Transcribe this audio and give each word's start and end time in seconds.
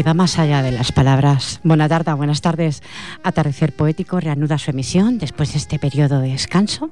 Que 0.00 0.04
va 0.04 0.14
más 0.14 0.38
allá 0.38 0.62
de 0.62 0.72
las 0.72 0.92
palabras. 0.92 1.60
Buena 1.62 1.86
tarde, 1.86 2.14
buenas 2.14 2.40
tardes. 2.40 2.82
Atardecer 3.22 3.74
Poético 3.74 4.18
reanuda 4.18 4.56
su 4.56 4.70
emisión 4.70 5.18
después 5.18 5.52
de 5.52 5.58
este 5.58 5.78
periodo 5.78 6.20
de 6.20 6.30
descanso 6.30 6.88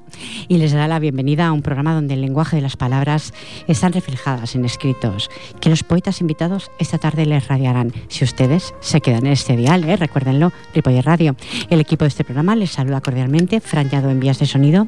y 0.47 0.59
les 0.59 0.73
da 0.73 0.87
la 0.87 0.99
bienvenida 0.99 1.47
a 1.47 1.51
un 1.51 1.63
programa 1.63 1.95
donde 1.95 2.13
el 2.13 2.21
lenguaje 2.21 2.57
de 2.57 2.61
las 2.61 2.77
palabras 2.77 3.33
están 3.67 3.93
reflejadas 3.93 4.53
en 4.53 4.63
escritos 4.63 5.31
que 5.59 5.71
los 5.71 5.81
poetas 5.81 6.21
invitados 6.21 6.69
esta 6.77 6.99
tarde 6.99 7.25
les 7.25 7.47
radiarán. 7.47 7.93
Si 8.09 8.23
ustedes 8.23 8.75
se 8.79 9.01
quedan 9.01 9.25
en 9.25 9.33
este 9.33 9.57
dial, 9.57 9.85
¿eh? 9.85 9.95
recuérdenlo, 9.95 10.51
Ripoller 10.75 11.05
Radio. 11.05 11.35
El 11.71 11.81
equipo 11.81 12.05
de 12.05 12.09
este 12.09 12.23
programa 12.23 12.55
les 12.55 12.69
saluda 12.69 13.01
cordialmente, 13.01 13.59
Fran 13.59 13.89
en 13.91 14.19
vías 14.19 14.37
de 14.37 14.45
sonido 14.45 14.87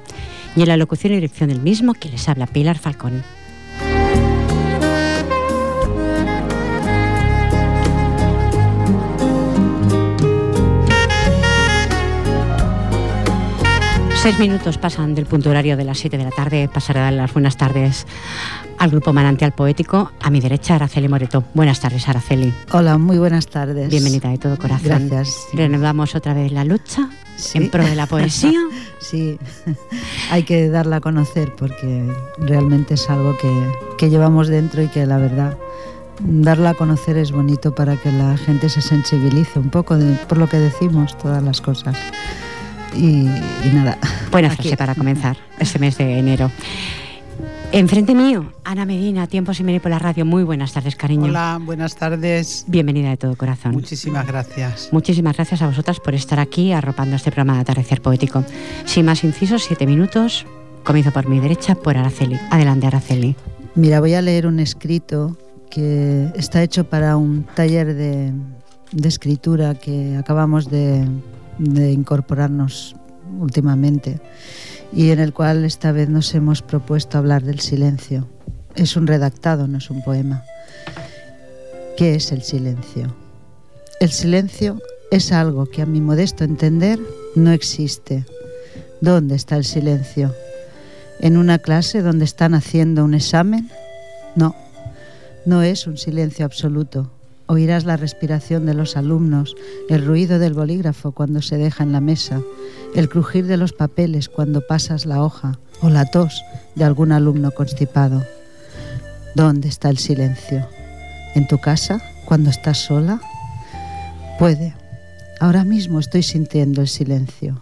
y 0.55 0.61
en 0.61 0.67
la 0.67 0.77
locución 0.77 1.13
y 1.13 1.15
dirección 1.15 1.49
del 1.49 1.61
mismo 1.61 1.95
que 1.95 2.09
les 2.09 2.29
habla 2.29 2.45
Pilar 2.45 2.77
Falcón. 2.77 3.40
Seis 14.21 14.37
minutos 14.37 14.77
pasan 14.77 15.15
del 15.15 15.25
punto 15.25 15.49
horario 15.49 15.75
de 15.75 15.83
las 15.83 15.97
siete 15.97 16.15
de 16.15 16.23
la 16.23 16.29
tarde. 16.29 16.69
Pasaré 16.71 16.99
a 16.99 17.03
dar 17.05 17.13
las 17.13 17.33
buenas 17.33 17.57
tardes 17.57 18.05
al 18.77 18.91
grupo 18.91 19.13
Manantial 19.13 19.51
Poético. 19.51 20.11
A 20.21 20.29
mi 20.29 20.39
derecha, 20.39 20.75
Araceli 20.75 21.07
Moreto. 21.07 21.43
Buenas 21.55 21.79
tardes, 21.79 22.07
Araceli. 22.07 22.53
Hola, 22.71 22.99
muy 22.99 23.17
buenas 23.17 23.47
tardes. 23.47 23.89
Bienvenida 23.89 24.29
de 24.29 24.37
todo 24.37 24.59
corazón. 24.59 25.09
Gracias. 25.09 25.47
Renovamos 25.53 26.13
otra 26.13 26.35
vez 26.35 26.51
la 26.51 26.63
lucha 26.63 27.09
en 27.55 27.71
pro 27.71 27.83
de 27.83 27.95
la 27.95 28.05
poesía. 28.05 28.59
sí, 28.99 29.39
hay 30.29 30.43
que 30.43 30.69
darla 30.69 30.97
a 30.97 31.01
conocer 31.01 31.55
porque 31.55 32.07
realmente 32.37 32.93
es 32.93 33.09
algo 33.09 33.35
que, 33.39 33.51
que 33.97 34.11
llevamos 34.11 34.49
dentro 34.49 34.83
y 34.83 34.87
que 34.87 35.03
la 35.07 35.17
verdad 35.17 35.57
darla 36.19 36.69
a 36.69 36.73
conocer 36.75 37.17
es 37.17 37.31
bonito 37.31 37.73
para 37.73 37.97
que 37.97 38.11
la 38.11 38.37
gente 38.37 38.69
se 38.69 38.81
sensibilice 38.81 39.57
un 39.57 39.71
poco 39.71 39.97
por 40.27 40.37
lo 40.37 40.47
que 40.47 40.57
decimos, 40.57 41.17
todas 41.17 41.41
las 41.41 41.59
cosas. 41.59 41.97
Y, 42.95 43.27
nada. 43.73 43.97
Buena 44.31 44.49
frase 44.49 44.75
para 44.77 44.95
comenzar 44.95 45.37
este 45.59 45.79
mes 45.79 45.97
de 45.97 46.19
enero. 46.19 46.51
Enfrente 47.73 48.13
mío, 48.13 48.51
Ana 48.65 48.85
Medina, 48.85 49.27
Tiempo 49.27 49.53
sin 49.53 49.65
venir 49.65 49.81
por 49.81 49.91
la 49.91 49.99
radio. 49.99 50.25
Muy 50.25 50.43
buenas 50.43 50.73
tardes, 50.73 50.97
cariño. 50.97 51.23
Hola, 51.23 51.57
buenas 51.61 51.95
tardes. 51.95 52.65
Bienvenida 52.67 53.09
de 53.09 53.17
todo 53.17 53.37
corazón. 53.37 53.71
Muchísimas 53.71 54.27
gracias. 54.27 54.89
Muchísimas 54.91 55.37
gracias 55.37 55.61
a 55.61 55.67
vosotras 55.67 56.01
por 56.01 56.13
estar 56.13 56.39
aquí 56.39 56.73
arropando 56.73 57.15
este 57.15 57.31
programa 57.31 57.55
de 57.55 57.61
Atardecer 57.61 58.01
Poético. 58.01 58.43
Sin 58.83 59.05
más 59.05 59.23
incisos, 59.23 59.63
siete 59.63 59.85
minutos. 59.85 60.45
Comienzo 60.83 61.11
por 61.11 61.29
mi 61.29 61.39
derecha, 61.39 61.75
por 61.75 61.95
Araceli. 61.95 62.37
Adelante, 62.49 62.87
Araceli. 62.87 63.37
Mira, 63.75 64.01
voy 64.01 64.15
a 64.15 64.21
leer 64.21 64.47
un 64.47 64.59
escrito 64.59 65.37
que 65.69 66.29
está 66.35 66.61
hecho 66.61 66.83
para 66.83 67.15
un 67.15 67.43
taller 67.55 67.93
de, 67.93 68.33
de 68.91 69.07
escritura 69.07 69.75
que 69.75 70.17
acabamos 70.17 70.69
de 70.69 71.07
de 71.57 71.91
incorporarnos 71.91 72.95
últimamente 73.39 74.19
y 74.93 75.11
en 75.11 75.19
el 75.19 75.33
cual 75.33 75.63
esta 75.63 75.91
vez 75.91 76.09
nos 76.09 76.33
hemos 76.33 76.61
propuesto 76.61 77.17
hablar 77.17 77.43
del 77.43 77.59
silencio. 77.59 78.27
Es 78.75 78.95
un 78.95 79.07
redactado, 79.07 79.67
no 79.67 79.77
es 79.77 79.89
un 79.89 80.03
poema. 80.03 80.43
¿Qué 81.97 82.15
es 82.15 82.31
el 82.31 82.41
silencio? 82.41 83.15
El 83.99 84.11
silencio 84.11 84.79
es 85.11 85.31
algo 85.31 85.65
que 85.65 85.81
a 85.81 85.85
mi 85.85 86.01
modesto 86.01 86.43
entender 86.43 86.99
no 87.35 87.51
existe. 87.51 88.25
¿Dónde 89.01 89.35
está 89.35 89.55
el 89.57 89.65
silencio? 89.65 90.33
¿En 91.19 91.37
una 91.37 91.59
clase 91.59 92.01
donde 92.01 92.25
están 92.25 92.53
haciendo 92.53 93.03
un 93.03 93.13
examen? 93.13 93.69
No, 94.35 94.55
no 95.45 95.61
es 95.61 95.87
un 95.87 95.97
silencio 95.97 96.45
absoluto 96.45 97.11
Oirás 97.51 97.83
la 97.83 97.97
respiración 97.97 98.65
de 98.65 98.73
los 98.73 98.95
alumnos, 98.95 99.57
el 99.89 100.05
ruido 100.05 100.39
del 100.39 100.53
bolígrafo 100.53 101.11
cuando 101.11 101.41
se 101.41 101.57
deja 101.57 101.83
en 101.83 101.91
la 101.91 101.99
mesa, 101.99 102.39
el 102.95 103.09
crujir 103.09 103.45
de 103.45 103.57
los 103.57 103.73
papeles 103.73 104.29
cuando 104.29 104.65
pasas 104.65 105.05
la 105.05 105.21
hoja 105.21 105.59
o 105.81 105.89
la 105.89 106.05
tos 106.05 106.45
de 106.75 106.85
algún 106.85 107.11
alumno 107.11 107.51
constipado. 107.51 108.25
¿Dónde 109.35 109.67
está 109.67 109.89
el 109.89 109.97
silencio? 109.97 110.65
¿En 111.35 111.45
tu 111.45 111.57
casa? 111.57 112.01
¿Cuando 112.23 112.49
estás 112.49 112.77
sola? 112.77 113.19
Puede. 114.39 114.73
Ahora 115.41 115.65
mismo 115.65 115.99
estoy 115.99 116.23
sintiendo 116.23 116.79
el 116.79 116.87
silencio, 116.87 117.61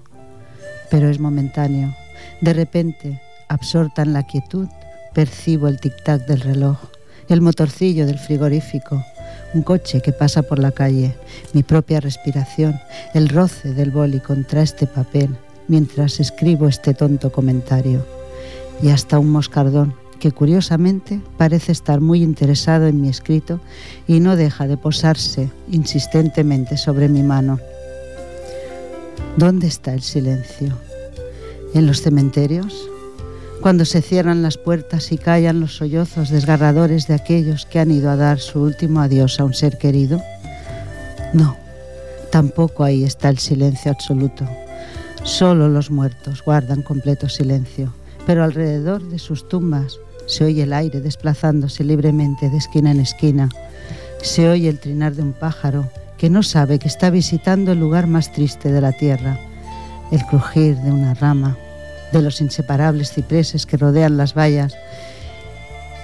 pero 0.91 1.09
es 1.09 1.19
momentáneo. 1.19 1.95
De 2.41 2.53
repente, 2.53 3.23
absorta 3.47 4.03
en 4.03 4.13
la 4.13 4.21
quietud, 4.21 4.67
percibo 5.15 5.67
el 5.67 5.79
tic-tac 5.79 6.27
del 6.27 6.41
reloj, 6.41 6.77
el 7.27 7.41
motorcillo 7.41 8.05
del 8.05 8.19
frigorífico, 8.19 9.03
un 9.53 9.63
coche 9.63 10.01
que 10.01 10.11
pasa 10.11 10.43
por 10.43 10.59
la 10.59 10.71
calle, 10.71 11.15
mi 11.53 11.63
propia 11.63 11.99
respiración, 11.99 12.79
el 13.13 13.29
roce 13.29 13.73
del 13.73 13.91
boli 13.91 14.19
contra 14.19 14.61
este 14.61 14.87
papel 14.87 15.35
mientras 15.67 16.19
escribo 16.19 16.67
este 16.67 16.93
tonto 16.93 17.31
comentario, 17.31 18.05
y 18.81 18.89
hasta 18.89 19.19
un 19.19 19.29
moscardón 19.29 19.93
que 20.19 20.31
curiosamente 20.31 21.21
parece 21.37 21.71
estar 21.71 22.01
muy 22.01 22.21
interesado 22.21 22.87
en 22.87 22.99
mi 23.01 23.07
escrito 23.07 23.61
y 24.07 24.19
no 24.19 24.35
deja 24.35 24.67
de 24.67 24.77
posarse 24.77 25.49
insistentemente 25.71 26.75
sobre 26.77 27.07
mi 27.07 27.23
mano. 27.23 27.59
¿Dónde 29.37 29.67
está 29.67 29.93
el 29.93 30.01
silencio? 30.01 30.77
¿En 31.73 31.87
los 31.87 32.01
cementerios? 32.01 32.89
Cuando 33.61 33.83
se 33.83 34.01
cierran 34.01 34.41
las 34.41 34.57
puertas 34.57 35.11
y 35.11 35.17
callan 35.17 35.59
los 35.59 35.75
sollozos 35.75 36.29
desgarradores 36.29 37.07
de 37.07 37.15
aquellos 37.15 37.65
que 37.65 37.79
han 37.79 37.91
ido 37.91 38.09
a 38.09 38.15
dar 38.15 38.39
su 38.39 38.61
último 38.61 39.01
adiós 39.01 39.39
a 39.39 39.45
un 39.45 39.53
ser 39.53 39.77
querido? 39.77 40.21
No, 41.33 41.57
tampoco 42.31 42.83
ahí 42.83 43.03
está 43.03 43.29
el 43.29 43.37
silencio 43.37 43.91
absoluto. 43.91 44.47
Solo 45.23 45.67
los 45.67 45.91
muertos 45.91 46.41
guardan 46.43 46.81
completo 46.81 47.27
silencio, 47.27 47.93
pero 48.25 48.43
alrededor 48.43 49.07
de 49.09 49.19
sus 49.19 49.47
tumbas 49.49 49.97
se 50.25 50.45
oye 50.45 50.63
el 50.63 50.73
aire 50.73 51.01
desplazándose 51.01 51.83
libremente 51.83 52.49
de 52.49 52.57
esquina 52.57 52.91
en 52.91 53.01
esquina. 53.01 53.49
Se 54.21 54.47
oye 54.47 54.69
el 54.69 54.79
trinar 54.79 55.15
de 55.15 55.23
un 55.23 55.33
pájaro 55.33 55.89
que 56.17 56.29
no 56.29 56.43
sabe 56.43 56.79
que 56.79 56.87
está 56.87 57.09
visitando 57.09 57.73
el 57.73 57.79
lugar 57.79 58.07
más 58.07 58.31
triste 58.31 58.71
de 58.71 58.81
la 58.81 58.93
tierra, 58.93 59.37
el 60.11 60.25
crujir 60.25 60.77
de 60.77 60.91
una 60.91 61.13
rama 61.13 61.57
de 62.11 62.21
los 62.21 62.41
inseparables 62.41 63.11
cipreses 63.11 63.65
que 63.65 63.77
rodean 63.77 64.17
las 64.17 64.33
vallas, 64.33 64.75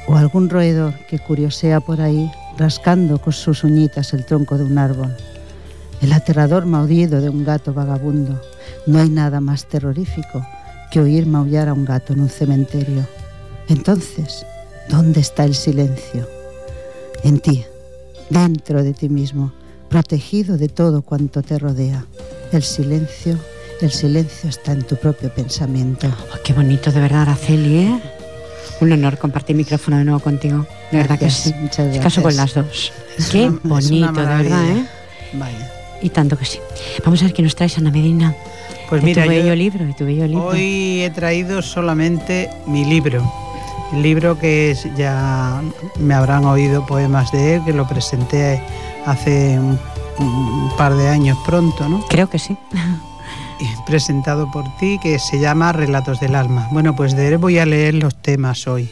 o 0.07 0.15
algún 0.15 0.49
roedor 0.49 0.93
que 1.07 1.19
curiosea 1.19 1.79
por 1.79 2.01
ahí 2.01 2.31
rascando 2.57 3.19
con 3.19 3.33
sus 3.33 3.63
uñitas 3.63 4.13
el 4.13 4.25
tronco 4.25 4.57
de 4.57 4.63
un 4.63 4.77
árbol, 4.77 5.15
el 6.01 6.13
aterrador 6.13 6.65
maullido 6.65 7.21
de 7.21 7.29
un 7.29 7.43
gato 7.43 7.73
vagabundo. 7.73 8.41
No 8.85 8.99
hay 8.99 9.09
nada 9.09 9.41
más 9.41 9.65
terrorífico 9.65 10.45
que 10.91 10.99
oír 10.99 11.25
maullar 11.25 11.69
a 11.69 11.73
un 11.73 11.85
gato 11.85 12.13
en 12.13 12.21
un 12.21 12.29
cementerio. 12.29 13.07
Entonces, 13.67 14.45
¿dónde 14.89 15.21
está 15.21 15.43
el 15.43 15.55
silencio? 15.55 16.27
En 17.23 17.39
ti, 17.39 17.65
dentro 18.29 18.83
de 18.83 18.93
ti 18.93 19.09
mismo, 19.09 19.51
protegido 19.89 20.57
de 20.57 20.69
todo 20.69 21.01
cuanto 21.01 21.41
te 21.41 21.57
rodea. 21.57 22.05
El 22.51 22.61
silencio 22.61 23.39
el 23.81 23.91
silencio 23.91 24.49
está 24.49 24.71
en 24.71 24.83
tu 24.83 24.95
propio 24.95 25.29
pensamiento. 25.33 26.07
Oh, 26.07 26.37
qué 26.43 26.53
bonito, 26.53 26.91
de 26.91 26.99
verdad, 26.99 27.23
Araceli, 27.23 27.79
¿eh? 27.79 27.99
Un 28.81 28.91
honor 28.91 29.17
compartir 29.17 29.55
micrófono 29.55 29.97
de 29.97 30.03
nuevo 30.03 30.19
contigo. 30.19 30.65
De 30.91 30.97
verdad 30.97 31.17
que 31.17 31.29
sí. 31.29 31.53
Muchas 31.59 31.85
gracias. 31.85 32.03
Caso 32.03 32.21
con 32.21 32.35
las 32.35 32.53
dos. 32.53 32.93
qué 33.31 33.49
bonito, 33.63 34.11
de 34.11 34.25
verdad, 34.25 34.69
¿eh? 34.69 34.85
Vaya. 35.33 35.71
Y 36.01 36.09
tanto 36.09 36.37
que 36.37 36.45
sí. 36.45 36.59
Vamos 37.03 37.21
a 37.21 37.25
ver 37.25 37.33
qué 37.33 37.41
nos 37.41 37.55
traes, 37.55 37.77
Ana 37.77 37.91
Medina. 37.91 38.35
Pues 38.89 39.01
mira, 39.01 39.23
tu 39.23 39.29
bello 39.29 39.55
libro, 39.55 39.85
tu 39.97 40.05
bello 40.05 40.27
libro. 40.27 40.45
Hoy 40.47 41.01
he 41.01 41.09
traído 41.09 41.61
solamente 41.61 42.49
mi 42.67 42.85
libro. 42.85 43.23
El 43.93 44.01
libro 44.01 44.37
que 44.37 44.75
ya 44.97 45.61
me 45.99 46.13
habrán 46.13 46.45
oído 46.45 46.85
poemas 46.85 47.31
de 47.31 47.55
él, 47.55 47.63
que 47.65 47.73
lo 47.73 47.87
presenté 47.87 48.61
hace 49.05 49.57
un 50.19 50.71
par 50.77 50.95
de 50.95 51.07
años 51.07 51.37
pronto, 51.45 51.87
¿no? 51.87 52.05
Creo 52.07 52.29
que 52.29 52.39
sí. 52.39 52.57
Presentado 53.85 54.49
por 54.51 54.65
ti 54.77 54.99
que 55.01 55.19
se 55.19 55.39
llama 55.39 55.71
Relatos 55.71 56.19
del 56.19 56.35
Alma. 56.35 56.67
Bueno, 56.71 56.95
pues 56.95 57.15
de 57.15 57.37
voy 57.37 57.59
a 57.59 57.65
leer 57.65 57.93
los 57.93 58.19
temas 58.21 58.67
hoy. 58.67 58.89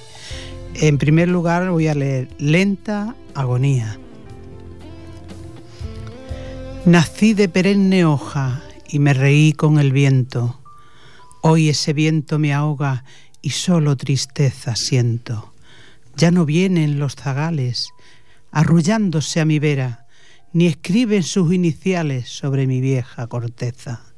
En 0.75 0.98
primer 0.98 1.30
lugar 1.30 1.69
voy 1.69 1.88
a 1.88 1.95
leer 1.95 2.30
Lenta 2.38 3.15
Agonía. 3.33 4.00
Nací 6.86 7.33
de 7.33 7.50
perenne 7.50 8.06
hoja 8.06 8.62
y 8.88 9.00
me 9.00 9.13
reí 9.13 9.54
con 9.54 9.80
el 9.80 9.92
viento. 9.92 10.60
Hoy 11.42 11.69
ese 11.69 11.94
viento 11.94 12.39
me 12.39 12.54
ahoga 12.54 13.04
y 13.42 13.50
solo 13.50 13.98
tristeza 13.98 14.75
siento. 14.75 15.54
Ya 16.15 16.31
no 16.31 16.45
vienen 16.45 17.00
los 17.00 17.15
zagales 17.15 17.89
arrullándose 18.51 19.39
a 19.39 19.45
mi 19.45 19.57
vera, 19.57 20.06
ni 20.54 20.68
escriben 20.68 21.24
sus 21.24 21.51
iniciales 21.51 22.30
sobre 22.30 22.68
mi 22.68 22.80
vieja 22.81 23.25
corteza. 23.25 24.12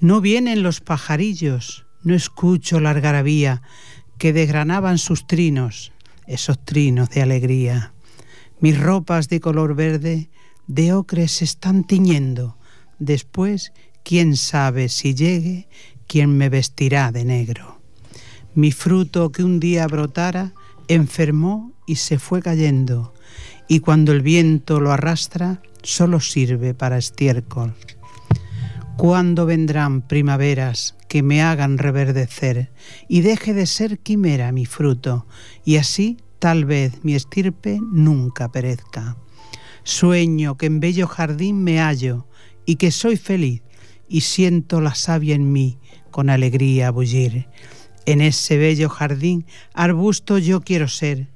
No 0.00 0.22
vienen 0.22 0.62
los 0.62 0.80
pajarillos, 0.80 1.84
no 2.02 2.14
escucho 2.14 2.80
la 2.80 2.90
algarabía 2.90 3.60
que 4.16 4.32
desgranaban 4.32 4.96
sus 4.96 5.26
trinos, 5.26 5.92
esos 6.26 6.64
trinos 6.64 7.10
de 7.10 7.20
alegría. 7.20 7.92
Mis 8.60 8.80
ropas 8.80 9.28
de 9.28 9.40
color 9.40 9.74
verde 9.74 10.30
de 10.66 10.94
ocre 10.94 11.28
se 11.28 11.44
están 11.44 11.84
tiñendo. 11.84 12.56
Después, 12.98 13.72
quién 14.02 14.36
sabe 14.36 14.88
si 14.88 15.14
llegue 15.14 15.68
quien 16.06 16.36
me 16.36 16.48
vestirá 16.48 17.12
de 17.12 17.26
negro. 17.26 17.78
Mi 18.54 18.72
fruto 18.72 19.30
que 19.32 19.44
un 19.44 19.60
día 19.60 19.86
brotara 19.86 20.54
enfermó 20.88 21.72
y 21.86 21.96
se 21.96 22.18
fue 22.18 22.40
cayendo, 22.40 23.12
y 23.68 23.80
cuando 23.80 24.12
el 24.12 24.22
viento 24.22 24.80
lo 24.80 24.92
arrastra, 24.92 25.62
solo 25.82 26.20
sirve 26.20 26.74
para 26.74 26.98
estiércol. 26.98 27.74
¿Cuándo 29.00 29.46
vendrán 29.46 30.02
primaveras 30.02 30.94
que 31.08 31.22
me 31.22 31.40
hagan 31.40 31.78
reverdecer 31.78 32.70
y 33.08 33.22
deje 33.22 33.54
de 33.54 33.64
ser 33.64 33.98
quimera 34.00 34.52
mi 34.52 34.66
fruto, 34.66 35.26
y 35.64 35.76
así 35.76 36.18
tal 36.38 36.66
vez 36.66 37.02
mi 37.02 37.14
estirpe 37.14 37.80
nunca 37.80 38.52
perezca? 38.52 39.16
Sueño 39.84 40.58
que 40.58 40.66
en 40.66 40.80
bello 40.80 41.06
jardín 41.06 41.64
me 41.64 41.78
hallo 41.78 42.26
y 42.66 42.76
que 42.76 42.90
soy 42.90 43.16
feliz 43.16 43.62
y 44.06 44.20
siento 44.20 44.82
la 44.82 44.94
savia 44.94 45.34
en 45.34 45.50
mí 45.50 45.78
con 46.10 46.28
alegría 46.28 46.90
bullir. 46.90 47.48
En 48.04 48.20
ese 48.20 48.58
bello 48.58 48.90
jardín 48.90 49.46
arbusto 49.72 50.36
yo 50.36 50.60
quiero 50.60 50.88
ser 50.88 51.30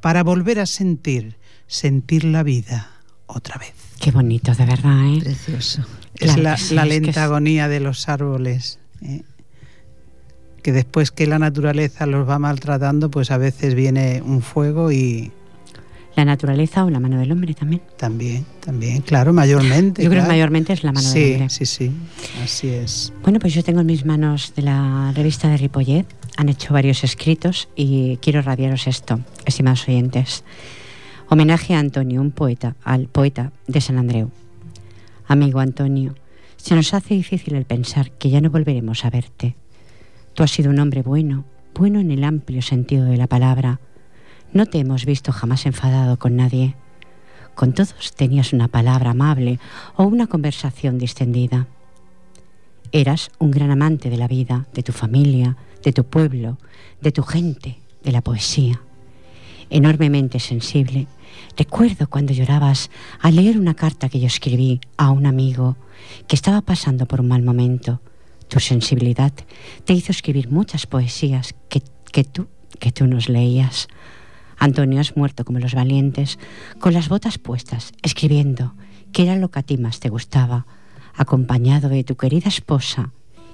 para 0.00 0.22
volver 0.22 0.60
a 0.60 0.66
sentir, 0.66 1.36
sentir 1.66 2.22
la 2.22 2.44
vida 2.44 2.92
otra 3.26 3.58
vez. 3.58 3.74
Qué 3.98 4.12
bonito, 4.12 4.54
de 4.54 4.64
verdad, 4.64 5.14
¿eh? 5.14 5.18
Precioso. 5.18 5.84
Es 6.20 6.36
la, 6.36 6.56
la 6.72 6.84
lenta 6.84 7.24
agonía 7.24 7.68
de 7.68 7.80
los 7.80 8.08
árboles. 8.08 8.78
¿eh? 9.02 9.22
Que 10.62 10.72
después 10.72 11.10
que 11.10 11.26
la 11.26 11.38
naturaleza 11.38 12.06
los 12.06 12.28
va 12.28 12.38
maltratando, 12.38 13.10
pues 13.10 13.30
a 13.30 13.38
veces 13.38 13.74
viene 13.74 14.22
un 14.24 14.42
fuego 14.42 14.90
y, 14.90 15.32
la 16.18 16.24
naturaleza 16.24 16.84
o 16.84 16.90
la 16.90 16.98
mano 16.98 17.20
del 17.20 17.30
hombre 17.30 17.54
también. 17.54 17.80
También, 17.96 18.44
también, 18.58 19.02
claro, 19.02 19.32
mayormente. 19.32 20.02
Yo 20.02 20.10
creo 20.10 20.22
claro. 20.22 20.30
que 20.30 20.34
mayormente 20.34 20.72
es 20.72 20.82
la 20.82 20.90
mano 20.90 21.08
sí, 21.08 21.20
del 21.20 21.32
hombre. 21.34 21.50
Sí, 21.50 21.64
sí, 21.64 21.92
así 22.42 22.68
es. 22.70 23.12
Bueno, 23.22 23.38
pues 23.38 23.54
yo 23.54 23.62
tengo 23.62 23.80
en 23.80 23.86
mis 23.86 24.04
manos 24.04 24.52
de 24.56 24.62
la 24.62 25.12
revista 25.14 25.48
de 25.48 25.56
Ripollet, 25.56 26.06
han 26.36 26.48
hecho 26.48 26.74
varios 26.74 27.04
escritos 27.04 27.68
y 27.76 28.18
quiero 28.20 28.42
radiaros 28.42 28.88
esto, 28.88 29.20
estimados 29.46 29.86
oyentes. 29.86 30.42
Homenaje 31.28 31.74
a 31.74 31.78
Antonio, 31.78 32.20
un 32.20 32.32
poeta, 32.32 32.74
al 32.82 33.06
poeta 33.06 33.52
de 33.68 33.80
San 33.80 33.96
Andreu. 33.96 34.32
Amigo 35.28 35.60
Antonio, 35.60 36.14
se 36.56 36.74
nos 36.74 36.94
hace 36.94 37.12
difícil 37.12 37.54
el 37.54 37.66
pensar 37.66 38.12
que 38.12 38.30
ya 38.30 38.40
no 38.40 38.48
volveremos 38.48 39.04
a 39.04 39.10
verte. 39.10 39.56
Tú 40.32 40.42
has 40.42 40.50
sido 40.50 40.70
un 40.70 40.78
hombre 40.78 41.02
bueno, 41.02 41.44
bueno 41.74 42.00
en 42.00 42.10
el 42.10 42.24
amplio 42.24 42.62
sentido 42.62 43.04
de 43.04 43.18
la 43.18 43.26
palabra, 43.26 43.78
no 44.54 44.64
te 44.64 44.78
hemos 44.78 45.04
visto 45.04 45.30
jamás 45.30 45.66
enfadado 45.66 46.18
con 46.18 46.36
nadie. 46.36 46.76
Con 47.54 47.74
todos 47.74 48.14
tenías 48.16 48.54
una 48.54 48.68
palabra 48.68 49.10
amable 49.10 49.58
o 49.96 50.04
una 50.04 50.28
conversación 50.28 50.96
distendida. 50.96 51.66
Eras 52.90 53.30
un 53.38 53.50
gran 53.50 53.70
amante 53.70 54.08
de 54.08 54.16
la 54.16 54.28
vida, 54.28 54.66
de 54.72 54.82
tu 54.82 54.92
familia, 54.92 55.58
de 55.84 55.92
tu 55.92 56.04
pueblo, 56.04 56.56
de 57.02 57.12
tu 57.12 57.22
gente, 57.22 57.78
de 58.02 58.12
la 58.12 58.22
poesía. 58.22 58.80
Enormemente 59.68 60.40
sensible, 60.40 61.06
recuerdo 61.56 62.08
cuando 62.08 62.32
llorabas 62.32 62.90
al 63.20 63.36
leer 63.36 63.58
una 63.58 63.74
carta 63.74 64.08
que 64.08 64.20
yo 64.20 64.26
escribí 64.26 64.80
a 64.96 65.10
un 65.10 65.26
amigo 65.26 65.76
que 66.26 66.36
estaba 66.36 66.60
pasando 66.60 67.06
por 67.06 67.20
un 67.20 67.28
mal 67.28 67.42
momento. 67.42 68.00
Tu 68.48 68.60
sensibilidad 68.60 69.32
te 69.84 69.92
hizo 69.92 70.12
escribir 70.12 70.50
muchas 70.50 70.86
poesías 70.86 71.54
que, 71.68 71.82
que 72.12 72.24
tú, 72.24 72.48
que 72.78 72.92
tú 72.92 73.06
nos 73.06 73.28
leías. 73.28 73.88
Antonio 74.58 75.00
has 75.00 75.16
muerto 75.16 75.44
como 75.44 75.58
los 75.58 75.74
valientes, 75.74 76.38
con 76.80 76.92
las 76.92 77.08
botas 77.08 77.38
puestas, 77.38 77.92
escribiendo, 78.02 78.74
que 79.12 79.22
era 79.22 79.36
lo 79.36 79.50
que 79.50 79.60
a 79.60 79.62
ti 79.62 79.78
más 79.78 80.00
te 80.00 80.08
gustaba, 80.08 80.66
acompañado 81.14 81.88
de 81.88 82.04
tu 82.04 82.16
querida 82.16 82.48
esposa, 82.48 83.12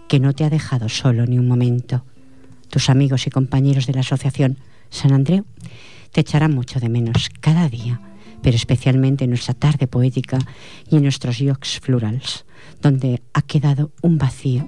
que 0.09 0.21
no 0.21 0.33
te 0.33 0.45
ha 0.45 0.51
dejado 0.51 0.89
solo 0.89 1.27
ni 1.27 1.39
un 1.39 1.49
momento. 1.49 2.05
Tus 2.71 2.89
amigos 2.91 3.27
y 3.27 3.31
compañeros 3.31 3.87
de 3.87 3.95
la 3.95 4.01
Asociación 4.01 4.59
San 4.91 5.13
Andreu 5.13 5.45
te 6.15 6.21
echarán 6.21 6.55
mucho 6.55 6.79
de 6.79 6.89
menos 6.89 7.29
cada 7.41 7.69
día, 7.69 8.01
pero 8.41 8.55
especialmente 8.55 9.25
en 9.25 9.31
nuestra 9.31 9.53
tarde 9.53 9.89
poética 9.89 10.39
y 10.89 10.97
en 10.97 11.03
nuestros 11.03 11.39
yoks 11.39 11.81
florals, 11.81 12.45
donde 12.81 13.21
ha 13.33 13.43
quedado 13.43 13.91
un 14.01 14.17
vacío 14.17 14.65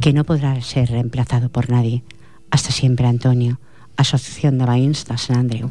que 0.00 0.14
no 0.14 0.24
podrá 0.24 0.58
ser 0.62 0.88
reemplazado 0.88 1.50
por 1.50 1.68
nadie. 1.68 2.02
Hasta 2.50 2.72
siempre, 2.72 3.06
Antonio. 3.06 3.60
Asociación 3.98 4.56
de 4.56 4.64
Veïns 4.64 5.04
de 5.04 5.18
Sant 5.18 5.38
Andreu. 5.38 5.68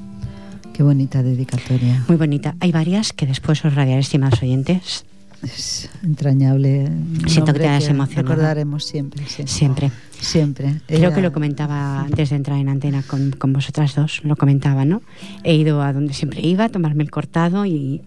Qué 0.74 0.84
bonita 0.84 1.24
dedicatoria. 1.24 2.06
Muy 2.08 2.18
bonita. 2.18 2.56
Hay 2.60 2.72
varias 2.72 3.12
que 3.12 3.26
después 3.26 3.66
os 3.66 3.74
radiaré, 3.74 4.02
estimados 4.02 4.44
oyentes. 4.44 5.06
Es 5.46 5.90
entrañable. 6.04 6.90
Siento 7.28 7.54
que 7.54 7.60
te 7.60 7.68
hayas 7.68 7.88
emocionado. 7.90 8.28
Recordaremos 8.30 8.84
siempre. 8.86 9.24
Sí. 9.28 9.44
Siempre. 9.46 9.92
Siempre. 10.20 10.82
Creo 10.88 11.14
que 11.14 11.22
lo 11.22 11.32
comentaba 11.32 12.02
antes 12.02 12.30
de 12.32 12.36
entrar 12.36 12.58
en 12.60 12.70
antena 12.70 13.04
con, 13.04 13.32
con, 13.32 13.54
vosotras 13.54 13.96
dos, 13.96 14.22
lo 14.24 14.36
comentaba, 14.36 14.86
¿no? 14.86 15.02
He 15.44 15.56
ido 15.56 15.82
a 15.82 15.94
donde 15.94 16.14
siempre 16.14 16.42
iba 16.42 16.66
a 16.66 16.70
tomarme 16.70 17.04
el 17.04 17.12
cortado 17.12 17.66
y 17.66 18.02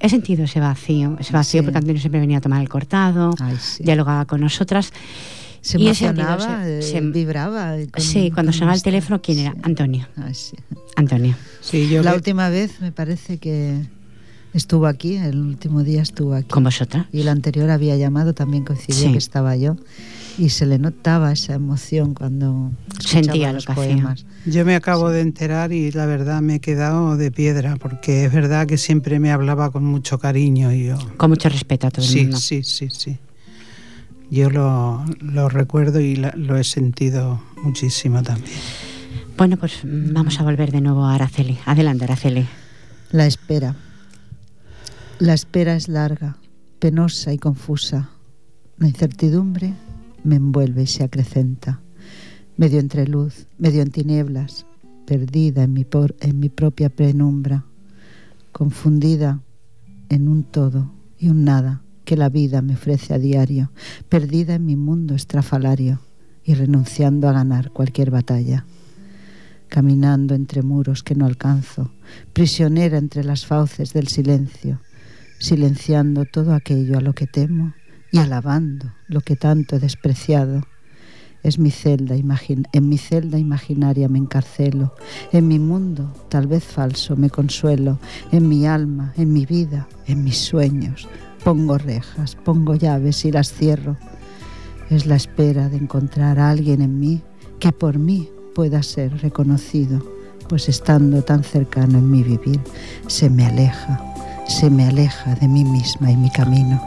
he 0.00 0.08
sentido 0.08 0.44
ese 0.44 0.60
vacío, 0.60 1.16
ese 1.18 1.32
vacío 1.32 1.60
Sí. 1.60 1.64
porque 1.64 1.78
Antonio 1.78 2.00
siempre 2.00 2.20
venía 2.20 2.38
a 2.38 2.40
tomar 2.40 2.60
el 2.60 2.68
cortado, 2.68 3.34
Ay, 3.40 3.56
sí. 3.60 3.82
dialogaba 3.84 4.24
con 4.24 4.40
nosotras. 4.40 4.92
Se 5.60 5.78
y 5.78 5.88
ese- 5.88 6.06
eh, 6.06 6.80
se- 6.82 7.00
vibraba. 7.00 7.76
con- 7.92 8.02
sí, 8.02 8.30
cuando 8.32 8.52
sonaba 8.52 8.74
el 8.76 8.82
teléfono, 8.82 9.20
¿quién 9.20 9.38
era? 9.40 9.52
sí. 9.52 9.58
Antonio. 9.64 10.06
Ay, 10.16 10.34
sí. 10.34 10.56
Antonio. 10.96 11.34
Sí, 11.60 11.88
yo 11.88 12.02
La 12.02 12.12
que- 12.12 12.16
última 12.16 12.48
vez 12.48 12.80
me 12.80 12.92
parece 12.92 13.38
que 13.38 13.80
estuvo 14.54 14.86
aquí, 14.86 15.16
el 15.16 15.38
último 15.40 15.82
día 15.84 16.02
estuvo 16.02 16.34
aquí. 16.34 16.48
Con 16.48 16.64
vosotras. 16.64 17.06
Y 17.12 17.20
el 17.20 17.28
anterior 17.28 17.70
había 17.70 17.96
llamado, 17.96 18.34
también 18.34 18.64
coincidió 18.64 19.06
Sí. 19.06 19.12
que 19.12 19.18
estaba 19.18 19.56
yo. 19.56 19.76
Y 20.38 20.50
se 20.50 20.66
le 20.66 20.78
notaba 20.78 21.32
esa 21.32 21.54
emoción 21.54 22.14
cuando 22.14 22.70
Sentía 23.00 23.20
escuchaba 23.20 23.48
lo 23.48 23.52
los 23.54 23.66
que 23.66 23.72
hacía. 23.72 24.14
Yo 24.46 24.64
me 24.64 24.76
acabo 24.76 25.10
de 25.10 25.20
enterar 25.20 25.72
y 25.72 25.90
la 25.90 26.06
verdad 26.06 26.40
me 26.42 26.56
he 26.56 26.60
quedado 26.60 27.16
de 27.16 27.32
piedra 27.32 27.76
porque 27.76 28.24
es 28.26 28.32
verdad 28.32 28.66
que 28.68 28.78
siempre 28.78 29.18
me 29.18 29.32
hablaba 29.32 29.70
con 29.72 29.84
mucho 29.84 30.18
cariño 30.20 30.72
y 30.72 30.86
yo... 30.86 30.98
Con 31.16 31.30
mucho 31.30 31.48
respeto 31.48 31.88
a 31.88 31.90
todo 31.90 32.04
el 32.04 32.10
Sí, 32.10 32.22
mundo. 32.22 32.36
sí, 32.36 32.62
sí, 32.62 32.88
sí. 32.90 33.18
Yo 34.30 34.48
lo, 34.50 35.04
lo 35.20 35.48
recuerdo 35.48 36.00
y 36.00 36.14
la- 36.14 36.34
lo 36.36 36.56
he 36.56 36.62
sentido 36.64 37.42
muchísimo 37.62 38.22
también. 38.22 38.58
Bueno, 39.36 39.56
pues 39.56 39.84
mm, 39.84 40.12
vamos 40.12 40.38
a 40.38 40.42
volver 40.44 40.70
de 40.70 40.80
nuevo 40.82 41.04
a 41.04 41.14
Araceli. 41.16 41.58
Adelante, 41.64 42.04
Araceli. 42.04 42.46
La 43.10 43.26
espera. 43.26 43.74
La 45.18 45.34
espera 45.34 45.74
es 45.74 45.88
larga, 45.88 46.36
penosa 46.78 47.32
y 47.32 47.38
confusa. 47.38 48.10
La 48.78 48.88
incertidumbre 48.88 49.74
me 50.24 50.36
envuelve 50.36 50.82
y 50.82 50.86
se 50.86 51.04
acrecenta. 51.04 51.80
Medio 52.56 52.78
entre 52.80 53.06
luz, 53.06 53.46
medio 53.58 53.82
en 53.82 53.90
tinieblas, 53.90 54.66
perdida 55.06 55.64
en 55.64 55.72
mi, 55.72 55.84
por- 55.84 56.14
en 56.20 56.38
mi 56.38 56.48
propia 56.48 56.88
penumbra, 56.90 57.64
confundida 58.52 59.40
en 60.08 60.28
un 60.28 60.44
todo 60.44 60.92
y 61.18 61.28
un 61.28 61.44
nada 61.44 61.82
que 62.04 62.16
la 62.16 62.28
vida 62.28 62.62
me 62.62 62.74
ofrece 62.74 63.14
a 63.14 63.18
diario, 63.18 63.70
perdida 64.08 64.54
en 64.54 64.64
mi 64.64 64.76
mundo 64.76 65.14
estrafalario 65.14 66.00
y 66.44 66.54
renunciando 66.54 67.28
a 67.28 67.32
ganar 67.32 67.70
cualquier 67.72 68.10
batalla 68.10 68.64
caminando 69.68 70.34
entre 70.34 70.62
muros 70.62 71.02
que 71.02 71.14
no 71.14 71.26
alcanzo, 71.26 71.92
prisionera 72.32 72.96
entre 72.96 73.22
las 73.22 73.44
fauces 73.44 73.92
del 73.92 74.08
silencio, 74.08 74.80
silenciando 75.38 76.24
todo 76.24 76.54
aquello 76.54 76.98
a 76.98 77.00
lo 77.00 77.14
que 77.14 77.26
temo 77.26 77.74
y 78.10 78.18
alabando 78.18 78.92
lo 79.06 79.20
que 79.20 79.36
tanto 79.36 79.76
he 79.76 79.78
despreciado. 79.78 80.62
Es 81.42 81.58
mi 81.58 81.70
celda, 81.70 82.16
en 82.16 82.88
mi 82.88 82.98
celda 82.98 83.38
imaginaria 83.38 84.08
me 84.08 84.18
encarcelo, 84.18 84.94
en 85.32 85.46
mi 85.46 85.58
mundo, 85.58 86.12
tal 86.28 86.48
vez 86.48 86.64
falso, 86.64 87.16
me 87.16 87.30
consuelo, 87.30 88.00
en 88.32 88.48
mi 88.48 88.66
alma, 88.66 89.12
en 89.16 89.32
mi 89.32 89.46
vida, 89.46 89.88
en 90.06 90.24
mis 90.24 90.38
sueños. 90.38 91.08
Pongo 91.44 91.78
rejas, 91.78 92.34
pongo 92.34 92.74
llaves 92.74 93.24
y 93.24 93.30
las 93.30 93.52
cierro. 93.52 93.96
Es 94.90 95.06
la 95.06 95.14
espera 95.14 95.68
de 95.68 95.76
encontrar 95.76 96.40
a 96.40 96.50
alguien 96.50 96.82
en 96.82 96.98
mí 96.98 97.22
que 97.60 97.70
por 97.70 97.98
mí 97.98 98.28
pueda 98.54 98.82
ser 98.82 99.16
reconocido, 99.22 100.04
pues 100.48 100.68
estando 100.68 101.22
tan 101.22 101.44
cercano 101.44 101.98
en 101.98 102.10
mi 102.10 102.24
vivir, 102.24 102.60
se 103.06 103.30
me 103.30 103.46
aleja, 103.46 104.02
se 104.48 104.70
me 104.70 104.86
aleja 104.88 105.34
de 105.36 105.46
mí 105.48 105.64
misma 105.64 106.10
y 106.10 106.16
mi 106.16 106.30
camino. 106.30 106.82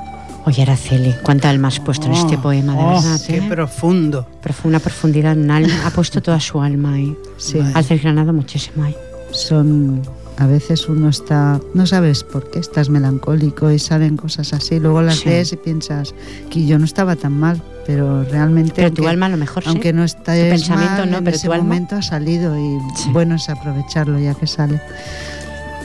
Oye, 0.46 0.64
Araceli, 0.64 1.14
cuánta 1.24 1.50
alma 1.52 1.68
has 1.68 1.80
puesto 1.80 2.08
en 2.08 2.14
este 2.14 2.36
Oh, 2.38 2.42
poema, 2.42 2.74
de 2.74 2.80
oh, 2.80 2.96
verdad. 2.96 3.22
Qué 3.28 3.38
¿eh? 3.38 3.44
profundo. 3.48 4.28
Profunda 4.42 4.80
profundidad, 4.80 5.38
un 5.38 5.52
alma, 5.52 5.74
ha 5.86 5.92
puesto 5.92 6.22
toda 6.22 6.40
su 6.40 6.60
alma 6.62 6.94
ahí. 6.96 7.16
Sí, 7.38 7.60
Has 7.76 7.90
desgranado 7.90 8.34
muchísimo 8.34 8.84
ahí. 8.86 8.96
son 9.32 10.02
a 10.38 10.48
veces 10.48 10.90
uno 10.90 11.10
está, 11.10 11.60
no 11.76 11.86
sabes 11.86 12.24
por 12.24 12.50
qué 12.50 12.58
estás 12.58 12.90
melancólico 12.90 13.70
y 13.70 13.78
salen 13.78 14.18
cosas 14.18 14.54
así, 14.54 14.80
luego 14.80 15.04
las 15.04 15.18
Sí. 15.18 15.30
lees 15.30 15.54
y 15.54 15.58
piensas 15.58 16.16
que 16.50 16.66
yo 16.66 16.80
no 16.80 16.86
estaba 16.86 17.16
tan 17.16 17.34
mal, 17.34 17.62
pero 17.86 18.24
realmente 18.24 18.74
Pero 18.78 18.92
tu 18.92 19.02
aunque- 19.04 19.10
alma 19.12 19.28
a 19.28 19.30
lo 19.30 19.38
mejor 19.38 19.62
sí. 19.64 19.70
aunque 19.70 19.94
no 19.94 20.04
está 20.04 20.34
Tu 20.34 20.40
pensamiento 20.50 21.06
no, 21.06 21.18
en 21.20 21.24
pero 21.26 21.36
ese 21.38 21.46
tu 21.46 21.54
alma- 21.54 21.66
momento 21.66 21.96
ha 21.98 22.02
salido 22.02 22.58
y 22.58 22.80
Sí. 22.98 23.10
bueno 23.12 23.36
es 23.36 23.48
aprovecharlo 23.50 24.18
ya 24.18 24.34
que 24.34 24.48
sale. 24.48 24.82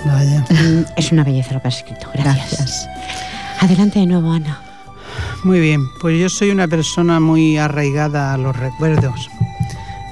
Vaya. 0.07 0.45
Mm, 0.51 0.85
Es 0.97 1.13
una 1.13 1.25
belleza 1.25 1.55
lo 1.55 1.63
que 1.63 1.69
has 1.69 1.79
escrito. 1.79 2.09
Gracias. 2.15 2.57
Gracias. 2.59 2.89
Adelante 3.61 3.99
de 3.99 4.07
nuevo, 4.07 4.31
Ana. 4.33 4.61
Muy 5.45 5.61
bien, 5.61 5.87
pues 6.01 6.19
yo 6.21 6.29
soy 6.29 6.51
una 6.51 6.69
persona 6.69 7.21
muy 7.21 7.57
arraigada 7.57 8.35
a 8.35 8.39
los 8.39 8.57
recuerdos. 8.57 9.29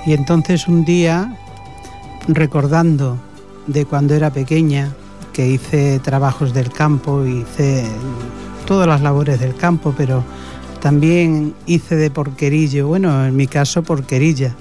Y 0.07 0.13
entonces 0.13 0.69
un 0.69 0.85
día, 0.85 1.35
recordando 2.29 3.19
de 3.67 3.85
cuando 3.85 4.15
era 4.15 4.31
pequeña, 4.31 4.91
que 5.33 5.47
hice 5.49 5.99
trabajos 5.99 6.55
del 6.55 6.71
campo, 6.71 7.25
hice 7.27 7.85
todas 8.67 8.87
las 8.87 9.01
labores 9.01 9.41
del 9.41 9.57
campo, 9.57 9.95
pero 9.97 10.23
también 10.81 11.55
hice 11.67 11.97
de 11.97 12.11
porquerillo, 12.11 12.87
bueno, 12.87 13.25
en 13.25 13.35
mi 13.35 13.47
caso 13.47 13.83
porquerilla. 13.83 14.55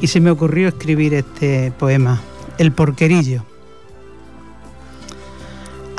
Y 0.00 0.06
se 0.08 0.20
me 0.20 0.30
ocurrió 0.30 0.68
escribir 0.68 1.14
este 1.14 1.72
poema, 1.72 2.20
El 2.58 2.72
porquerillo. 2.72 3.44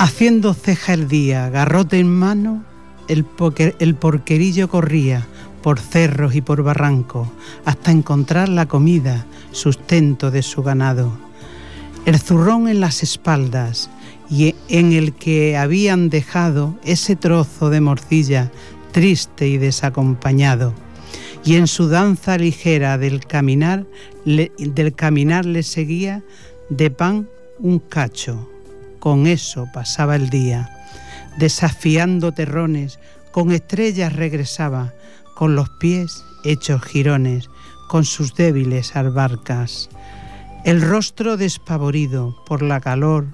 Haciendo 0.03 0.53
ceja 0.53 0.95
el 0.95 1.07
día, 1.07 1.49
garrote 1.49 1.97
en 1.97 2.13
mano, 2.13 2.65
el, 3.07 3.23
porquerillo 3.23 4.67
corría 4.67 5.25
por 5.61 5.79
cerros 5.79 6.35
y 6.35 6.41
por 6.41 6.61
barrancos 6.61 7.29
hasta 7.63 7.91
encontrar 7.91 8.49
la 8.49 8.65
comida, 8.65 9.25
sustento 9.53 10.29
de 10.29 10.41
su 10.41 10.61
ganado. 10.61 11.17
El 12.05 12.19
zurrón 12.19 12.67
en 12.67 12.81
las 12.81 13.01
espaldas 13.01 13.89
y 14.29 14.55
en 14.67 14.91
el 14.91 15.13
que 15.13 15.55
habían 15.55 16.09
dejado 16.09 16.77
ese 16.83 17.15
trozo 17.15 17.69
de 17.69 17.79
morcilla 17.79 18.51
triste 18.91 19.47
y 19.47 19.57
desacompañado. 19.57 20.73
Y 21.45 21.55
en 21.55 21.67
su 21.67 21.87
danza 21.87 22.37
ligera 22.37 22.97
del 22.97 23.25
caminar, 23.25 23.85
del 24.25 24.95
caminar 24.95 25.45
le 25.45 25.63
seguía 25.63 26.23
de 26.67 26.91
pan 26.91 27.29
un 27.57 27.79
cacho. 27.79 28.49
Con 29.03 29.27
eso 29.27 29.67
pasaba 29.73 30.15
el 30.15 30.29
día 30.29 30.69
desafiando 31.37 32.31
terrones, 32.31 33.01
con 33.33 33.51
estrellas 33.51 34.13
regresaba, 34.13 34.93
con 35.35 35.57
los 35.57 35.67
pies 35.71 36.23
hechos 36.45 36.81
jirones, 36.83 37.49
con 37.89 38.05
sus 38.05 38.33
débiles 38.33 38.95
albarcas. 38.95 39.89
El 40.63 40.81
rostro 40.81 41.35
despavorido 41.35 42.33
por 42.45 42.61
la 42.61 42.79
calor 42.79 43.27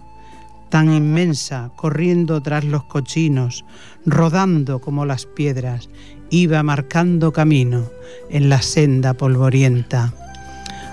tan 0.72 0.92
inmensa, 0.92 1.70
corriendo 1.76 2.42
tras 2.42 2.64
los 2.64 2.86
cochinos, 2.86 3.64
rodando 4.08 4.82
como 4.82 5.06
las 5.06 5.28
piedras, 5.28 5.88
iba 6.32 6.64
marcando 6.64 7.32
camino 7.32 7.92
en 8.32 8.50
la 8.50 8.64
senda 8.64 9.14
polvorienta. 9.14 10.16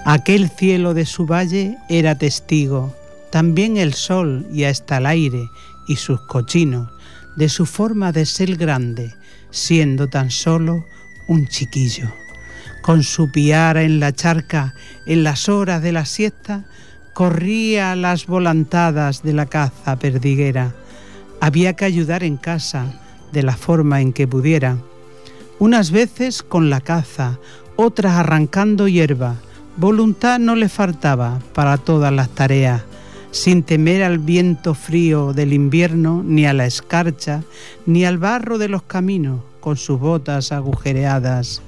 Aquel 0.04 0.50
cielo 0.50 0.92
de 0.92 1.06
su 1.06 1.24
valle 1.24 1.78
era 1.88 2.18
testigo, 2.18 2.92
también 3.36 3.76
el 3.76 3.92
sol 3.92 4.46
y 4.50 4.64
hasta 4.64 4.96
el 4.96 5.04
aire 5.04 5.50
y 5.86 5.96
sus 5.96 6.22
cochinos, 6.22 6.88
de 7.36 7.50
su 7.50 7.66
forma 7.66 8.10
de 8.10 8.24
ser 8.24 8.56
grande, 8.56 9.14
siendo 9.50 10.08
tan 10.08 10.30
solo 10.30 10.86
un 11.28 11.46
chiquillo. 11.46 12.10
Con 12.80 13.02
su 13.02 13.30
piara 13.30 13.82
en 13.82 14.00
la 14.00 14.14
charca, 14.14 14.72
en 15.04 15.22
las 15.22 15.50
horas 15.50 15.82
de 15.82 15.92
la 15.92 16.06
siesta, 16.06 16.64
corría 17.12 17.94
las 17.94 18.26
volantadas 18.26 19.22
de 19.22 19.34
la 19.34 19.44
caza 19.44 19.98
perdiguera. 19.98 20.74
Había 21.38 21.74
que 21.74 21.84
ayudar 21.84 22.24
en 22.24 22.38
casa, 22.38 22.86
de 23.32 23.42
la 23.42 23.58
forma 23.58 24.00
en 24.00 24.14
que 24.14 24.26
pudiera. 24.26 24.78
Unas 25.58 25.90
veces 25.90 26.42
con 26.42 26.70
la 26.70 26.80
caza, 26.80 27.38
otras 27.76 28.14
arrancando 28.14 28.88
hierba. 28.88 29.36
Voluntad 29.76 30.38
no 30.38 30.56
le 30.56 30.70
faltaba 30.70 31.38
para 31.52 31.76
todas 31.76 32.14
las 32.14 32.30
tareas 32.30 32.84
sin 33.30 33.62
temer 33.62 34.02
al 34.02 34.18
viento 34.18 34.74
frío 34.74 35.32
del 35.32 35.52
invierno, 35.52 36.22
ni 36.24 36.46
a 36.46 36.52
la 36.52 36.66
escarcha, 36.66 37.42
ni 37.84 38.04
al 38.04 38.18
barro 38.18 38.58
de 38.58 38.68
los 38.68 38.82
caminos, 38.82 39.40
con 39.60 39.76
sus 39.76 39.98
botas 39.98 40.52
agujereadas. 40.52 41.62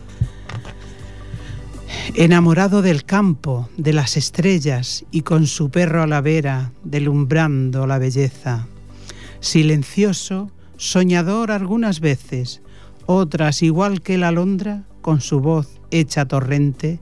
Enamorado 2.15 2.83
del 2.83 3.05
campo, 3.05 3.69
de 3.77 3.93
las 3.93 4.17
estrellas, 4.17 5.05
y 5.11 5.23
con 5.23 5.47
su 5.47 5.71
perro 5.71 6.03
a 6.03 6.07
la 6.07 6.21
vera, 6.21 6.73
delumbrando 6.85 7.87
la 7.87 7.99
belleza. 7.99 8.67
Silencioso, 9.41 10.51
soñador 10.77 11.51
algunas 11.51 12.01
veces, 12.01 12.63
otras 13.07 13.63
igual 13.63 14.01
que 14.03 14.19
la 14.19 14.29
alondra, 14.29 14.85
con 15.01 15.21
su 15.21 15.41
voz 15.41 15.79
hecha 15.91 16.27
torrente, 16.27 17.01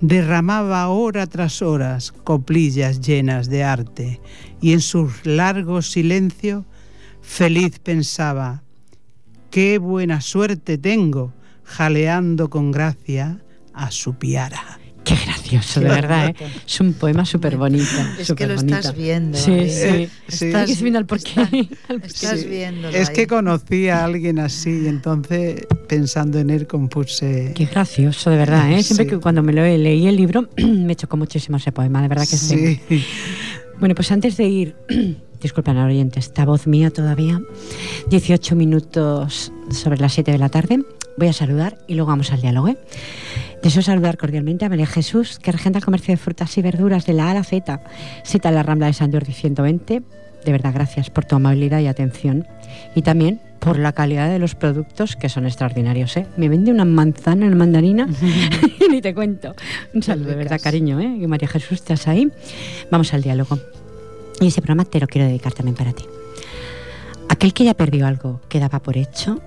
derramaba 0.00 0.88
hora 0.88 1.26
tras 1.26 1.62
horas 1.62 2.12
coplillas 2.24 3.00
llenas 3.00 3.48
de 3.48 3.64
arte 3.64 4.20
y 4.60 4.72
en 4.72 4.80
sus 4.80 5.26
largos 5.26 5.90
silencios 5.90 6.64
feliz 7.20 7.78
pensaba, 7.78 8.62
qué 9.50 9.78
buena 9.78 10.20
suerte 10.20 10.78
tengo 10.78 11.32
jaleando 11.64 12.48
con 12.48 12.70
gracia 12.70 13.42
a 13.74 13.90
su 13.90 14.14
piara. 14.14 14.77
Qué 15.08 15.14
gracioso, 15.24 15.80
de 15.80 15.88
verdad, 15.88 16.28
¿eh? 16.28 16.34
Es 16.66 16.80
un 16.80 16.92
poema 16.92 17.24
súper 17.24 17.56
bonito. 17.56 17.84
Es 18.18 18.32
que 18.34 18.46
lo 18.46 18.54
estás 18.54 18.94
viendo. 18.96 19.38
Sí, 19.38 19.50
ahí. 19.52 19.70
sí. 19.70 20.10
Sí. 20.28 20.46
Estás 20.46 20.80
viendo 20.82 20.98
al 20.98 21.06
porqué. 21.06 21.68
Estás 22.04 22.40
Sí. 22.40 22.46
viéndolo 22.48 22.88
Es 22.96 23.08
ahí. 23.08 23.14
que 23.14 23.26
conocí 23.26 23.88
a 23.88 24.04
alguien 24.04 24.38
así 24.38 24.82
y 24.84 24.86
entonces 24.88 25.66
pensando 25.88 26.38
en 26.38 26.50
él 26.50 26.66
compuse... 26.66 27.52
Qué 27.56 27.66
gracioso, 27.66 28.30
de 28.30 28.36
verdad, 28.36 28.70
¿eh? 28.72 28.82
Siempre 28.82 29.06
Sí. 29.06 29.10
que 29.10 29.18
cuando 29.18 29.42
me 29.42 29.52
lo 29.52 29.62
leí 29.62 30.06
el 30.06 30.16
libro 30.16 30.48
me 30.58 30.94
chocó 30.96 31.16
muchísimo 31.16 31.56
ese 31.56 31.72
poema, 31.72 32.02
de 32.02 32.08
verdad 32.08 32.26
que 32.28 32.36
sí. 32.36 32.80
Sí. 32.88 33.04
Bueno, 33.80 33.94
pues 33.94 34.10
antes 34.12 34.36
de 34.36 34.44
ir, 34.44 34.76
disculpen 35.40 35.76
al 35.78 35.88
oyente, 35.90 36.18
esta 36.18 36.44
voz 36.44 36.66
mía 36.66 36.90
todavía, 36.90 37.40
18 38.10 38.56
minutos 38.56 39.52
sobre 39.70 39.98
las 39.98 40.12
7 40.12 40.32
de 40.32 40.38
la 40.38 40.48
tarde, 40.48 40.80
voy 41.16 41.28
a 41.28 41.32
saludar 41.32 41.78
y 41.88 41.94
luego 41.94 42.08
vamos 42.10 42.32
al 42.32 42.40
diálogo. 42.40 42.68
¿eh? 42.68 42.76
Deseo 43.62 43.82
saludar 43.82 44.16
cordialmente 44.16 44.64
a 44.64 44.68
María 44.68 44.86
Jesús, 44.86 45.38
que 45.38 45.52
regenta 45.52 45.78
el 45.78 45.84
comercio 45.84 46.12
de 46.12 46.16
frutas 46.18 46.56
y 46.56 46.62
verduras 46.62 47.06
de 47.06 47.12
la 47.12 47.26
A 47.26 47.30
a 47.32 47.34
la 47.34 47.44
Z, 47.44 47.80
cita 48.24 48.48
en 48.50 48.54
la 48.54 48.62
Rambla 48.62 48.86
de 48.86 48.92
San 48.92 49.12
Jordi 49.12 49.32
120. 49.32 50.02
De 50.44 50.52
verdad, 50.52 50.72
gracias 50.72 51.10
por 51.10 51.24
tu 51.24 51.36
amabilidad 51.36 51.80
y 51.80 51.88
atención. 51.88 52.46
Y 52.94 53.02
también 53.02 53.40
por 53.58 53.78
la 53.78 53.92
calidad 53.92 54.30
de 54.30 54.38
los 54.38 54.54
productos, 54.54 55.16
que 55.16 55.28
son 55.28 55.44
extraordinarios. 55.44 56.16
¿eh? 56.16 56.26
Me 56.36 56.48
vende 56.48 56.70
una 56.70 56.84
manzana, 56.84 57.46
una 57.46 57.56
mandarina, 57.56 58.08
y 58.80 58.88
ni 58.88 59.02
te 59.02 59.14
cuento. 59.14 59.54
Un 59.92 60.02
saludo, 60.02 60.30
de 60.30 60.36
verdad, 60.36 60.60
cariño. 60.62 61.00
¿eh? 61.00 61.16
Que 61.18 61.26
María 61.26 61.48
Jesús, 61.48 61.72
estás 61.72 62.06
ahí. 62.06 62.30
Vamos 62.90 63.12
al 63.12 63.22
diálogo. 63.22 63.58
Y 64.40 64.46
ese 64.46 64.62
programa 64.62 64.84
te 64.84 65.00
lo 65.00 65.08
quiero 65.08 65.26
dedicar 65.26 65.52
también 65.52 65.74
para 65.74 65.92
ti. 65.92 66.04
Aquel 67.28 67.52
que 67.52 67.64
ya 67.64 67.74
perdió 67.74 68.06
algo 68.06 68.40
que 68.48 68.60
daba 68.60 68.78
por 68.78 68.96
hecho, 68.96 69.40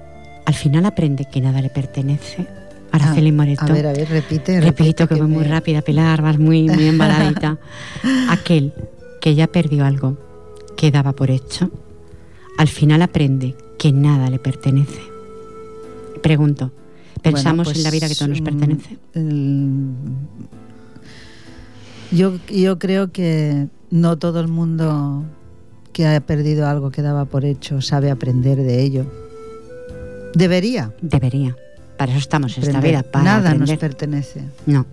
al 0.46 0.54
final 0.54 0.86
aprende 0.86 1.26
que 1.26 1.40
nada 1.40 1.62
le 1.62 1.70
pertenece. 1.70 2.46
Araceli 2.92 3.30
Ah, 3.30 3.34
Moreto. 3.34 3.64
A 3.64 3.74
ver, 3.74 3.88
a 3.88 3.94
ver, 3.94 4.10
repite. 4.10 4.60
Repito 4.60 4.84
repite 5.04 5.08
que 5.08 5.16
voy 5.22 5.28
muy 5.30 5.44
rápida, 5.46 5.82
Pilar, 5.82 6.22
vas 6.22 6.38
muy, 6.38 6.64
muy 6.70 6.88
embaladita. 6.88 7.58
Aquel 8.30 8.74
que 9.22 9.36
ya 9.36 9.48
perdió 9.48 9.86
algo 9.86 10.18
que 10.76 10.92
daba 10.92 11.14
por 11.14 11.32
hecho, 11.32 11.70
al 12.58 12.68
final 12.68 13.02
aprende 13.02 13.56
que 13.78 13.92
nada 13.92 14.30
le 14.30 14.40
pertenece. 14.40 15.02
Pregunto, 16.22 16.72
¿pensamos 17.22 17.66
Bueno, 17.66 17.78
en 17.80 17.84
la 17.84 17.92
vida 17.92 18.08
que 18.08 18.16
pues, 18.16 18.20
todo 18.20 18.28
nos 18.30 18.42
mm, 18.42 18.44
pertenece? 18.44 18.98
el- 19.14 19.90
Yo, 22.12 22.34
yo 22.50 22.78
creo 22.78 23.12
que 23.12 23.68
no 23.90 24.18
todo 24.18 24.40
el 24.42 24.48
mundo 24.50 25.24
que 25.94 26.08
ha 26.08 26.20
perdido 26.22 26.68
algo 26.68 26.92
que 26.92 27.02
daba 27.02 27.26
por 27.26 27.46
hecho 27.46 27.82
sabe 27.82 28.12
aprender 28.12 28.58
de 28.58 28.82
ello. 28.82 29.06
Debería. 30.34 30.94
Debería. 31.02 31.56
Para 32.02 32.12
eso 32.14 32.20
estamos 32.20 32.58
en 32.58 32.64
esta 32.64 32.82
vida, 32.82 33.04
para 33.04 33.24
Nada 33.26 33.50
nos 33.54 33.70
aprender. 33.70 33.78
pertenece. 33.80 34.42
No, 34.66 34.86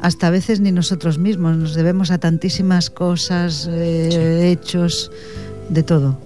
Hasta 0.00 0.28
a 0.28 0.30
veces 0.30 0.60
ni 0.60 0.70
nosotros 0.70 1.18
mismos. 1.18 1.56
Nos 1.56 1.74
debemos 1.74 2.10
a 2.12 2.18
tantísimas 2.18 2.90
cosas, 2.90 3.68
eh, 3.70 4.50
hechos, 4.52 5.10
de 5.68 5.82
todo. 5.82 6.18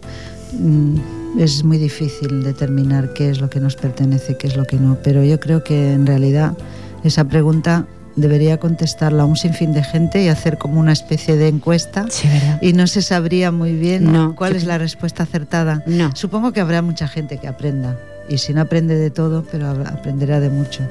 Mm, 0.52 0.96
Es 1.38 1.64
muy 1.64 1.76
difícil 1.78 2.42
determinar 2.42 3.12
qué 3.12 3.28
es 3.30 3.40
lo 3.42 3.48
que 3.50 3.60
nos 3.60 3.76
pertenece, 3.76 4.36
qué 4.38 4.46
es 4.48 4.56
lo 4.56 4.64
que 4.64 4.76
no. 4.76 4.96
Pero 5.02 5.22
yo 5.24 5.38
creo 5.40 5.62
que 5.62 5.92
en 5.92 6.06
realidad 6.06 6.56
esa 7.04 7.24
pregunta 7.24 7.86
debería 8.16 8.58
contestarla 8.58 9.26
un 9.26 9.36
sinfín 9.36 9.74
de 9.74 9.82
gente 9.84 10.22
y 10.24 10.28
hacer 10.28 10.56
como 10.56 10.80
una 10.80 10.92
especie 10.92 11.36
de 11.36 11.48
encuesta. 11.48 12.06
sí, 12.08 12.26
¿verdad? 12.28 12.58
Y 12.62 12.72
no 12.72 12.86
se 12.86 13.02
sabría 13.02 13.50
muy 13.52 13.74
bien 13.74 14.10
No, 14.10 14.34
cuál 14.34 14.52
yo 14.52 14.58
es 14.58 14.64
la 14.64 14.78
respuesta 14.78 15.24
acertada. 15.24 15.82
No. 15.86 16.10
Supongo 16.16 16.52
que 16.52 16.60
habrá 16.60 16.80
mucha 16.80 17.06
gente 17.08 17.36
que 17.38 17.48
aprenda. 17.48 17.98
Y 18.28 18.38
si 18.38 18.52
no 18.54 18.62
aprende 18.62 18.96
de 18.96 19.10
todo, 19.10 19.44
pero 19.50 19.70
aprenderá 19.70 20.40
de 20.40 20.50
mucho. 20.50 20.82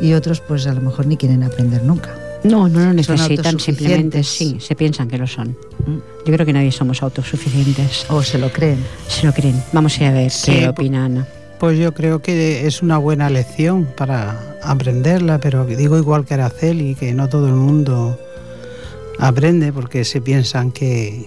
Y 0.00 0.12
otros 0.12 0.40
pues 0.40 0.66
a 0.66 0.74
lo 0.74 0.80
mejor 0.80 1.06
ni 1.06 1.16
quieren 1.16 1.42
aprender 1.42 1.82
nunca. 1.82 2.14
No, 2.44 2.68
no 2.68 2.80
lo 2.80 2.92
necesitan, 2.92 3.58
simplemente 3.58 4.22
sí, 4.22 4.58
se 4.60 4.76
piensan 4.76 5.08
que 5.08 5.18
lo 5.18 5.26
son. 5.26 5.56
Yo 5.86 6.32
creo 6.32 6.46
que 6.46 6.52
nadie 6.52 6.70
somos 6.70 7.02
autosuficientes. 7.02 8.06
O 8.08 8.22
se 8.22 8.38
lo 8.38 8.52
creen. 8.52 8.78
Se 9.08 9.26
lo 9.26 9.32
creen. 9.32 9.62
Vamos 9.72 9.98
a 9.98 10.04
ir 10.04 10.08
a 10.08 10.12
ver 10.12 10.30
Sí, 10.30 10.52
qué 10.52 10.68
opina 10.68 11.06
Ana. 11.06 11.26
Pues 11.58 11.78
yo 11.78 11.94
creo 11.94 12.20
que 12.20 12.66
es 12.66 12.82
una 12.82 12.98
buena 12.98 13.30
lección 13.30 13.88
para 13.96 14.58
aprenderla, 14.62 15.38
pero 15.38 15.64
digo 15.64 15.96
igual 15.96 16.26
que 16.26 16.34
Araceli, 16.34 16.94
que 16.94 17.14
no 17.14 17.28
todo 17.28 17.48
el 17.48 17.54
mundo 17.54 18.18
aprende 19.18 19.72
porque 19.72 20.04
se 20.04 20.20
piensan 20.20 20.70
que, 20.70 21.26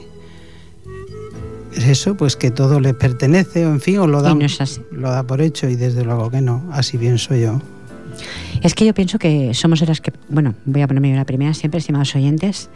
eso, 1.74 2.16
pues 2.16 2.36
que 2.36 2.52
todo 2.52 2.80
les 2.80 2.94
pertenece, 2.96 3.66
o 3.66 3.70
en 3.70 3.82
fin, 3.82 4.00
o 4.00 4.08
lo 4.08 4.22
da, 4.22 4.34
no 4.34 4.46
lo 4.92 5.10
da 5.10 5.24
por 5.24 5.42
hecho 5.42 5.68
y 5.70 5.76
desde 5.76 6.04
luego 6.04 6.30
que 6.30 6.42
no, 6.42 6.64
así 6.72 6.98
pienso 6.98 7.36
yo. 7.36 7.62
Es 8.62 8.74
que 8.74 8.86
yo 8.86 8.94
pienso 8.94 9.20
que 9.20 9.54
somos 9.54 9.80
de 9.80 9.86
las 9.86 10.02
que, 10.02 10.12
bueno, 10.30 10.56
voy 10.66 10.82
a 10.82 10.88
ponerme 10.88 11.16
la 11.16 11.26
primera 11.26 11.54
siempre, 11.54 11.80
estimados 11.80 12.14
oyentes, 12.16 12.70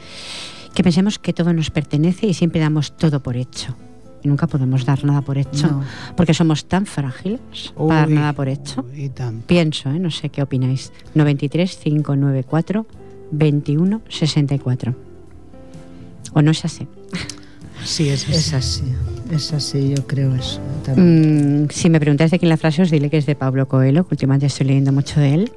que 0.73 0.83
pensemos 0.83 1.19
que 1.19 1.33
todo 1.33 1.53
nos 1.53 1.69
pertenece 1.69 2.27
y 2.27 2.33
siempre 2.33 2.61
damos 2.61 2.95
todo 2.97 3.21
por 3.21 3.35
hecho. 3.35 3.75
Y 4.23 4.29
nunca 4.29 4.47
podemos 4.47 4.85
dar 4.85 5.03
nada 5.03 5.21
por 5.21 5.37
hecho, 5.37 5.67
No. 5.67 5.83
porque 6.15 6.33
somos 6.33 6.65
tan 6.65 6.85
frágiles 6.85 7.41
para 7.75 8.01
dar 8.01 8.09
nada 8.09 8.33
por 8.33 8.47
hecho. 8.47 8.85
Pienso, 9.47 9.89
¿eh? 9.89 9.99
no 9.99 10.11
sé 10.11 10.29
qué 10.29 10.41
opináis. 10.41 10.93
93 11.13 11.75
594 11.75 12.85
21 13.31 14.01
64. 14.07 14.95
¿O 16.33 16.41
no 16.41 16.51
es 16.51 16.63
así? 16.63 16.87
Sí, 17.85 18.09
es 18.09 18.23
así. 18.23 18.33
Es 18.33 18.53
así, 18.53 18.83
es 19.31 19.53
así, 19.53 19.93
yo 19.95 20.07
creo 20.07 20.33
eso. 20.35 20.59
también. 20.85 21.63
Mm, 21.65 21.69
si 21.69 21.89
me 21.89 21.99
preguntáis 21.99 22.31
de 22.31 22.39
quién 22.39 22.49
la 22.49 22.57
frase, 22.57 22.81
os 22.81 22.91
diré 22.91 23.09
que 23.09 23.17
es 23.17 23.25
de 23.25 23.35
Pablo 23.35 23.67
Coelho, 23.67 24.05
que 24.07 24.13
últimamente 24.15 24.45
estoy 24.47 24.67
leyendo 24.67 24.91
mucho 24.91 25.19
de 25.19 25.33
él, 25.33 25.51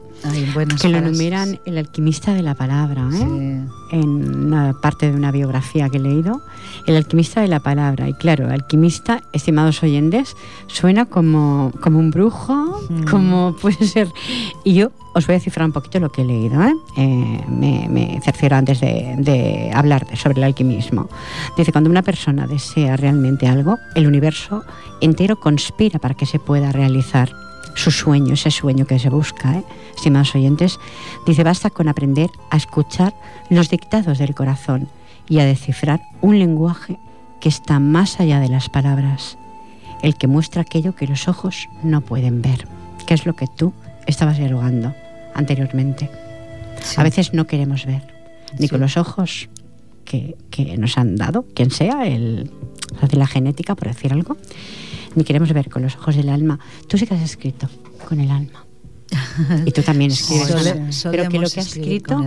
Buenas 0.54 0.80
que 0.82 0.88
lo 0.88 0.98
enumeran 0.98 1.60
el 1.66 1.78
alquimista 1.78 2.34
de 2.34 2.42
la 2.42 2.54
palabra, 2.54 3.08
¿eh? 3.12 3.64
Sí. 3.90 3.96
en 3.96 4.44
una 4.46 4.72
parte 4.72 5.10
de 5.10 5.16
una 5.16 5.30
biografía 5.30 5.88
que 5.88 5.98
he 5.98 6.00
leído, 6.00 6.42
el 6.86 6.96
alquimista 6.96 7.40
de 7.42 7.48
la 7.48 7.60
palabra. 7.60 8.08
Y 8.08 8.14
claro, 8.14 8.50
alquimista, 8.50 9.22
estimados 9.32 9.82
oyentes, 9.82 10.34
suena 10.66 11.04
como, 11.06 11.70
como 11.80 11.98
un 11.98 12.10
brujo, 12.10 12.80
Mm. 12.88 13.04
como 13.04 13.56
puede 13.60 13.84
ser. 13.86 14.08
Y 14.64 14.74
yo 14.74 14.90
os 15.14 15.26
voy 15.26 15.36
a 15.36 15.40
cifrar 15.40 15.66
un 15.66 15.72
poquito 15.72 15.98
lo 16.00 16.10
que 16.10 16.22
he 16.22 16.24
leído. 16.24 16.62
¿eh? 16.62 16.72
Eh, 16.96 17.40
me, 17.48 17.88
me 17.88 18.20
cercioro 18.22 18.56
antes 18.56 18.80
de, 18.80 19.14
de 19.18 19.70
hablar 19.74 20.06
sobre 20.16 20.38
el 20.38 20.44
alquimismo. 20.44 21.08
Dice, 21.56 21.72
cuando 21.72 21.88
una 21.90 22.02
persona 22.02 22.46
desea 22.46 22.96
realmente 22.96 23.46
algo, 23.48 23.78
el 23.94 24.06
universo 24.06 24.62
entero 25.00 25.36
conspira 25.40 25.98
para 25.98 26.14
que 26.14 26.26
se 26.26 26.38
pueda 26.38 26.70
realizar 26.72 27.32
su 27.76 27.90
sueño, 27.92 28.34
ese 28.34 28.50
sueño 28.50 28.86
que 28.86 28.98
se 28.98 29.10
busca, 29.10 29.58
¿eh? 29.58 29.64
estimados 29.94 30.34
oyentes, 30.34 30.78
dice, 31.26 31.44
basta 31.44 31.70
con 31.70 31.88
aprender 31.88 32.30
a 32.50 32.56
escuchar 32.56 33.14
los 33.50 33.68
dictados 33.68 34.18
del 34.18 34.34
corazón 34.34 34.88
y 35.28 35.38
a 35.38 35.44
descifrar 35.44 36.00
un 36.20 36.38
lenguaje 36.38 36.98
que 37.40 37.48
está 37.48 37.78
más 37.78 38.18
allá 38.18 38.40
de 38.40 38.48
las 38.48 38.68
palabras, 38.68 39.36
el 40.02 40.16
que 40.16 40.26
muestra 40.26 40.62
aquello 40.62 40.94
que 40.96 41.06
los 41.06 41.28
ojos 41.28 41.68
no 41.82 42.00
pueden 42.00 42.42
ver, 42.42 42.66
que 43.06 43.14
es 43.14 43.26
lo 43.26 43.36
que 43.36 43.46
tú 43.46 43.72
estabas 44.06 44.38
dialogando 44.38 44.94
anteriormente. 45.34 46.10
Sí. 46.82 46.96
A 46.98 47.04
veces 47.04 47.34
no 47.34 47.46
queremos 47.46 47.84
ver, 47.86 48.02
ni 48.58 48.66
Sí. 48.66 48.68
con 48.70 48.80
los 48.80 48.96
ojos 48.96 49.48
que, 50.04 50.36
que 50.50 50.76
nos 50.78 50.96
han 50.96 51.16
dado, 51.16 51.44
quien 51.54 51.70
sea, 51.70 52.06
el, 52.06 52.50
de 53.02 53.16
la 53.16 53.26
genética, 53.26 53.74
por 53.74 53.88
decir 53.88 54.12
algo, 54.12 54.36
ni 55.16 55.24
queremos 55.24 55.52
ver 55.52 55.68
con 55.68 55.82
los 55.82 55.96
ojos 55.96 56.14
del 56.14 56.28
alma. 56.28 56.58
Tú 56.86 56.96
sí 56.98 57.06
que 57.06 57.14
has 57.14 57.22
escrito 57.22 57.68
con 58.08 58.20
el 58.20 58.30
alma. 58.30 58.62
Y 59.64 59.70
tú 59.72 59.82
también 59.82 60.10
escribes. 60.12 60.48
Sole- 60.48 61.16
pero 61.16 61.28
que 61.28 61.38
lo 61.38 61.48
que 61.48 61.60
has 61.60 61.66
escrito 61.68 62.20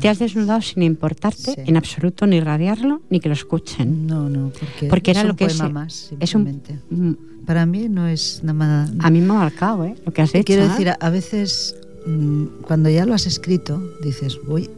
te 0.00 0.08
has 0.08 0.18
desnudado 0.18 0.60
sin 0.62 0.82
importarte 0.82 1.52
Sí. 1.54 1.60
en 1.66 1.76
absoluto 1.76 2.26
ni 2.26 2.40
radiarlo 2.40 3.02
ni 3.10 3.20
que 3.20 3.28
lo 3.28 3.34
escuchen. 3.34 4.06
No, 4.06 4.28
no, 4.28 4.50
porque, 4.58 4.86
Porque 4.88 5.10
es 5.12 5.16
era 5.18 5.22
un 5.24 5.28
lo 5.28 5.36
que 5.36 5.46
poema 5.46 5.66
es- 5.66 5.72
más, 5.72 6.10
es 6.20 6.34
un- 6.34 7.18
Para 7.46 7.64
mí 7.64 7.88
no 7.88 8.08
es 8.08 8.40
nada 8.42 8.52
más... 8.54 8.90
A 8.98 9.08
mí 9.10 9.20
me 9.20 9.30
ha 9.34 9.36
marcado, 9.38 9.84
¿eh? 9.84 9.94
Lo 10.04 10.12
que 10.12 10.20
has 10.22 10.34
hecho. 10.34 10.44
Quiero 10.44 10.64
¿eh? 10.64 10.68
decir, 10.68 10.88
a, 10.88 10.94
a 11.00 11.10
veces 11.10 11.76
mm, 12.06 12.44
cuando 12.66 12.90
ya 12.90 13.06
lo 13.06 13.14
has 13.14 13.26
escrito, 13.26 13.80
dices, 14.02 14.36
uy, 14.48 14.68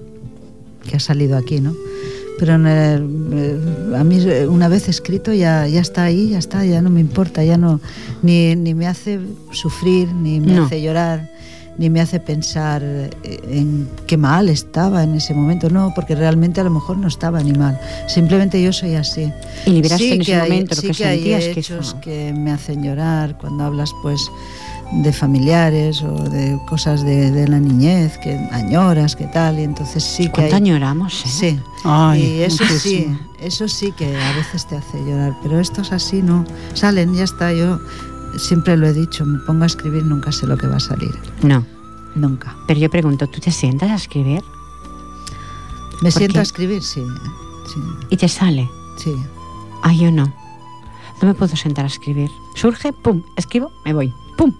que 0.88 0.96
ha 0.96 1.00
salido 1.00 1.36
aquí, 1.38 1.60
¿no? 1.60 1.74
Pero 2.38 2.54
en 2.54 2.66
el- 2.66 3.08
eh, 3.32 3.96
a 3.96 4.04
mí 4.04 4.18
eh, 4.24 4.46
una 4.46 4.68
vez 4.68 4.88
escrito 4.88 5.32
ya, 5.32 5.66
ya 5.66 5.80
está 5.80 6.04
ahí, 6.04 6.30
ya 6.30 6.38
está, 6.38 6.64
ya 6.64 6.80
no 6.80 6.90
me 6.90 7.00
importa, 7.00 7.42
ya 7.44 7.56
no, 7.56 7.80
ni, 8.22 8.54
ni 8.54 8.74
me 8.74 8.86
hace 8.86 9.18
sufrir, 9.50 10.08
ni 10.12 10.38
me 10.40 10.52
No. 10.54 10.64
hace 10.66 10.80
llorar, 10.80 11.30
ni 11.78 11.90
me 11.90 12.00
hace 12.00 12.20
pensar 12.20 12.82
eh, 12.84 13.10
en 13.50 13.88
qué 14.06 14.16
mal 14.16 14.48
estaba 14.48 15.02
en 15.02 15.14
ese 15.14 15.34
momento, 15.34 15.68
no, 15.68 15.92
porque 15.94 16.14
realmente 16.14 16.60
a 16.60 16.64
lo 16.64 16.70
mejor 16.70 16.96
no 16.98 17.08
estaba 17.08 17.40
ni 17.42 17.52
mal, 17.52 17.78
simplemente 18.06 18.62
yo 18.62 18.72
soy 18.72 18.94
así. 18.94 19.32
y 19.66 19.70
liberaste 19.70 20.14
en 20.14 20.20
ese 20.22 20.34
hay- 20.36 20.50
momento 20.50 20.74
lo 20.76 20.80
sí 20.80 20.86
que, 20.88 20.92
que 20.94 21.04
hay 21.04 21.18
sentías 21.18 21.44
que 21.54 21.60
hechos 21.60 21.88
eso- 21.88 22.00
que 22.00 22.32
me 22.32 22.52
hacen 22.52 22.82
llorar 22.84 23.36
cuando 23.38 23.64
hablas 23.64 23.90
pues 24.02 24.20
de 24.92 25.12
familiares 25.12 26.02
o 26.02 26.14
de 26.30 26.58
cosas 26.66 27.02
de, 27.04 27.30
de 27.30 27.46
la 27.46 27.60
niñez 27.60 28.16
que 28.18 28.36
añoras 28.52 29.16
que 29.16 29.26
tal 29.26 29.58
y 29.58 29.62
entonces 29.62 30.02
sí 30.02 30.24
que 30.26 30.30
¿Cuánto 30.32 30.56
hay, 30.56 30.62
añoramos, 30.62 31.24
eh? 31.24 31.28
sí 31.28 31.60
Ay, 31.84 32.22
y 32.24 32.42
eso 32.42 32.64
sí 32.78 33.06
eso 33.38 33.68
sí 33.68 33.92
que 33.92 34.16
a 34.16 34.32
veces 34.32 34.66
te 34.66 34.76
hace 34.76 34.98
llorar 35.04 35.36
pero 35.42 35.60
estos 35.60 35.92
así 35.92 36.22
no 36.22 36.44
salen 36.74 37.14
ya 37.14 37.24
está 37.24 37.52
yo 37.52 37.78
siempre 38.38 38.76
lo 38.78 38.86
he 38.86 38.92
dicho 38.94 39.26
me 39.26 39.38
pongo 39.40 39.64
a 39.64 39.66
escribir 39.66 40.04
nunca 40.04 40.32
sé 40.32 40.46
lo 40.46 40.56
que 40.56 40.66
va 40.66 40.76
a 40.76 40.80
salir 40.80 41.10
No. 41.42 41.64
nunca 42.14 42.56
Pero 42.66 42.80
yo 42.80 42.88
pregunto, 42.88 43.26
¿tú 43.26 43.40
te 43.40 43.50
sientas 43.50 43.90
a 43.90 43.94
escribir 43.96 44.42
me 46.00 46.10
¿Por 46.10 46.12
siento 46.12 46.34
qué? 46.34 46.38
a 46.40 46.42
escribir 46.42 46.82
sí 46.82 47.02
sí 47.74 47.80
y 48.10 48.16
te 48.16 48.28
sale? 48.28 48.68
sí 48.96 49.14
Ah, 49.82 49.92
yo 49.92 50.10
no. 50.10 50.24
No 51.22 51.28
me 51.28 51.34
puedo 51.34 51.54
sentar 51.56 51.84
a 51.84 51.88
escribir. 51.88 52.30
Surge, 52.56 52.92
pum, 52.92 53.22
escribo, 53.36 53.70
me 53.84 53.92
voy. 53.94 54.12
Pum. 54.38 54.54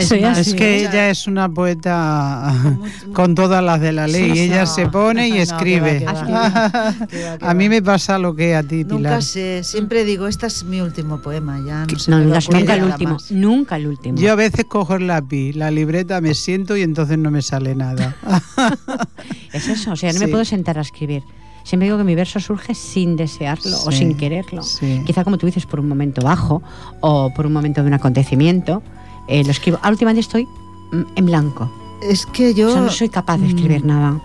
Soy 0.00 0.20
más, 0.20 0.38
así, 0.38 0.50
Es 0.50 0.56
que 0.56 0.78
mucha- 0.82 0.90
ella 0.90 1.10
es 1.10 1.26
una 1.28 1.48
poeta 1.48 2.52
con 3.14 3.36
todas 3.36 3.62
las 3.62 3.80
de 3.80 3.92
la 3.92 4.08
ley. 4.08 4.32
Sí, 4.32 4.40
ella 4.40 4.62
no. 4.62 4.66
se 4.66 4.88
pone 4.88 5.28
y 5.28 5.32
No, 5.32 5.36
escribe. 5.38 5.98
que 6.00 6.04
va, 6.06 6.24
que 6.26 6.32
va, 6.32 6.94
que 7.08 7.24
va, 7.24 7.38
que 7.38 7.46
A 7.46 7.54
mí 7.54 7.68
me 7.68 7.80
pasa 7.80 8.18
lo 8.18 8.34
que 8.34 8.56
a 8.56 8.64
ti, 8.64 8.82
Nunca 8.82 8.96
Pilar. 8.96 9.22
sé, 9.22 9.62
siempre 9.62 10.04
digo, 10.04 10.26
este 10.26 10.46
es 10.48 10.64
mi 10.64 10.80
último 10.80 11.22
poema, 11.22 11.60
ya 11.64 11.86
no 11.86 11.98
sé. 11.98 12.10
No, 12.10 12.18
me 12.18 12.26
va 12.26 12.38
nunca, 12.40 12.58
nunca 12.58 12.74
el 12.74 12.82
último. 12.82 13.12
más. 13.12 13.30
Nunca 13.30 13.76
el 13.76 13.86
último. 13.86 14.18
Yo 14.18 14.32
a 14.32 14.34
veces 14.34 14.64
cojo 14.64 14.96
el 14.96 15.06
lápiz, 15.06 15.52
la 15.54 15.70
libreta, 15.70 16.20
me 16.20 16.34
siento 16.34 16.76
y 16.76 16.82
entonces 16.82 17.16
no 17.16 17.30
me 17.30 17.40
sale 17.42 17.74
nada. 17.76 18.16
Es 19.52 19.68
eso, 19.68 19.92
o 19.92 19.96
sea, 19.96 20.12
no 20.12 20.18
me 20.18 20.26
Sí. 20.26 20.30
puedo 20.32 20.44
sentar 20.44 20.78
a 20.78 20.82
escribir. 20.82 21.22
Siempre 21.68 21.84
digo 21.84 21.98
que 21.98 22.04
mi 22.04 22.14
verso 22.14 22.40
surge 22.40 22.74
sin 22.74 23.14
desearlo 23.14 23.76
o 23.84 23.92
sin 23.92 24.16
quererlo. 24.16 24.62
sí. 24.62 25.02
Quizá 25.04 25.22
como 25.22 25.36
tú 25.36 25.44
dices, 25.44 25.66
por 25.66 25.80
un 25.80 25.86
momento 25.86 26.22
bajo 26.22 26.62
o 27.02 27.30
por 27.36 27.44
un 27.44 27.52
momento 27.52 27.82
de 27.82 27.88
un 27.88 27.92
acontecimiento, 27.92 28.82
eh, 29.26 29.44
lo 29.44 29.50
escribo. 29.50 29.78
Ah, 29.82 29.90
últimamente 29.90 30.20
estoy 30.20 30.44
mm, 30.44 31.02
en 31.14 31.26
blanco. 31.26 31.70
Es 32.00 32.24
que 32.24 32.54
yo... 32.54 32.70
o 32.70 32.72
sea, 32.72 32.80
no 32.80 32.90
soy 32.90 33.10
capaz 33.10 33.36
de 33.36 33.48
escribir 33.48 33.84
mm, 33.84 33.86
nada. 33.86 34.18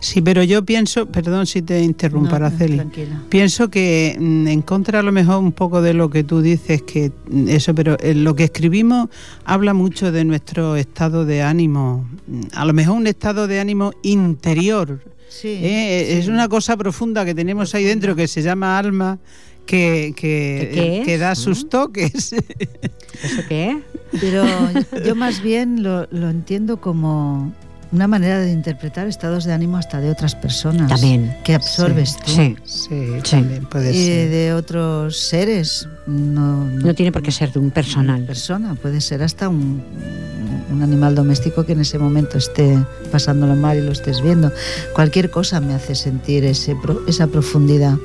Sí, 0.00 0.22
pero 0.22 0.42
yo 0.42 0.64
pienso, 0.64 1.06
perdón 1.06 1.46
si 1.46 1.60
te 1.62 1.82
interrumpo, 1.82 2.30
no, 2.30 2.36
Araceli. 2.36 2.76
Tranquila. 2.76 3.22
Pienso 3.28 3.68
que 3.68 4.16
mm, 4.18 4.48
en 4.48 4.62
contra 4.62 5.00
a 5.00 5.02
lo 5.02 5.12
mejor 5.12 5.36
un 5.38 5.52
poco 5.52 5.82
de 5.82 5.92
lo 5.94 6.08
que 6.08 6.24
tú 6.24 6.40
dices, 6.40 6.82
que 6.82 7.12
mm, 7.28 7.48
eso, 7.48 7.74
pero 7.74 7.98
eh, 8.00 8.14
lo 8.14 8.34
que 8.34 8.44
escribimos 8.44 9.08
habla 9.44 9.74
mucho 9.74 10.10
de 10.10 10.24
nuestro 10.24 10.76
estado 10.76 11.24
de 11.26 11.42
ánimo, 11.42 12.08
Mm, 12.26 12.40
a 12.54 12.64
lo 12.64 12.72
mejor 12.72 12.96
un 12.96 13.06
estado 13.06 13.46
de 13.46 13.60
ánimo 13.60 13.92
interior. 14.02 15.00
Sí, 15.28 15.48
¿eh? 15.60 16.06
sí. 16.08 16.18
Es 16.18 16.28
una 16.28 16.48
cosa 16.48 16.76
profunda 16.76 17.24
que 17.24 17.34
tenemos 17.34 17.74
ahí 17.74 17.84
dentro 17.84 18.16
que 18.16 18.26
se 18.26 18.40
llama 18.42 18.78
alma, 18.78 19.18
que, 19.66 20.12
que, 20.16 20.70
¿Qué- 20.72 20.80
qué 21.00 21.02
que 21.04 21.14
es? 21.14 21.20
da 21.20 21.34
sus 21.34 21.68
toques. 21.68 22.32
¿Eso 22.32 23.42
qué? 23.48 23.80
Pero 24.20 24.44
yo 25.04 25.14
más 25.14 25.40
bien 25.42 25.82
lo, 25.82 26.06
lo 26.10 26.28
entiendo 26.30 26.80
como 26.80 27.52
una 27.92 28.06
manera 28.06 28.38
de 28.38 28.52
interpretar 28.52 29.06
estados 29.08 29.44
de 29.44 29.52
ánimo 29.52 29.76
hasta 29.76 30.00
de 30.00 30.10
otras 30.10 30.34
personas. 30.36 30.88
También. 30.88 31.36
Que 31.44 31.54
absorbes 31.54 32.16
tú. 32.16 32.30
Sí. 32.30 32.56
sí, 32.64 32.88
Sí. 33.24 33.30
también 33.30 33.66
puede 33.66 33.92
Y 33.92 34.06
ser. 34.06 34.30
de 34.30 34.54
otros 34.54 35.18
seres. 35.18 35.88
No, 36.06 36.64
No 36.66 36.94
tiene 36.94 37.10
por 37.12 37.22
qué 37.22 37.32
ser 37.32 37.52
de 37.52 37.58
un 37.58 37.70
personal. 37.70 38.24
persona, 38.24 38.74
puede 38.76 39.00
ser 39.00 39.22
hasta 39.22 39.48
un, 39.48 39.82
un 40.72 40.82
animal 40.82 41.14
doméstico 41.16 41.66
que 41.66 41.72
en 41.72 41.80
ese 41.80 41.98
momento 41.98 42.38
esté 42.38 42.78
pasándolo 43.10 43.56
mal 43.56 43.78
y 43.78 43.80
lo 43.80 43.90
estés 43.92 44.22
viendo. 44.22 44.52
Cualquier 44.94 45.30
cosa 45.30 45.60
me 45.60 45.74
hace 45.74 45.94
sentir 45.94 46.44
ese, 46.44 46.76
pro- 46.76 47.02
esa 47.08 47.26
profundidad. 47.26 47.96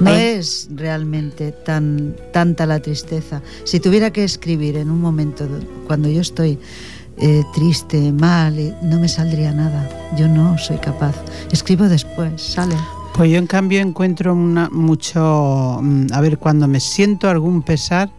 No 0.00 0.10
es 0.10 0.68
realmente 0.74 1.52
tan 1.52 2.16
tanta 2.32 2.66
la 2.66 2.80
tristeza. 2.80 3.40
Si 3.64 3.78
tuviera 3.78 4.10
que 4.10 4.24
escribir 4.24 4.76
en 4.76 4.90
un 4.90 5.00
momento 5.00 5.46
do- 5.46 5.60
cuando 5.86 6.08
yo 6.08 6.20
estoy 6.20 6.58
eh, 7.18 7.42
triste, 7.54 8.12
mal, 8.12 8.58
y 8.58 8.74
no 8.82 8.98
me 8.98 9.08
saldría 9.08 9.52
nada. 9.52 9.88
Yo 10.16 10.28
no 10.28 10.58
soy 10.58 10.78
capaz. 10.78 11.14
Escribo 11.50 11.88
después, 11.88 12.40
sale. 12.40 12.74
Pues 13.14 13.30
yo 13.30 13.38
en 13.38 13.46
cambio 13.46 13.80
encuentro 13.80 14.32
una, 14.32 14.70
mucho, 14.70 15.78
mm, 15.82 16.06
a 16.12 16.20
ver, 16.20 16.38
cuando 16.38 16.66
me 16.66 16.80
siento 16.80 17.28
algún 17.28 17.62
pesar, 17.62 18.10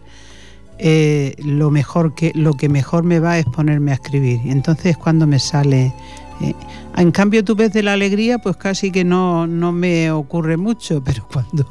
eh, 0.78 1.34
lo 1.38 1.70
mejor 1.70 2.14
que 2.14 2.32
lo 2.34 2.54
que 2.54 2.68
mejor 2.68 3.04
me 3.04 3.20
va 3.20 3.38
es 3.38 3.46
ponerme 3.46 3.92
a 3.92 3.94
escribir. 3.94 4.40
Entonces 4.44 4.86
es 4.86 4.96
cuando 4.96 5.26
me 5.26 5.38
sale. 5.38 5.94
Eh, 6.40 6.54
En 6.96 7.10
cambio, 7.10 7.44
tú 7.44 7.54
ves 7.56 7.72
de 7.72 7.82
la 7.82 7.92
alegría, 7.94 8.38
pues 8.38 8.56
casi 8.56 8.90
que 8.92 9.04
no, 9.04 9.46
no 9.46 9.72
me 9.72 10.10
ocurre 10.10 10.56
mucho, 10.56 11.02
pero 11.02 11.26
cuando, 11.32 11.66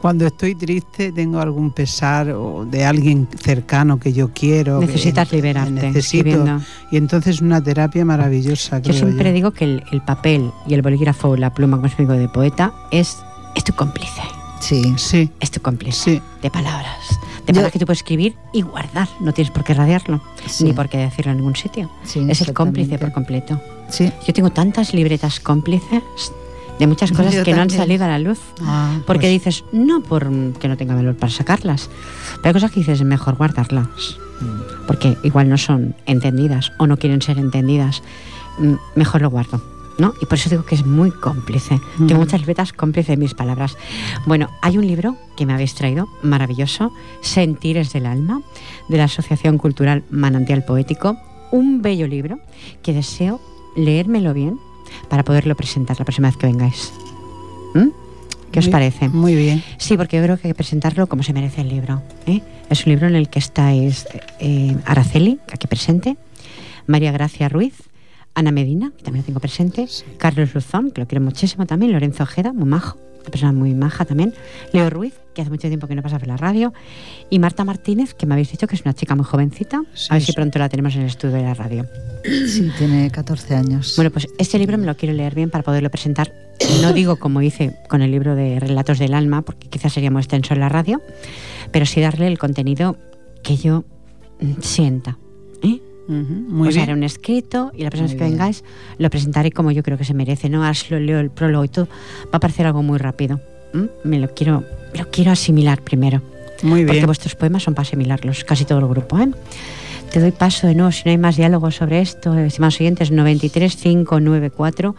cuando 0.00 0.26
estoy 0.26 0.54
triste, 0.54 1.12
tengo 1.12 1.40
algún 1.40 1.70
pesar 1.70 2.30
o 2.30 2.64
de 2.64 2.84
alguien 2.84 3.28
cercano 3.40 3.98
que 4.00 4.12
yo 4.12 4.30
quiero. 4.34 4.80
que- 4.80 4.86
Necesitas 4.86 5.30
liberarte 5.32 5.70
necesito. 5.70 5.98
escribiendo. 6.28 6.60
Y 6.90 6.96
entonces 6.96 7.40
una 7.40 7.62
terapia 7.62 8.04
maravillosa. 8.04 8.78
Yo 8.80 8.92
siempre 8.92 9.30
yo. 9.30 9.34
digo 9.34 9.50
que 9.52 9.64
el, 9.64 9.84
el 9.92 10.00
papel 10.02 10.50
y 10.66 10.74
el 10.74 10.82
bolígrafo 10.82 11.30
o 11.30 11.36
la 11.36 11.52
pluma, 11.54 11.76
como 11.76 11.88
digo, 11.96 12.12
de 12.14 12.28
poeta, 12.28 12.72
es, 12.90 13.18
es 13.54 13.64
tu 13.64 13.72
cómplice. 13.74 14.22
Sí. 14.60 14.94
Sí. 14.96 15.30
Es 15.40 15.50
tu 15.50 15.60
cómplice 15.60 16.14
Sí. 16.16 16.22
de 16.42 16.50
palabras. 16.50 16.96
De 17.46 17.52
palabras 17.52 17.72
que 17.72 17.78
tú 17.78 17.84
puedes 17.84 17.98
escribir 17.98 18.34
y 18.54 18.62
guardar. 18.62 19.06
No 19.20 19.32
tienes 19.34 19.52
por 19.52 19.62
qué 19.62 19.74
radiarlo, 19.74 20.22
Sí. 20.46 20.64
ni 20.64 20.72
por 20.72 20.88
qué 20.88 20.96
decirlo 20.96 21.32
en 21.32 21.38
ningún 21.38 21.54
sitio. 21.54 21.90
Sí, 22.04 22.24
es 22.28 22.40
el 22.40 22.54
cómplice 22.54 22.98
por 22.98 23.12
completo. 23.12 23.60
Sí. 23.88 24.10
Yo 24.26 24.32
tengo 24.32 24.50
tantas 24.50 24.94
libretas 24.94 25.40
cómplices 25.40 26.02
de 26.78 26.86
muchas 26.86 27.12
cosas 27.12 27.34
Yo 27.34 27.44
que 27.44 27.54
no 27.54 27.62
han 27.62 27.70
salido 27.70 28.04
a 28.04 28.08
la 28.08 28.18
luz. 28.18 28.40
Ah, 28.62 28.98
Porque 29.06 29.26
pues, 29.26 29.32
dices, 29.32 29.64
no 29.72 30.02
por 30.02 30.30
que 30.58 30.68
no 30.68 30.76
tenga 30.76 30.94
valor 30.94 31.16
para 31.16 31.32
sacarlas, 31.32 31.90
pero 32.36 32.48
hay 32.48 32.52
cosas 32.54 32.70
que 32.70 32.80
dices, 32.80 33.02
mejor 33.02 33.36
guardarlas, 33.36 34.18
porque 34.86 35.16
igual 35.22 35.48
no 35.48 35.56
son 35.58 35.94
entendidas 36.06 36.72
o 36.78 36.86
no 36.86 36.96
quieren 36.96 37.22
ser 37.22 37.38
entendidas, 37.38 38.02
Mm, 38.58 38.74
mejor 38.94 39.22
lo 39.22 39.30
guardo. 39.30 39.60
¿No? 39.96 40.12
Y 40.20 40.26
por 40.26 40.38
eso 40.38 40.50
digo 40.50 40.64
que 40.64 40.74
es 40.74 40.84
muy 40.84 41.12
cómplice. 41.12 41.80
Tengo 41.98 42.16
muchas 42.16 42.40
libretas 42.40 42.72
cómplices 42.72 43.10
de 43.10 43.16
mis 43.16 43.32
palabras. 43.32 43.76
Bueno, 44.26 44.50
hay 44.60 44.76
un 44.76 44.84
libro 44.84 45.16
que 45.36 45.46
me 45.46 45.52
habéis 45.52 45.76
traído, 45.76 46.08
maravilloso, 46.20 46.92
Sentires 47.20 47.92
del 47.92 48.06
Alma, 48.06 48.42
de 48.88 48.96
la 48.96 49.04
Asociación 49.04 49.56
Cultural 49.56 50.02
Manantial 50.10 50.64
Poético. 50.64 51.16
Un 51.52 51.80
bello 51.80 52.08
libro 52.08 52.40
que 52.82 52.92
deseo 52.92 53.40
leérmelo 53.76 54.34
bien 54.34 54.58
para 55.08 55.24
poderlo 55.24 55.54
presentar 55.54 55.98
la 55.98 56.04
próxima 56.04 56.28
vez 56.28 56.36
que 56.36 56.46
vengáis. 56.46 56.92
¿Mm? 57.74 57.88
¿Qué 58.52 58.60
os 58.60 58.68
parece? 58.68 59.08
Muy 59.08 59.34
bien. 59.34 59.64
Sí, 59.78 59.96
porque 59.96 60.16
yo 60.16 60.22
creo 60.22 60.36
que 60.36 60.46
hay 60.46 60.52
que 60.52 60.56
presentarlo 60.56 61.08
como 61.08 61.24
se 61.24 61.32
merece 61.32 61.62
el 61.62 61.68
libro. 61.68 62.02
¿eh? 62.26 62.40
Es 62.70 62.86
un 62.86 62.92
libro 62.92 63.08
en 63.08 63.16
el 63.16 63.28
que 63.28 63.40
estáis 63.40 64.06
eh, 64.38 64.76
Araceli, 64.84 65.40
aquí 65.52 65.66
presente, 65.66 66.16
María 66.86 67.10
Gracia 67.10 67.48
Ruiz, 67.48 67.74
Ana 68.34 68.52
Medina, 68.52 68.92
que 68.96 69.02
también 69.02 69.22
lo 69.22 69.26
tengo 69.26 69.40
presente, 69.40 69.88
Carlos 70.18 70.54
Luzón, 70.54 70.92
que 70.92 71.00
lo 71.00 71.08
quiero 71.08 71.24
muchísimo 71.24 71.66
también, 71.66 71.92
Lorenzo 71.92 72.22
Ojeda, 72.22 72.52
muy 72.52 72.68
majo, 72.68 72.96
una 73.24 73.30
persona 73.30 73.52
muy 73.52 73.74
maja 73.74 74.04
también, 74.04 74.34
Leo 74.72 74.90
Ruiz, 74.90 75.14
que 75.34 75.42
hace 75.42 75.50
mucho 75.50 75.68
tiempo 75.68 75.86
que 75.86 75.94
no 75.94 76.02
pasa 76.02 76.18
por 76.18 76.28
la 76.28 76.36
radio, 76.36 76.72
y 77.30 77.38
Marta 77.38 77.64
Martínez, 77.64 78.14
que 78.14 78.26
me 78.26 78.34
habéis 78.34 78.50
dicho 78.50 78.66
que 78.66 78.76
es 78.76 78.82
una 78.82 78.94
chica 78.94 79.14
muy 79.14 79.24
jovencita, 79.24 79.82
Sí, 79.94 80.08
a 80.10 80.14
ver 80.14 80.22
si 80.22 80.32
pronto 80.32 80.58
la 80.58 80.68
tenemos 80.68 80.94
en 80.94 81.02
el 81.02 81.08
estudio 81.08 81.36
de 81.36 81.42
la 81.42 81.54
radio. 81.54 81.86
Sí, 82.24 82.70
tiene 82.78 83.10
14 83.10 83.54
años. 83.54 83.94
Bueno, 83.96 84.10
pues 84.10 84.26
este 84.38 84.58
libro 84.58 84.78
me 84.78 84.86
lo 84.86 84.96
quiero 84.96 85.14
leer 85.14 85.34
bien 85.34 85.50
para 85.50 85.64
poderlo 85.64 85.90
presentar. 85.90 86.32
No 86.80 86.92
digo 86.92 87.16
como 87.16 87.42
hice 87.42 87.76
con 87.88 88.02
el 88.02 88.10
libro 88.10 88.34
de 88.34 88.60
Relatos 88.60 88.98
del 88.98 89.14
Alma, 89.14 89.42
porque 89.42 89.68
quizás 89.68 89.92
sería 89.92 90.10
muy 90.10 90.20
extenso 90.20 90.54
en 90.54 90.60
la 90.60 90.68
radio, 90.68 91.02
pero 91.70 91.84
sí 91.86 92.00
darle 92.00 92.26
el 92.26 92.38
contenido 92.38 92.96
que 93.42 93.56
yo 93.56 93.84
mm, 94.40 94.60
sienta. 94.60 95.18
¿eh? 95.62 95.80
Ujú, 96.06 96.14
Muy 96.14 96.68
o 96.68 96.72
sea, 96.72 96.80
bien. 96.82 96.90
haré 96.90 96.98
un 96.98 97.02
escrito 97.04 97.72
y 97.74 97.82
la 97.82 97.90
próxima 97.90 98.04
vez 98.08 98.12
Muy 98.12 98.18
que 98.18 98.24
bien. 98.24 98.32
vengáis 98.38 98.64
lo 98.98 99.10
presentaré 99.10 99.50
como 99.52 99.70
yo 99.70 99.82
creo 99.82 99.96
que 99.98 100.04
se 100.04 100.14
merece. 100.14 100.48
No, 100.48 100.64
ahora 100.64 100.78
lo 100.90 101.00
leo 101.00 101.20
el 101.20 101.30
prólogo 101.30 101.64
y 101.64 101.68
todo, 101.68 101.86
va 102.26 102.36
a 102.36 102.40
parecer 102.40 102.66
algo 102.66 102.82
muy 102.82 102.98
rápido. 102.98 103.40
¿m? 103.72 103.88
Me 104.04 104.18
lo 104.18 104.32
quiero, 104.34 104.64
lo 104.96 105.10
quiero 105.10 105.32
asimilar 105.32 105.80
primero. 105.82 106.20
Muy 106.62 106.80
Porque 106.82 106.92
bien. 106.92 107.06
vuestros 107.06 107.34
poemas 107.34 107.62
son 107.62 107.74
para 107.74 107.86
asimilarlos, 107.86 108.44
casi 108.44 108.64
todo 108.64 108.78
el 108.78 108.86
grupo. 108.88 109.18
¿eh? 109.18 109.28
Te 110.12 110.20
doy 110.20 110.30
paso 110.30 110.66
de 110.68 110.74
nuevo, 110.74 110.92
si 110.92 111.02
no 111.06 111.10
hay 111.10 111.18
más 111.18 111.36
diálogos 111.36 111.74
sobre 111.76 112.00
esto, 112.00 112.38
estimados 112.38 112.80
oyentes, 112.80 113.10
93 113.10 113.74
594 113.76 114.94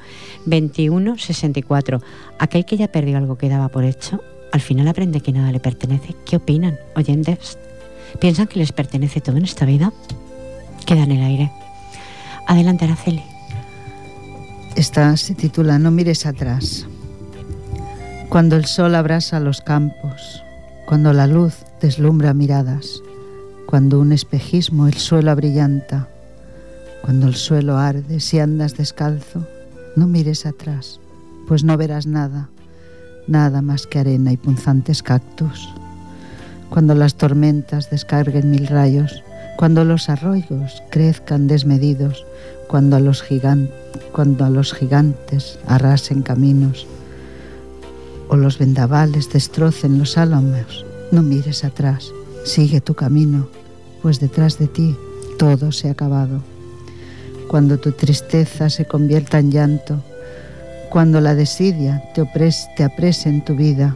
21 0.46 1.18
64. 1.18 2.02
Aquel 2.40 2.66
que 2.66 2.76
ya 2.78 2.88
perdió 2.90 3.18
algo 3.18 3.38
que 3.38 3.48
daba 3.48 3.70
por 3.70 3.86
hecho, 3.86 4.22
al 4.52 4.60
final 4.62 4.88
aprende 4.88 5.22
que 5.22 5.32
nada 5.32 5.52
le 5.52 5.60
pertenece. 5.62 6.16
¿Qué 6.26 6.36
opinan, 6.36 6.78
oyentes? 6.96 7.58
¿Piensan 8.20 8.48
que 8.48 8.60
les 8.60 8.72
pertenece 8.74 9.22
todo 9.22 9.38
en 9.38 9.44
esta 9.46 9.66
vida? 9.66 9.94
Queda 10.86 11.04
en 11.04 11.12
el 11.12 11.24
aire. 11.24 11.52
Adelante, 12.48 12.86
Araceli. 12.86 13.24
Esta 14.76 15.16
se 15.18 15.36
titula 15.36 15.80
No 15.80 15.92
mires 15.92 16.26
atrás. 16.26 16.86
Cuando 18.30 18.56
el 18.56 18.66
sol 18.66 18.96
abrasa 18.96 19.40
los 19.40 19.62
campos, 19.62 20.44
cuando 20.86 21.14
la 21.14 21.28
luz 21.28 21.56
deslumbra 21.82 22.34
miradas, 22.34 23.02
cuando 23.68 24.00
un 24.00 24.12
espejismo 24.12 24.88
el 24.88 24.96
suelo 24.96 25.32
abrillanta, 25.32 26.08
cuando 27.02 27.28
el 27.28 27.36
suelo 27.36 27.78
arde 27.78 28.20
si 28.20 28.40
andas 28.40 28.76
descalzo, 28.76 29.48
no 29.96 30.08
mires 30.08 30.46
atrás, 30.46 31.00
pues 31.48 31.64
no 31.64 31.78
verás 31.78 32.06
nada, 32.06 32.50
nada 33.28 33.62
más 33.62 33.88
que 33.88 34.00
arena 34.00 34.32
y 34.32 34.38
punzantes 34.38 35.02
cactus. 35.02 35.74
Cuando 36.70 36.96
las 36.96 37.16
tormentas 37.16 37.90
descarguen 37.90 38.52
mil 38.52 38.68
rayos, 38.68 39.24
cuando 39.58 39.84
los 39.86 40.10
arroyos 40.10 40.84
crezcan 40.90 41.48
desmedidos, 41.48 42.26
cuando 42.68 42.96
a 42.96 43.00
los, 43.00 43.24
cuando 44.12 44.46
a 44.46 44.50
los 44.50 44.74
gigantes 44.74 45.60
arrasen 45.68 46.22
caminos 46.24 46.88
o 48.28 48.36
los 48.36 48.58
vendavales 48.58 49.32
destrocen 49.32 50.00
los 50.00 50.18
álamos, 50.18 50.86
no 51.12 51.22
mires 51.22 51.64
atrás, 51.64 52.10
sigue 52.44 52.82
tu 52.82 52.96
camino, 52.96 53.48
pues 54.02 54.20
detrás 54.20 54.58
de 54.58 54.68
ti 54.68 54.96
todo 55.38 55.72
se 55.72 55.88
ha 55.88 55.92
acabado. 55.92 56.42
Cuando 57.48 57.78
tu 57.78 57.92
tristeza 57.92 58.70
se 58.70 58.86
convierta 58.86 59.40
en 59.40 59.52
llanto, 59.52 60.04
cuando 60.90 61.22
la 61.22 61.36
desidia 61.36 62.04
te, 62.14 62.24
opres- 62.24 62.68
te 62.76 62.84
aprese 62.84 63.30
en 63.30 63.46
tu 63.46 63.56
vida, 63.56 63.96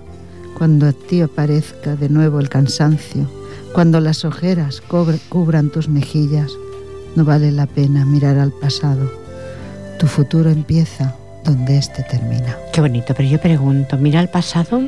cuando 0.58 0.88
a 0.88 0.94
ti 0.94 1.22
aparezca 1.22 1.96
de 1.96 2.10
nuevo 2.10 2.40
el 2.40 2.50
cansancio, 2.50 3.30
cuando 3.74 4.00
las 4.00 4.26
ojeras 4.26 4.82
cubran 5.30 5.70
tus 5.70 5.88
mejillas, 5.88 6.52
no 7.16 7.26
vale 7.26 7.52
la 7.52 7.66
pena 7.66 8.06
mirar 8.06 8.38
al 8.38 8.52
pasado. 8.52 9.12
Tu 10.00 10.08
futuro 10.08 10.50
empieza 10.50 11.16
donde 11.44 11.78
éste 11.78 12.04
termina. 12.04 12.58
Qué 12.74 12.82
bonito, 12.82 13.14
pero 13.16 13.30
yo 13.30 13.40
pregunto, 13.40 13.98
mira 13.98 14.20
el 14.20 14.30
pasado, 14.30 14.82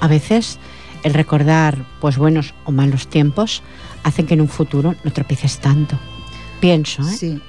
a 0.00 0.08
veces 0.08 0.58
el 1.04 1.14
recordar 1.14 1.78
pues 2.00 2.16
buenos 2.16 2.54
o 2.64 2.72
malos 2.72 3.08
tiempos 3.08 3.62
hace 4.02 4.24
que 4.24 4.34
en 4.34 4.40
un 4.40 4.48
futuro 4.48 4.94
no 5.04 5.12
tropieces 5.12 5.58
tanto. 5.58 5.98
Pienso, 6.60 7.02
¿eh? 7.02 7.16
Sí, 7.16 7.42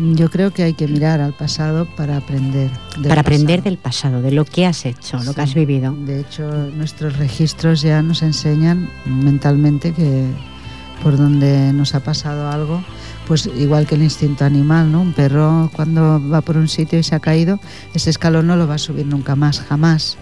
yo 0.00 0.30
creo 0.30 0.52
que 0.52 0.62
hay 0.62 0.74
que 0.74 0.88
mirar 0.88 1.20
al 1.20 1.34
pasado 1.34 1.86
para 1.96 2.16
aprender. 2.16 2.70
del 2.96 3.08
Para 3.08 3.20
aprender 3.20 3.60
pasado. 3.60 3.70
del 3.70 3.78
pasado, 3.78 4.22
de 4.22 4.32
lo 4.32 4.44
que 4.44 4.66
has 4.66 4.86
hecho, 4.86 5.22
lo 5.22 5.34
que 5.34 5.42
has 5.42 5.54
vivido. 5.54 5.92
De 5.92 6.20
hecho, 6.20 6.50
nuestros 6.74 7.18
registros 7.18 7.82
ya 7.82 8.02
nos 8.02 8.22
enseñan 8.22 8.88
mentalmente 9.04 9.92
que 9.92 10.26
por 11.02 11.16
donde 11.16 11.72
nos 11.72 11.94
ha 11.94 12.00
pasado 12.00 12.50
algo, 12.50 12.82
pues 13.26 13.48
igual 13.58 13.86
que 13.86 13.94
el 13.94 14.02
instinto 14.02 14.44
animal, 14.44 14.90
¿no? 14.90 15.00
Un 15.02 15.12
perro 15.12 15.70
cuando 15.74 16.20
va 16.28 16.40
por 16.40 16.56
un 16.56 16.68
sitio 16.68 16.98
y 16.98 17.02
se 17.02 17.14
ha 17.14 17.20
caído, 17.20 17.58
ese 17.94 18.10
escalón 18.10 18.46
no 18.46 18.56
lo 18.56 18.66
va 18.66 18.74
a 18.74 18.78
subir 18.78 19.06
nunca 19.06 19.36
más, 19.36 19.60
jamás. 19.60 20.16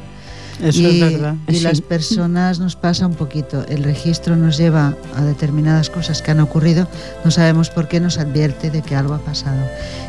Eso 0.62 0.80
y, 0.80 1.00
es 1.02 1.12
verdad. 1.12 1.34
y 1.48 1.54
Sí. 1.56 1.60
las 1.62 1.80
personas 1.80 2.58
nos 2.58 2.74
pasa 2.76 3.06
un 3.06 3.14
poquito. 3.14 3.64
El 3.68 3.84
registro 3.84 4.36
nos 4.36 4.56
lleva 4.58 4.94
a 5.16 5.22
determinadas 5.22 5.90
cosas 5.90 6.20
que 6.22 6.30
han 6.32 6.40
ocurrido, 6.40 6.88
no 7.24 7.30
sabemos 7.30 7.70
por 7.70 7.88
qué 7.88 8.00
nos 8.00 8.18
advierte 8.18 8.70
de 8.70 8.82
que 8.82 8.96
algo 8.96 9.14
ha 9.14 9.18
pasado. 9.20 9.60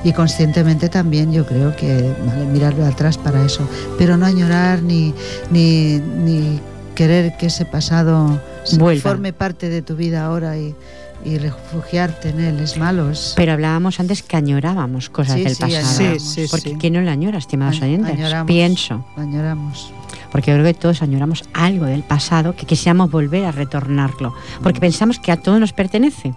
Y 0.04 0.14
conscientemente 0.14 0.90
también 0.90 1.32
yo 1.32 1.46
creo 1.46 1.76
que 1.76 2.14
vale 2.26 2.46
mirarlo 2.46 2.86
atrás 2.86 3.18
para 3.18 3.44
eso, 3.46 3.68
pero 3.98 4.18
no 4.18 4.26
añorar 4.26 4.82
ni, 4.82 5.14
ni, 5.52 5.98
ni 6.00 6.60
querer 6.96 7.38
que 7.38 7.46
ese 7.48 7.66
pasado 7.66 8.42
Vuelva. 8.78 9.02
forme 9.02 9.34
parte 9.34 9.70
de 9.70 9.82
tu 9.82 9.96
vida 9.96 10.26
ahora 10.26 10.58
y, 10.58 10.76
y 11.24 11.38
refugiarte 11.38 12.30
en 12.30 12.40
él. 12.40 12.60
Es 12.60 12.78
malo. 12.78 13.10
Es, 13.12 13.34
Pero 13.36 13.54
hablábamos 13.54 14.00
antes 14.00 14.24
que 14.24 14.36
añorábamos 14.36 15.10
cosas 15.10 15.36
Sí, 15.36 15.44
del 15.44 15.56
sí, 15.56 15.62
pasado. 15.62 16.20
Sí, 16.20 16.46
Porque 16.50 16.70
sí. 16.72 16.76
¿quién 16.80 16.94
no 16.94 17.02
la 17.02 17.12
añora, 17.12 17.38
estimados 17.38 17.78
Añ- 17.82 17.84
oyentes? 17.86 18.14
añoramos. 18.16 18.48
Pienso. 18.48 19.06
añoramos. 19.16 19.94
Porque 20.32 20.52
yo 20.52 20.58
creo 20.58 20.66
que 20.66 20.74
todos 20.74 21.02
añoramos 21.02 21.44
algo 21.54 21.86
del 21.86 22.04
pasado 22.04 22.56
que 22.56 22.66
quisiéramos 22.66 23.12
volver 23.12 23.46
a 23.46 23.52
retornarlo. 23.52 24.34
Porque 24.62 24.80
pensamos 24.80 25.20
que 25.20 25.32
a 25.32 25.38
todo 25.38 25.60
nos 25.60 25.74
pertenece. 25.74 26.34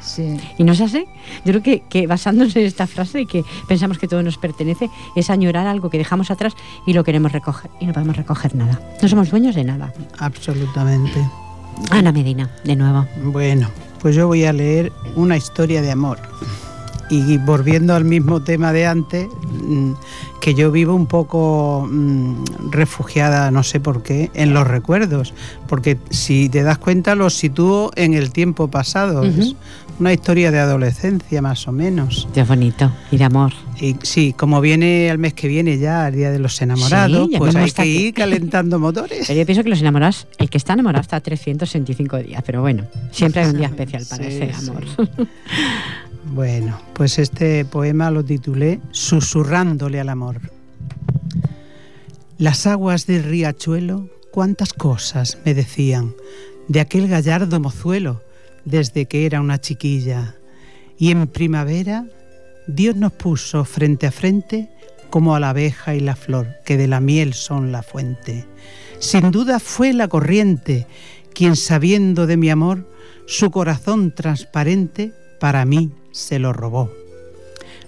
Sí. 0.00 0.38
Y 0.56 0.64
no 0.64 0.72
es 0.72 0.80
así. 0.80 1.04
Yo 1.44 1.52
creo 1.52 1.62
que, 1.62 1.80
que 1.88 2.06
basándose 2.06 2.60
en 2.60 2.66
esta 2.66 2.86
frase 2.86 3.18
de 3.18 3.26
que 3.26 3.44
pensamos 3.66 3.98
que 3.98 4.08
todo 4.08 4.22
nos 4.22 4.38
pertenece, 4.38 4.88
es 5.16 5.30
añorar 5.30 5.66
algo 5.66 5.90
que 5.90 5.98
dejamos 5.98 6.30
atrás 6.30 6.54
y 6.86 6.92
lo 6.92 7.04
queremos 7.04 7.32
recoger. 7.32 7.70
Y 7.80 7.86
no 7.86 7.92
podemos 7.92 8.16
recoger 8.16 8.54
nada. 8.54 8.80
No 9.02 9.08
somos 9.08 9.30
dueños 9.30 9.54
de 9.54 9.64
nada. 9.64 9.92
Absolutamente. 10.18 11.20
Ana 11.90 12.12
Medina, 12.12 12.50
de 12.64 12.76
nuevo. 12.76 13.06
Bueno, 13.24 13.68
pues 14.00 14.14
yo 14.14 14.26
voy 14.26 14.44
a 14.44 14.52
leer 14.52 14.92
una 15.14 15.36
historia 15.36 15.82
de 15.82 15.90
amor. 15.90 16.18
Y 17.10 17.38
volviendo 17.38 17.94
al 17.94 18.04
mismo 18.04 18.42
tema 18.42 18.72
de 18.72 18.86
antes, 18.86 19.28
mm, 19.62 19.92
que 20.40 20.54
yo 20.54 20.70
vivo 20.70 20.94
un 20.94 21.06
poco 21.06 21.88
mm, 21.90 22.70
refugiada, 22.70 23.50
no 23.50 23.62
sé 23.62 23.80
por 23.80 24.02
qué, 24.02 24.30
en 24.34 24.52
los 24.52 24.66
recuerdos. 24.66 25.32
Porque 25.68 25.98
si 26.10 26.48
te 26.48 26.62
das 26.62 26.78
cuenta, 26.78 27.14
los 27.14 27.34
sitúo 27.34 27.90
en 27.96 28.14
el 28.14 28.30
tiempo 28.32 28.68
pasado. 28.68 29.22
Ujú. 29.22 29.40
Es 29.40 29.56
una 29.98 30.12
historia 30.12 30.50
de 30.50 30.58
adolescencia, 30.58 31.42
más 31.42 31.66
o 31.66 31.72
menos. 31.72 32.28
Qué 32.32 32.44
bonito. 32.44 32.92
Y 33.10 33.16
de 33.16 33.24
amor. 33.24 33.52
Y 33.80 33.96
sí, 34.02 34.32
como 34.32 34.60
viene 34.60 35.08
el 35.08 35.18
mes 35.18 35.34
que 35.34 35.48
viene 35.48 35.78
ya, 35.78 36.08
el 36.08 36.14
Día 36.14 36.30
de 36.30 36.38
los 36.38 36.60
Enamorados, 36.60 37.28
Sí, 37.30 37.38
pues 37.38 37.54
hay 37.56 37.70
que 37.70 37.86
ir 37.86 38.14
calentando 38.14 38.78
motores. 38.88 39.26
Pero 39.26 39.38
yo 39.40 39.46
pienso 39.46 39.62
que 39.62 39.70
los 39.70 39.80
enamorados, 39.80 40.26
el 40.38 40.50
que 40.50 40.58
está 40.58 40.74
enamorado 40.74 41.02
está 41.02 41.20
365 41.20 42.18
días, 42.18 42.42
pero 42.44 42.60
bueno, 42.60 42.84
siempre 43.10 43.42
hay 43.42 43.48
un 43.48 43.58
día 43.58 43.68
especial 43.68 44.04
para 44.08 44.24
Sí, 44.24 44.30
ese 44.30 44.52
sí. 44.54 44.70
Bueno, 46.30 46.78
pues 46.92 47.18
este 47.18 47.64
poema 47.64 48.10
lo 48.10 48.24
titulé 48.24 48.80
Susurrándole 48.90 49.98
al 49.98 50.10
amor. 50.10 50.40
Las 52.36 52.66
aguas 52.66 53.06
del 53.06 53.24
riachuelo 53.24 54.08
cuántas 54.30 54.72
cosas 54.72 55.38
me 55.44 55.54
decían 55.54 56.14
de 56.68 56.80
aquel 56.80 57.08
gallardo 57.08 57.58
mozuelo 57.60 58.22
desde 58.64 59.06
que 59.06 59.24
era 59.24 59.40
una 59.40 59.58
chiquilla. 59.58 60.36
Y 60.98 61.10
en 61.10 61.26
primavera 61.28 62.04
Dios 62.66 62.94
nos 62.94 63.12
puso 63.12 63.64
frente 63.64 64.06
a 64.06 64.12
frente 64.12 64.68
como 65.08 65.34
a 65.34 65.40
la 65.40 65.50
abeja 65.50 65.94
y 65.94 66.00
la 66.00 66.14
flor, 66.14 66.48
que 66.66 66.76
de 66.76 66.88
la 66.88 67.00
miel 67.00 67.32
son 67.32 67.72
la 67.72 67.82
fuente. 67.82 68.46
Sin 68.98 69.30
duda 69.30 69.58
fue 69.58 69.94
la 69.94 70.08
corriente 70.08 70.86
quien 71.32 71.56
sabiendo 71.56 72.26
de 72.26 72.36
mi 72.36 72.50
amor, 72.50 72.86
su 73.26 73.50
corazón 73.50 74.14
transparente 74.14 75.12
para 75.40 75.64
mí 75.64 75.90
se 76.12 76.38
lo 76.38 76.52
robó. 76.52 76.90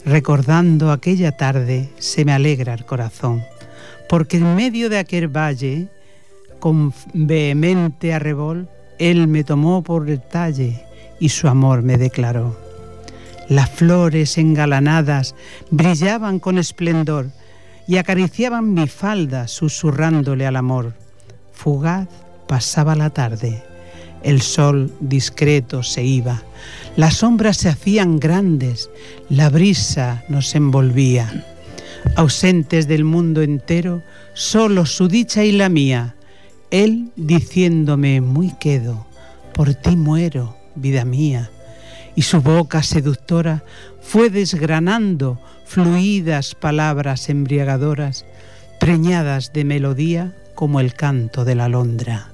Recordando 0.05 0.93
aquella 0.93 1.33
tarde 1.33 1.91
se 1.99 2.25
me 2.25 2.33
alegra 2.33 2.75
el 2.75 2.85
corazón, 2.87 3.43
porque 4.09 4.39
en 4.39 4.55
medio 4.57 4.89
de 4.89 4.99
aquel 4.99 5.29
valle, 5.29 5.89
con 6.59 6.93
vehemente 7.13 8.15
arrebol, 8.15 8.69
él 8.99 9.29
me 9.29 9.45
tomó 9.45 9.83
por 9.83 10.09
el 10.09 10.21
talle 10.21 10.85
y 11.19 11.29
su 11.31 11.49
amor 11.49 11.83
me 11.83 11.99
declaró. 11.99 12.57
Las 13.49 13.71
flores 13.71 14.39
engalanadas 14.39 15.35
brillaban 15.71 16.39
con 16.39 16.59
esplendor 16.59 17.27
y 17.87 17.97
acariciaban 17.97 18.73
mi 18.73 18.87
falda 18.87 19.49
susurrándole 19.49 20.47
al 20.47 20.57
amor. 20.57 20.95
Fugaz 21.53 22.09
pasaba 22.47 22.95
la 22.95 23.11
tarde, 23.11 23.63
el 24.23 24.41
sol 24.41 24.93
discreto 25.01 25.83
se 25.83 26.05
iba, 26.05 26.43
las 27.01 27.15
sombras 27.15 27.57
se 27.57 27.71
hacían 27.71 28.21
grandes, 28.21 28.91
la 29.31 29.49
brisa 29.49 30.23
nos 30.29 30.55
envolvía. 30.55 31.47
Ausentes 32.15 32.89
del 32.89 33.05
mundo 33.05 33.41
entero, 33.41 34.03
solo 34.35 34.85
su 34.85 35.09
dicha 35.09 35.43
y 35.43 35.53
la 35.53 35.71
mía, 35.71 36.15
él 36.71 37.11
diciéndome 37.17 38.21
muy 38.21 38.53
quedo, 38.61 39.07
por 39.55 39.73
ti 39.73 39.97
muero, 39.97 40.59
vida 40.75 41.07
mía 41.07 41.51
y 42.17 42.21
su 42.21 42.43
boca 42.43 42.83
seductora 42.83 43.65
fue 44.03 44.29
desgranando 44.29 45.41
fluidas 45.65 46.55
palabras 46.55 47.31
embriagadoras, 47.31 48.27
preñadas 48.79 49.55
de 49.55 49.65
melodía 49.65 50.35
como 50.55 50.81
el 50.81 50.93
canto 50.93 51.47
de 51.47 51.55
la 51.55 51.65
alondra. 51.65 52.29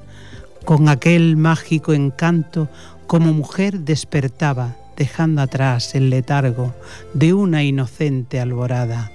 Con 0.64 0.88
aquel 0.88 1.36
mágico 1.36 1.92
encanto, 1.92 2.68
como 3.06 3.32
mujer 3.32 3.80
despertaba, 3.80 4.76
dejando 4.96 5.42
atrás 5.42 5.94
el 5.94 6.10
letargo 6.10 6.74
de 7.14 7.34
una 7.34 7.62
inocente 7.62 8.40
alborada. 8.40 9.12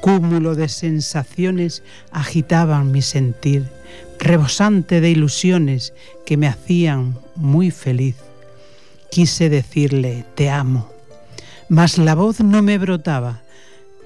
Cúmulo 0.00 0.54
de 0.54 0.68
sensaciones 0.68 1.82
agitaban 2.10 2.92
mi 2.92 3.02
sentir, 3.02 3.68
rebosante 4.18 5.00
de 5.00 5.10
ilusiones 5.10 5.92
que 6.24 6.36
me 6.36 6.46
hacían 6.46 7.18
muy 7.36 7.70
feliz 7.70 8.16
Quise 9.10 9.48
decirle, 9.48 10.24
te 10.36 10.50
amo, 10.50 10.88
mas 11.68 11.98
la 11.98 12.14
voz 12.14 12.40
no 12.40 12.62
me 12.62 12.78
brotaba, 12.78 13.40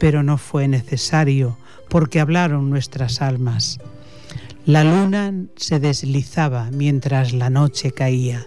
pero 0.01 0.23
no 0.23 0.39
fue 0.39 0.67
necesario, 0.67 1.59
porque 1.91 2.21
hablaron 2.21 2.71
nuestras 2.71 3.21
almas. 3.21 3.79
La 4.67 4.83
luna 4.83 5.33
se 5.57 5.79
deslizaba 5.79 6.71
mientras 6.73 7.33
la 7.35 7.51
noche 7.51 7.93
caía, 7.93 8.47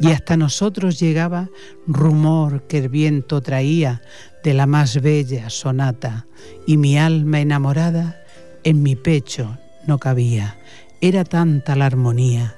y 0.00 0.10
hasta 0.10 0.36
nosotros 0.36 0.98
llegaba 0.98 1.50
rumor 1.86 2.62
que 2.66 2.78
el 2.78 2.88
viento 2.88 3.40
traía 3.40 4.02
de 4.42 4.54
la 4.54 4.66
más 4.66 5.00
bella 5.00 5.50
sonata, 5.50 6.26
y 6.66 6.76
mi 6.76 6.98
alma 6.98 7.40
enamorada 7.40 8.20
en 8.64 8.82
mi 8.82 8.96
pecho 8.96 9.56
no 9.86 9.98
cabía. 9.98 10.58
Era 11.00 11.24
tanta 11.24 11.76
la 11.76 11.86
armonía 11.86 12.56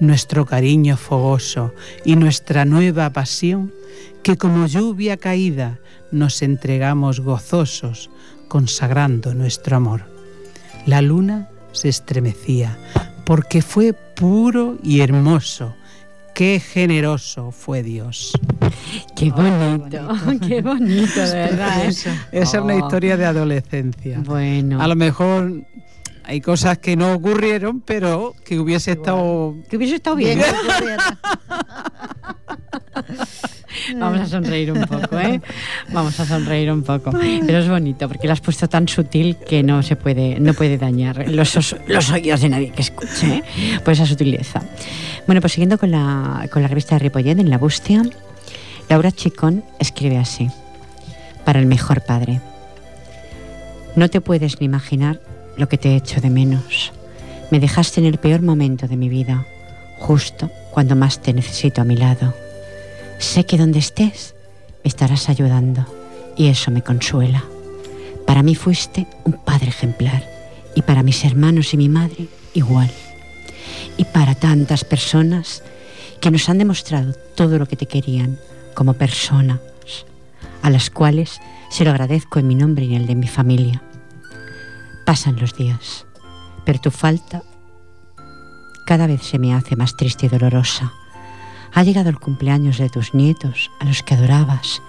nuestro 0.00 0.46
cariño 0.46 0.96
fogoso 0.96 1.74
y 2.04 2.16
nuestra 2.16 2.64
nueva 2.64 3.10
pasión, 3.10 3.72
que 4.22 4.36
como 4.36 4.66
lluvia 4.66 5.18
caída 5.18 5.78
nos 6.10 6.42
entregamos 6.42 7.20
gozosos, 7.20 8.10
consagrando 8.48 9.34
nuestro 9.34 9.76
amor. 9.76 10.04
La 10.86 11.02
luna 11.02 11.50
se 11.72 11.88
estremecía, 11.88 12.76
porque 13.24 13.62
fue 13.62 13.92
puro 13.92 14.78
y 14.82 15.00
hermoso. 15.00 15.74
Qué 16.34 16.60
generoso 16.60 17.50
fue 17.50 17.82
Dios. 17.82 18.32
Qué 19.16 19.30
bonito, 19.30 20.08
qué 20.46 20.62
bonito, 20.62 21.20
de 21.20 21.34
verdad. 21.34 21.84
¿eh? 21.84 21.88
Esa 21.88 22.12
es 22.32 22.54
una 22.54 22.74
oh. 22.74 22.78
historia 22.78 23.16
de 23.16 23.26
adolescencia. 23.26 24.20
Bueno. 24.24 24.80
A 24.80 24.88
lo 24.88 24.96
mejor 24.96 25.64
hay 26.24 26.40
cosas 26.40 26.78
que 26.78 26.96
no 26.96 27.12
ocurrieron, 27.12 27.80
pero 27.80 28.34
que 28.44 28.58
hubiese 28.58 28.92
estado... 28.92 29.54
Que 29.68 29.76
hubiese 29.76 29.96
estado 29.96 30.16
bien. 30.16 30.40
Vamos 33.96 34.20
a 34.20 34.26
sonreír 34.26 34.72
un 34.72 34.82
poco, 34.82 35.18
¿eh? 35.18 35.40
Vamos 35.92 36.18
a 36.18 36.26
sonreír 36.26 36.70
un 36.72 36.82
poco. 36.82 37.10
Pero 37.12 37.58
es 37.58 37.68
bonito 37.68 38.08
porque 38.08 38.26
lo 38.26 38.32
has 38.32 38.40
puesto 38.40 38.68
tan 38.68 38.88
sutil 38.88 39.36
que 39.36 39.62
no 39.62 39.82
se 39.82 39.96
puede, 39.96 40.40
no 40.40 40.54
puede 40.54 40.78
dañar 40.78 41.28
los, 41.28 41.76
los 41.86 42.10
oídos 42.10 42.40
de 42.40 42.48
nadie 42.48 42.70
que 42.70 42.82
escuche, 42.82 43.36
¿eh? 43.36 43.44
por 43.84 43.92
esa 43.92 44.06
sutileza. 44.06 44.62
Bueno, 45.26 45.40
pues 45.40 45.52
siguiendo 45.52 45.78
con 45.78 45.90
la, 45.90 46.48
con 46.52 46.62
la 46.62 46.68
revista 46.68 46.96
de 46.96 47.00
Ripollet, 47.00 47.38
en 47.38 47.50
La 47.50 47.58
Bustia, 47.58 48.02
Laura 48.88 49.12
Chicón 49.12 49.64
escribe 49.78 50.18
así: 50.18 50.48
Para 51.44 51.60
el 51.60 51.66
mejor 51.66 52.02
padre. 52.02 52.40
No 53.96 54.08
te 54.08 54.20
puedes 54.20 54.60
ni 54.60 54.66
imaginar 54.66 55.20
lo 55.56 55.68
que 55.68 55.78
te 55.78 55.96
echo 55.96 56.20
de 56.20 56.30
menos. 56.30 56.92
Me 57.50 57.58
dejaste 57.58 58.00
en 58.00 58.06
el 58.06 58.18
peor 58.18 58.42
momento 58.42 58.86
de 58.86 58.96
mi 58.96 59.08
vida, 59.08 59.44
justo 59.98 60.50
cuando 60.70 60.94
más 60.94 61.20
te 61.20 61.32
necesito 61.32 61.82
a 61.82 61.84
mi 61.84 61.96
lado. 61.96 62.32
Sé 63.20 63.44
que 63.44 63.58
donde 63.58 63.78
estés 63.78 64.34
me 64.82 64.88
estarás 64.88 65.28
ayudando 65.28 65.84
y 66.36 66.48
eso 66.48 66.70
me 66.70 66.82
consuela. 66.82 67.44
Para 68.26 68.42
mí 68.42 68.54
fuiste 68.54 69.06
un 69.24 69.34
padre 69.34 69.68
ejemplar 69.68 70.24
y 70.74 70.82
para 70.82 71.02
mis 71.02 71.22
hermanos 71.24 71.74
y 71.74 71.76
mi 71.76 71.90
madre 71.90 72.28
igual. 72.54 72.90
Y 73.98 74.06
para 74.06 74.34
tantas 74.34 74.84
personas 74.84 75.62
que 76.22 76.30
nos 76.30 76.48
han 76.48 76.56
demostrado 76.56 77.12
todo 77.34 77.58
lo 77.58 77.66
que 77.66 77.76
te 77.76 77.86
querían 77.86 78.38
como 78.74 78.94
personas, 78.94 79.60
a 80.62 80.70
las 80.70 80.88
cuales 80.88 81.40
se 81.70 81.84
lo 81.84 81.90
agradezco 81.90 82.38
en 82.38 82.46
mi 82.46 82.54
nombre 82.54 82.86
y 82.86 82.94
en 82.94 83.02
el 83.02 83.06
de 83.06 83.16
mi 83.16 83.28
familia. 83.28 83.82
Pasan 85.04 85.38
los 85.38 85.54
días, 85.54 86.06
pero 86.64 86.80
tu 86.80 86.90
falta 86.90 87.42
cada 88.86 89.06
vez 89.06 89.22
se 89.22 89.38
me 89.38 89.54
hace 89.54 89.76
más 89.76 89.94
triste 89.94 90.26
y 90.26 90.28
dolorosa. 90.30 90.94
Ha 91.72 91.82
llegado 91.82 92.10
el 92.10 92.18
cumpleaños 92.18 92.78
de 92.78 92.88
tus 92.88 93.14
nietos, 93.14 93.70
a 93.80 93.84
los 93.84 94.02
que 94.02 94.14
adorabas, 94.14 94.82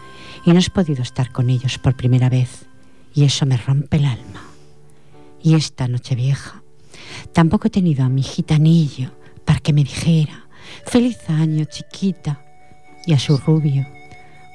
y 0.46 0.52
no 0.52 0.60
has 0.60 0.70
podido 0.70 1.04
estar 1.04 1.32
con 1.32 1.50
ellos 1.50 1.78
por 1.78 1.96
primera 1.96 2.30
vez, 2.30 2.66
y 3.14 3.24
eso 3.24 3.46
me 3.46 3.58
rompe 3.58 3.98
el 3.98 4.06
alma. 4.06 4.42
Y 5.44 5.56
esta 5.56 5.88
noche 5.88 6.16
vieja, 6.16 6.64
tampoco 7.34 7.68
he 7.68 7.72
tenido 7.72 8.04
a 8.04 8.10
mi 8.10 8.24
gitanillo 8.24 9.12
para 9.46 9.60
que 9.60 9.74
me 9.74 9.84
dijera, 9.84 10.48
feliz 10.86 11.18
año, 11.30 11.66
chiquita, 11.66 12.42
y 13.06 13.14
a 13.14 13.20
su 13.20 13.38
rubio, 13.38 13.86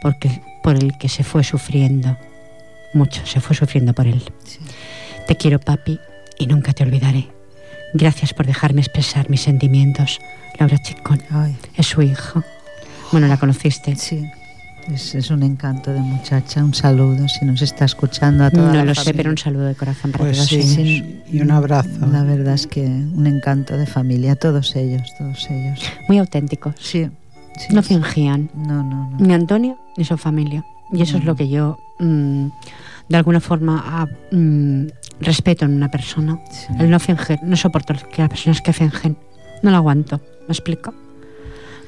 porque, 0.02 0.42
por 0.62 0.76
el 0.76 0.96
que 0.98 1.08
se 1.08 1.24
fue 1.24 1.44
sufriendo, 1.44 2.16
mucho, 2.94 3.24
se 3.26 3.40
fue 3.40 3.56
sufriendo 3.56 3.92
por 3.92 4.06
él. 4.06 4.22
Te 5.26 5.36
quiero, 5.36 5.58
papi, 5.58 5.98
y 6.38 6.46
nunca 6.46 6.72
te 6.72 6.82
olvidaré. 6.82 7.28
Gracias 7.94 8.34
por 8.34 8.46
dejarme 8.46 8.80
expresar 8.80 9.30
mis 9.30 9.42
sentimientos. 9.42 10.20
Laura 10.58 10.78
Chicón 10.78 11.20
es 11.74 11.86
su 11.86 12.02
hija. 12.02 12.44
Bueno, 13.12 13.26
¿la 13.28 13.36
conociste? 13.36 13.94
Sí. 13.96 14.26
Es, 14.92 15.30
un 15.30 15.42
encanto 15.42 15.92
de 15.92 16.00
muchacha. 16.00 16.62
Un 16.62 16.72
saludo 16.72 17.26
si 17.28 17.44
nos 17.44 17.60
está 17.60 17.84
escuchando 17.84 18.44
a 18.44 18.50
toda 18.50 18.72
No 18.72 18.84
lo 18.84 18.94
sé, 18.94 19.12
pero 19.14 19.30
un 19.30 19.38
saludo 19.38 19.64
de 19.64 19.74
corazón 19.74 20.12
para 20.12 20.24
pues 20.24 20.36
todos 20.36 20.48
sí, 20.48 21.22
Y 21.30 21.40
un 21.40 21.50
abrazo. 21.50 22.06
La 22.10 22.22
verdad 22.22 22.54
es 22.54 22.66
que 22.66 22.84
un 22.84 23.26
encanto 23.26 23.76
de 23.76 23.86
familia, 23.86 24.36
todos 24.36 24.76
ellos, 24.76 25.12
todos 25.18 25.50
ellos. 25.50 25.80
Muy 26.08 26.18
auténticos. 26.18 26.74
Sí. 26.78 27.10
no 27.70 27.82
fingían. 27.82 28.48
No, 28.54 28.82
no, 28.82 29.10
no. 29.10 29.16
Ni 29.18 29.34
Antonio 29.34 29.76
ni 29.96 30.04
su 30.04 30.16
familia. 30.16 30.64
Y 30.92 31.02
eso 31.02 31.18
es 31.18 31.24
lo 31.24 31.34
que 31.34 31.48
yo, 31.48 31.78
mm, 31.98 32.46
de 33.08 33.16
alguna 33.16 33.40
forma, 33.40 34.08
mm, 34.30 34.86
respeto 35.20 35.64
en 35.64 35.74
una 35.74 35.90
persona. 35.90 36.38
El 36.78 36.90
no 36.90 37.00
fingir. 37.00 37.40
No 37.42 37.56
soporto 37.56 37.94
que 38.12 38.22
las 38.22 38.28
personas 38.28 38.60
que 38.60 38.72
fingen. 38.72 39.16
No 39.62 39.70
lo 39.70 39.78
aguanto. 39.78 40.20
¿Me 40.48 40.52
explico? 40.52 40.94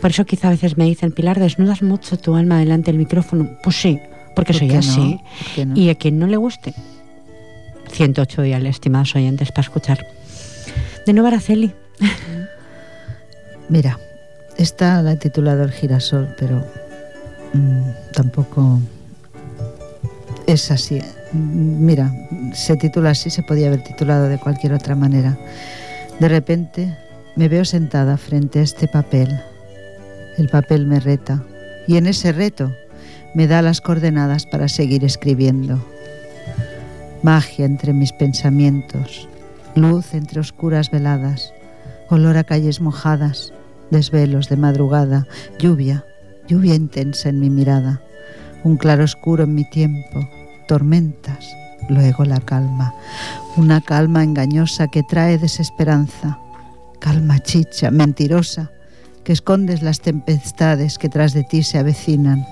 Por 0.00 0.10
eso 0.10 0.24
quizá 0.24 0.48
a 0.48 0.50
veces 0.52 0.76
me 0.76 0.84
dicen, 0.84 1.12
Pilar, 1.12 1.40
desnudas 1.40 1.82
mucho 1.82 2.18
tu 2.18 2.34
alma 2.34 2.58
delante 2.58 2.90
del 2.90 2.98
micrófono. 2.98 3.50
Pues 3.62 3.76
sí, 3.76 4.00
porque 4.36 4.52
soy 4.52 4.72
así. 4.74 5.20
Y 5.74 5.90
a 5.90 5.94
quien 5.96 6.18
no 6.18 6.26
le 6.26 6.36
guste, 6.36 6.74
108 7.90 8.42
días, 8.42 8.62
estimados 8.64 9.14
oyentes, 9.16 9.50
para 9.50 9.62
escuchar. 9.62 10.06
De 11.06 11.12
nuevo, 11.12 11.28
Araceli. 11.28 11.72
Mira, 13.68 13.98
esta 14.56 15.02
la 15.02 15.12
he 15.12 15.16
titulado 15.16 15.64
El 15.64 15.72
girasol, 15.72 16.34
pero 16.38 16.64
mm, 17.54 18.12
tampoco 18.12 18.80
es 20.46 20.70
así. 20.70 21.00
Mira, 21.32 22.12
se 22.54 22.76
titula 22.76 23.10
así, 23.10 23.30
se 23.30 23.42
podía 23.42 23.66
haber 23.66 23.82
titulado 23.82 24.28
de 24.28 24.38
cualquier 24.38 24.72
otra 24.72 24.94
manera. 24.94 25.36
De 26.20 26.28
repente 26.28 26.96
me 27.38 27.46
veo 27.48 27.64
sentada 27.64 28.16
frente 28.16 28.58
a 28.58 28.62
este 28.62 28.88
papel. 28.88 29.28
El 30.38 30.48
papel 30.48 30.86
me 30.86 30.98
reta. 30.98 31.44
Y 31.86 31.96
en 31.96 32.08
ese 32.08 32.32
reto 32.32 32.72
me 33.32 33.46
da 33.46 33.62
las 33.62 33.80
coordenadas 33.80 34.44
para 34.44 34.66
seguir 34.66 35.04
escribiendo. 35.04 35.78
Magia 37.22 37.64
entre 37.64 37.92
mis 37.92 38.12
pensamientos, 38.12 39.28
luz 39.76 40.14
entre 40.14 40.40
oscuras 40.40 40.90
veladas, 40.90 41.54
olor 42.10 42.36
a 42.38 42.44
calles 42.44 42.80
mojadas, 42.80 43.52
desvelos 43.92 44.48
de 44.48 44.56
madrugada, 44.56 45.26
lluvia, 45.60 46.04
lluvia 46.48 46.74
intensa 46.74 47.28
en 47.28 47.38
mi 47.38 47.50
mirada, 47.50 48.02
un 48.64 48.76
claro 48.76 49.04
oscuro 49.04 49.44
en 49.44 49.54
mi 49.54 49.68
tiempo, 49.70 50.28
tormentas, 50.66 51.48
luego 51.88 52.24
la 52.24 52.40
calma, 52.40 52.94
una 53.56 53.80
calma 53.80 54.24
engañosa 54.24 54.88
que 54.88 55.04
trae 55.04 55.38
desesperanza, 55.38 56.38
calma 56.98 57.38
chicha, 57.40 57.90
mentirosa, 57.90 58.70
que 59.24 59.32
escondes 59.32 59.82
las 59.82 60.00
tempestades 60.00 60.98
que 60.98 61.08
tras 61.08 61.32
de 61.32 61.44
ti 61.44 61.62
se 61.62 61.78
avecinan. 61.78 62.44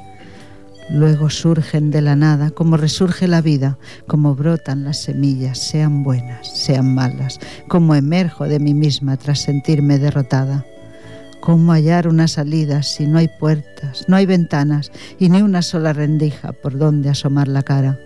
Luego 0.88 1.30
surgen 1.30 1.90
de 1.90 2.00
la 2.00 2.14
nada, 2.14 2.50
como 2.50 2.76
resurge 2.76 3.26
la 3.26 3.40
vida, 3.40 3.78
como 4.06 4.34
brotan 4.34 4.84
las 4.84 4.98
semillas, 4.98 5.58
sean 5.58 6.04
buenas, 6.04 6.48
sean 6.48 6.94
malas, 6.94 7.40
como 7.66 7.94
emerjo 7.94 8.44
de 8.44 8.60
mí 8.60 8.72
misma 8.72 9.16
tras 9.16 9.40
sentirme 9.40 9.98
derrotada. 9.98 10.64
¿Cómo 11.40 11.72
hallar 11.72 12.08
una 12.08 12.28
salida 12.28 12.82
si 12.82 13.06
no 13.06 13.18
hay 13.18 13.28
puertas, 13.28 14.04
no 14.08 14.16
hay 14.16 14.26
ventanas 14.26 14.92
y 15.18 15.28
ni 15.28 15.42
una 15.42 15.62
sola 15.62 15.92
rendija 15.92 16.52
por 16.52 16.78
donde 16.78 17.08
asomar 17.08 17.48
la 17.48 17.62
cara? 17.62 17.98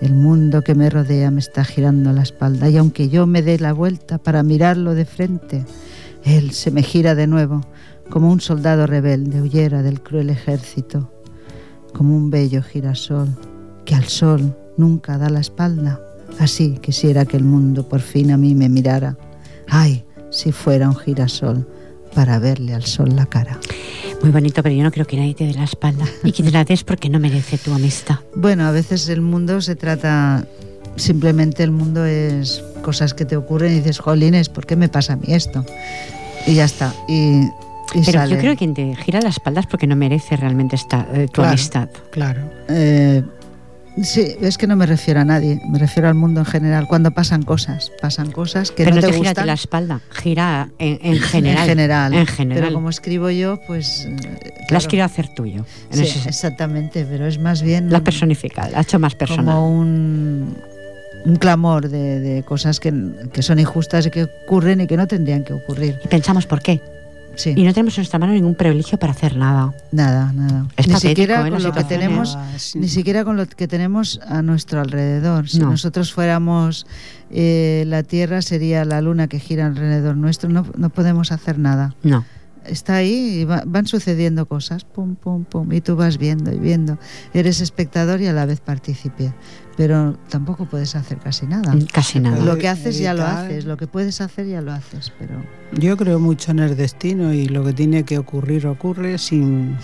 El 0.00 0.14
mundo 0.14 0.62
que 0.62 0.74
me 0.74 0.90
rodea 0.90 1.30
me 1.30 1.40
está 1.40 1.64
girando 1.64 2.12
la 2.12 2.22
espalda 2.22 2.68
y 2.68 2.76
aunque 2.76 3.08
yo 3.08 3.26
me 3.26 3.42
dé 3.42 3.58
la 3.58 3.72
vuelta 3.72 4.18
para 4.18 4.42
mirarlo 4.42 4.94
de 4.94 5.04
frente, 5.04 5.64
él 6.24 6.52
se 6.52 6.70
me 6.70 6.82
gira 6.82 7.14
de 7.14 7.26
nuevo 7.26 7.62
como 8.10 8.30
un 8.30 8.40
soldado 8.40 8.86
rebelde 8.86 9.40
huyera 9.40 9.82
del 9.82 10.02
cruel 10.02 10.30
ejército, 10.30 11.10
como 11.92 12.16
un 12.16 12.30
bello 12.30 12.62
girasol 12.62 13.28
que 13.84 13.94
al 13.94 14.04
sol 14.04 14.56
nunca 14.76 15.18
da 15.18 15.28
la 15.30 15.40
espalda. 15.40 16.00
Así 16.38 16.78
quisiera 16.78 17.24
que 17.24 17.36
el 17.36 17.44
mundo 17.44 17.88
por 17.88 18.00
fin 18.00 18.30
a 18.30 18.36
mí 18.36 18.54
me 18.54 18.68
mirara. 18.68 19.16
Ay, 19.68 20.04
si 20.30 20.52
fuera 20.52 20.88
un 20.88 20.96
girasol 20.96 21.66
para 22.14 22.38
verle 22.38 22.74
al 22.74 22.84
sol 22.84 23.14
la 23.14 23.26
cara. 23.26 23.58
Muy 24.24 24.32
bonito, 24.32 24.62
pero 24.62 24.74
yo 24.74 24.82
no 24.82 24.90
creo 24.90 25.06
que 25.06 25.18
nadie 25.18 25.34
te 25.34 25.46
dé 25.46 25.52
la 25.52 25.64
espalda 25.64 26.06
y 26.22 26.32
que 26.32 26.42
te 26.42 26.50
la 26.50 26.64
des 26.64 26.82
porque 26.82 27.10
no 27.10 27.20
merece 27.20 27.58
tu 27.58 27.74
amistad. 27.74 28.16
Bueno, 28.34 28.64
a 28.66 28.70
veces 28.70 29.10
el 29.10 29.20
mundo 29.20 29.60
se 29.60 29.76
trata, 29.76 30.46
simplemente 30.96 31.62
el 31.62 31.70
mundo 31.70 32.06
es 32.06 32.64
cosas 32.82 33.12
que 33.12 33.26
te 33.26 33.36
ocurren 33.36 33.72
y 33.72 33.76
dices, 33.76 33.98
jolines, 33.98 34.48
¿por 34.48 34.64
qué 34.64 34.76
me 34.76 34.88
pasa 34.88 35.12
a 35.12 35.16
mí 35.16 35.26
esto? 35.28 35.64
Y 36.46 36.54
ya 36.54 36.64
está. 36.64 36.94
Y, 37.06 37.40
y 37.92 38.00
Pero 38.06 38.12
sale. 38.20 38.34
yo 38.34 38.38
creo 38.40 38.52
que 38.52 38.56
quien 38.58 38.72
te 38.72 38.96
gira 38.96 39.20
las 39.20 39.34
espaldas 39.36 39.66
porque 39.66 39.86
no 39.86 39.94
merece 39.94 40.36
realmente 40.38 40.76
esta, 40.76 41.06
eh, 41.12 41.26
tu 41.26 41.34
Claro. 41.42 41.50
amistad. 41.50 41.88
Claro. 42.10 42.40
Eh, 42.70 43.22
sí, 44.02 44.36
es 44.40 44.58
que 44.58 44.66
no 44.66 44.76
me 44.76 44.86
refiero 44.86 45.20
a 45.20 45.24
nadie, 45.24 45.60
me 45.68 45.78
refiero 45.78 46.08
al 46.08 46.14
mundo 46.14 46.40
en 46.40 46.46
general. 46.46 46.86
Cuando 46.88 47.10
pasan 47.12 47.42
cosas, 47.42 47.90
pasan 48.00 48.30
cosas 48.32 48.70
que 48.70 48.84
pero 48.84 48.96
no 48.96 49.00
te, 49.02 49.08
te 49.12 49.16
gustan. 49.18 49.46
la 49.46 49.52
espalda, 49.52 50.00
gira 50.10 50.70
en, 50.78 50.98
en 51.02 51.20
general. 51.20 51.58
En 51.62 51.68
general. 51.68 52.14
En 52.14 52.26
general. 52.26 52.62
Pero 52.64 52.74
como 52.74 52.90
escribo 52.90 53.30
yo, 53.30 53.60
pues. 53.66 54.06
eh, 54.06 54.16
Lo 54.16 54.20
has 54.20 54.66
claro. 54.66 54.88
querido 54.88 55.04
hacer 55.06 55.28
tuyo. 55.34 55.64
En 55.90 55.98
Sí, 55.98 56.04
ese- 56.04 56.28
exactamente, 56.28 57.04
pero 57.08 57.26
es 57.26 57.38
más 57.38 57.62
bien. 57.62 57.90
lo 57.90 57.96
has 57.96 58.02
personificado, 58.02 58.70
lo 58.70 58.78
has 58.78 58.86
hecho 58.86 58.98
más 58.98 59.14
personal. 59.14 59.44
como 59.54 59.78
un, 59.78 60.56
un 61.26 61.36
clamor 61.36 61.88
de, 61.88 62.20
de 62.20 62.42
cosas 62.42 62.80
que, 62.80 62.92
que 63.32 63.42
son 63.42 63.58
injustas 63.58 64.06
y 64.06 64.10
que 64.10 64.24
ocurren 64.44 64.80
y 64.80 64.86
que 64.86 64.96
no 64.96 65.06
tendrían 65.06 65.44
que 65.44 65.52
ocurrir. 65.52 65.98
Y 66.04 66.08
pensamos 66.08 66.46
por 66.46 66.60
qué. 66.62 66.80
Sí, 67.36 67.52
Y 67.56 67.64
no 67.64 67.72
tenemos 67.74 67.96
en 67.96 68.02
nuestra 68.02 68.18
mano 68.18 68.32
ningún 68.32 68.54
privilegio 68.54 68.98
para 68.98 69.12
hacer 69.12 69.36
nada. 69.36 69.72
nada, 69.92 70.32
nada. 70.32 70.66
Es 70.76 70.86
ni 70.86 70.92
patético, 70.94 70.98
siquiera 71.10 71.46
¿eh? 71.46 71.50
con 71.50 71.62
lo 71.62 71.72
que 71.72 71.84
tenemos, 71.84 72.38
sí. 72.56 72.78
ni 72.78 72.88
siquiera 72.88 73.24
con 73.24 73.36
lo 73.36 73.46
que 73.46 73.68
tenemos 73.68 74.20
a 74.26 74.42
nuestro 74.42 74.80
alrededor. 74.80 75.48
Si 75.48 75.58
No. 75.58 75.70
nosotros 75.70 76.12
fuéramos 76.12 76.86
eh, 77.30 77.84
la 77.86 78.02
Tierra, 78.02 78.42
sería 78.42 78.84
la 78.84 79.00
Luna 79.00 79.26
que 79.28 79.38
gira 79.40 79.66
alrededor 79.66 80.16
nuestro. 80.16 80.48
No, 80.48 80.66
no 80.76 80.90
podemos 80.90 81.32
hacer 81.32 81.58
nada. 81.58 81.94
No. 82.02 82.24
Está 82.66 82.96
ahí 82.96 83.40
y 83.40 83.44
va- 83.44 83.62
van 83.66 83.86
sucediendo 83.86 84.46
cosas, 84.46 84.84
pum, 84.84 85.16
pum, 85.16 85.44
pum, 85.44 85.72
y 85.72 85.80
tú 85.80 85.96
vas 85.96 86.18
viendo 86.18 86.52
y 86.52 86.58
viendo. 86.58 86.98
Eres 87.32 87.60
espectador 87.60 88.20
y 88.20 88.26
a 88.26 88.32
la 88.32 88.46
vez 88.46 88.60
partícipe, 88.60 89.32
pero 89.76 90.16
tampoco 90.28 90.66
puedes 90.66 90.96
hacer 90.96 91.18
casi 91.18 91.46
nada. 91.46 91.74
Casi 91.92 92.20
nada. 92.20 92.42
Lo 92.44 92.56
que 92.56 92.68
haces 92.68 92.98
ya 92.98 93.12
lo 93.14 93.24
haces, 93.24 93.64
lo 93.66 93.76
que 93.76 93.86
puedes 93.86 94.20
hacer 94.20 94.46
ya 94.46 94.60
lo 94.60 94.72
haces, 94.72 95.12
pero... 95.18 95.34
Yo 95.72 95.96
creo 95.96 96.18
mucho 96.18 96.52
en 96.52 96.60
el 96.60 96.76
destino 96.76 97.32
y 97.32 97.46
lo 97.48 97.64
que 97.64 97.72
tiene 97.72 98.04
que 98.04 98.18
ocurrir 98.18 98.66
ocurre 98.66 99.18
sin 99.18 99.76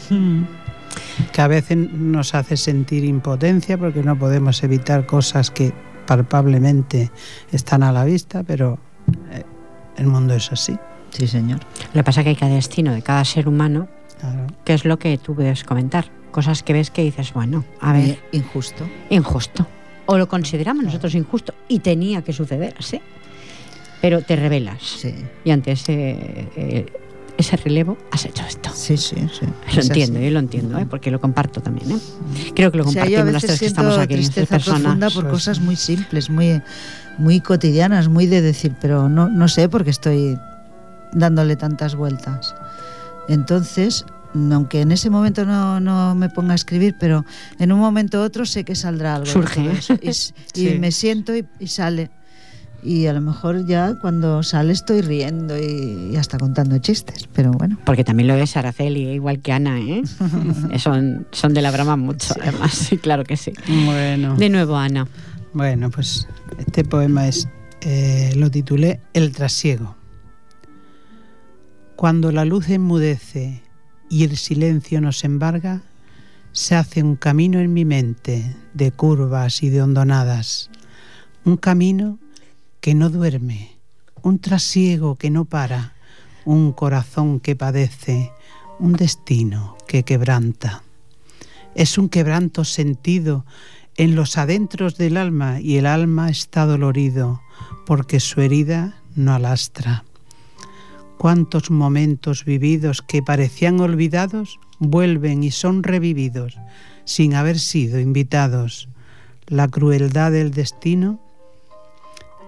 que 1.33 1.41
a 1.43 1.49
veces 1.49 1.77
nos 1.77 2.35
hace 2.35 2.57
sentir 2.57 3.05
impotencia 3.05 3.79
porque 3.79 4.03
no 4.03 4.19
podemos 4.19 4.63
evitar 4.63 5.07
cosas 5.07 5.51
que 5.51 5.73
palpablemente 6.07 7.11
están 7.53 7.83
a 7.83 7.93
la 7.93 8.05
vista, 8.05 8.43
pero 8.43 8.79
eh, 9.33 9.45
el 9.97 10.07
mundo 10.07 10.35
es 10.35 10.51
así. 10.51 10.77
Sí, 11.11 11.27
señor. 11.27 11.61
Lo 11.93 12.01
que 12.01 12.05
pasa 12.05 12.21
es 12.21 12.25
que 12.25 12.31
hay 12.31 12.37
cada 12.37 12.55
destino 12.55 12.93
de 12.93 13.03
cada 13.03 13.25
ser 13.25 13.49
humano, 13.49 13.89
Claro. 14.21 14.47
que 14.65 14.75
es 14.75 14.85
lo 14.85 14.99
que 14.99 15.17
tú 15.19 15.35
puedes 15.35 15.65
comentar. 15.65 16.07
Cosas 16.31 16.63
que 16.63 16.73
ves 16.73 16.91
que 16.91 17.03
dices, 17.03 17.33
bueno, 17.33 17.65
a 17.81 17.93
ver, 17.93 18.09
Eh, 18.11 18.19
Injusto. 18.33 18.89
injusto. 19.11 19.67
O 20.07 20.19
lo 20.19 20.29
consideramos 20.29 20.85
nosotros 20.85 21.15
injusto 21.15 21.55
y 21.69 21.79
tenía 21.81 22.23
que 22.23 22.33
suceder 22.33 22.75
así. 22.79 23.01
Pero 24.01 24.23
te 24.23 24.35
revelas. 24.37 24.83
Sí, 24.83 25.15
Y 25.45 25.51
ante 25.51 25.73
ese, 25.73 26.49
eh, 26.57 26.87
ese 27.37 27.57
relevo 27.57 27.97
has 28.11 28.25
hecho 28.25 28.45
esto. 28.47 28.71
sí, 28.75 28.97
sí. 28.97 29.17
sí. 29.17 29.47
Lo 29.75 29.81
Es 29.81 29.87
entiendo, 29.89 30.19
así. 30.19 30.25
yo 30.27 30.31
lo 30.33 30.39
entiendo, 30.39 30.79
¿eh? 30.79 30.87
porque 30.89 31.11
lo 31.11 31.21
comparto 31.21 31.61
también. 31.61 31.91
¿eh? 31.93 31.99
Creo 32.55 32.71
que 32.71 32.79
lo 32.79 32.85
O 32.85 32.91
sea, 32.91 33.03
compartimos 33.05 33.33
las 33.33 33.43
tres 33.45 33.61
que 33.61 33.67
estamos 33.67 33.99
aquí. 33.99 34.15
tristeza 34.15 34.47
tres 34.47 34.49
personas. 34.49 34.83
profunda 34.83 35.11
por 35.11 35.23
Pues- 35.25 35.33
cosas 35.35 35.61
muy 35.61 35.77
simples, 35.77 36.31
muy, 36.31 36.61
muy 37.19 37.41
cotidianas, 37.41 38.09
muy 38.09 38.27
de 38.27 38.41
decir, 38.41 38.73
pero 38.81 39.09
no, 39.09 39.29
no 39.29 39.49
sé 39.49 39.69
por 39.69 39.85
qué 39.85 39.91
estoy 39.91 40.39
dándole 41.13 41.57
tantas 41.57 41.95
vueltas. 41.95 42.55
Entonces, 43.29 44.05
aunque 44.35 44.81
en 44.81 44.93
ese 44.93 45.11
momento 45.11 45.45
no, 45.45 45.81
no 45.81 46.15
me 46.15 46.29
ponga 46.29 46.53
a 46.53 46.57
escribir, 46.57 46.95
pero 46.99 47.25
en 47.59 47.73
un 47.73 47.79
momento 47.81 48.19
u 48.21 48.23
otro 48.23 48.45
sé 48.47 48.65
que 48.65 48.75
saldrá 48.75 49.17
algo. 49.17 49.27
Surge, 49.27 49.61
¿eh? 49.61 50.01
Y, 50.03 50.13
Sí. 50.13 50.77
me 50.79 50.91
siento 50.93 51.35
y, 51.37 51.47
y 51.59 51.67
sale. 51.69 52.11
Y 52.83 53.07
a 53.07 53.13
lo 53.13 53.21
mejor 53.21 53.67
ya 53.67 53.95
cuando 54.01 54.43
sale 54.43 54.73
estoy 54.73 55.03
riendo 55.03 55.55
y, 55.59 56.13
y 56.13 56.17
hasta 56.17 56.39
contando 56.39 56.79
chistes, 56.79 57.29
pero 57.35 57.51
bueno. 57.53 57.79
Porque 57.85 58.05
también 58.05 58.27
lo 58.29 58.35
es 58.37 58.57
Araceli, 58.57 59.07
¿eh? 59.07 59.15
igual 59.15 59.41
que 59.41 59.53
Ana. 59.53 59.79
¿eh? 59.79 60.03
son, 60.79 61.27
son 61.31 61.53
de 61.53 61.61
la 61.61 61.71
brama 61.73 61.97
mucho, 61.97 62.35
además. 62.41 62.73
Sí, 62.73 62.97
claro 62.97 63.25
que 63.25 63.37
sí. 63.37 63.53
Bueno, 63.85 64.35
De 64.37 64.49
nuevo, 64.49 64.77
Ana. 64.77 65.07
bueno, 65.53 65.91
pues 65.91 66.27
este 66.59 66.83
poema 66.85 67.29
es 67.29 67.49
eh, 67.83 68.33
lo 68.37 68.51
titulé 68.51 69.01
El 69.13 69.33
trasiego. 69.33 69.97
Cuando 72.01 72.33
la 72.33 72.47
luz 72.47 72.71
enmudece 72.71 73.61
y 74.09 74.25
el 74.25 74.39
silencio 74.39 75.03
nos 75.03 75.23
embarga, 75.23 75.83
se 76.51 76.75
hace 76.75 77.03
un 77.03 77.15
camino 77.15 77.61
en 77.61 77.75
mi 77.75 77.85
mente 77.85 78.57
de 78.73 78.91
curvas 78.91 79.63
y 79.63 79.69
de 79.69 79.83
hondonadas, 79.83 80.71
un 81.45 81.59
camino 81.59 82.19
que 82.81 82.95
no 82.95 83.11
duerme, 83.11 83.77
un 84.23 84.39
trasiego 84.39 85.17
que 85.17 85.29
no 85.29 85.45
para, 85.45 85.93
un 86.47 86.73
corazón 86.73 87.39
que 87.39 87.55
padece, 87.55 88.33
un 88.79 88.95
destino 88.95 89.77
que 89.87 90.03
quebranta. 90.03 90.83
Es 91.75 91.99
un 91.99 92.09
quebranto 92.09 92.65
sentido 92.65 93.45
en 93.99 94.15
los 94.15 94.39
adentros 94.39 94.97
del 94.97 95.19
alma 95.19 95.61
y 95.61 95.77
el 95.77 95.85
alma 95.85 96.31
está 96.31 96.65
dolorido 96.65 97.43
porque 97.85 98.21
su 98.21 98.41
herida 98.41 99.03
no 99.15 99.35
alastra. 99.35 100.05
Cuántos 101.21 101.71
momentos 101.71 102.47
vividos 102.47 103.03
que 103.03 103.23
parecían 103.23 103.79
olvidados 103.81 104.59
vuelven 104.79 105.45
y 105.45 105.51
son 105.51 105.83
revividos 105.83 106.59
sin 107.05 107.35
haber 107.35 107.59
sido 107.59 108.01
invitados. 108.01 108.89
La 109.47 109.69
crueldad 109.69 110.33
del 110.33 110.51
destino 110.51 111.21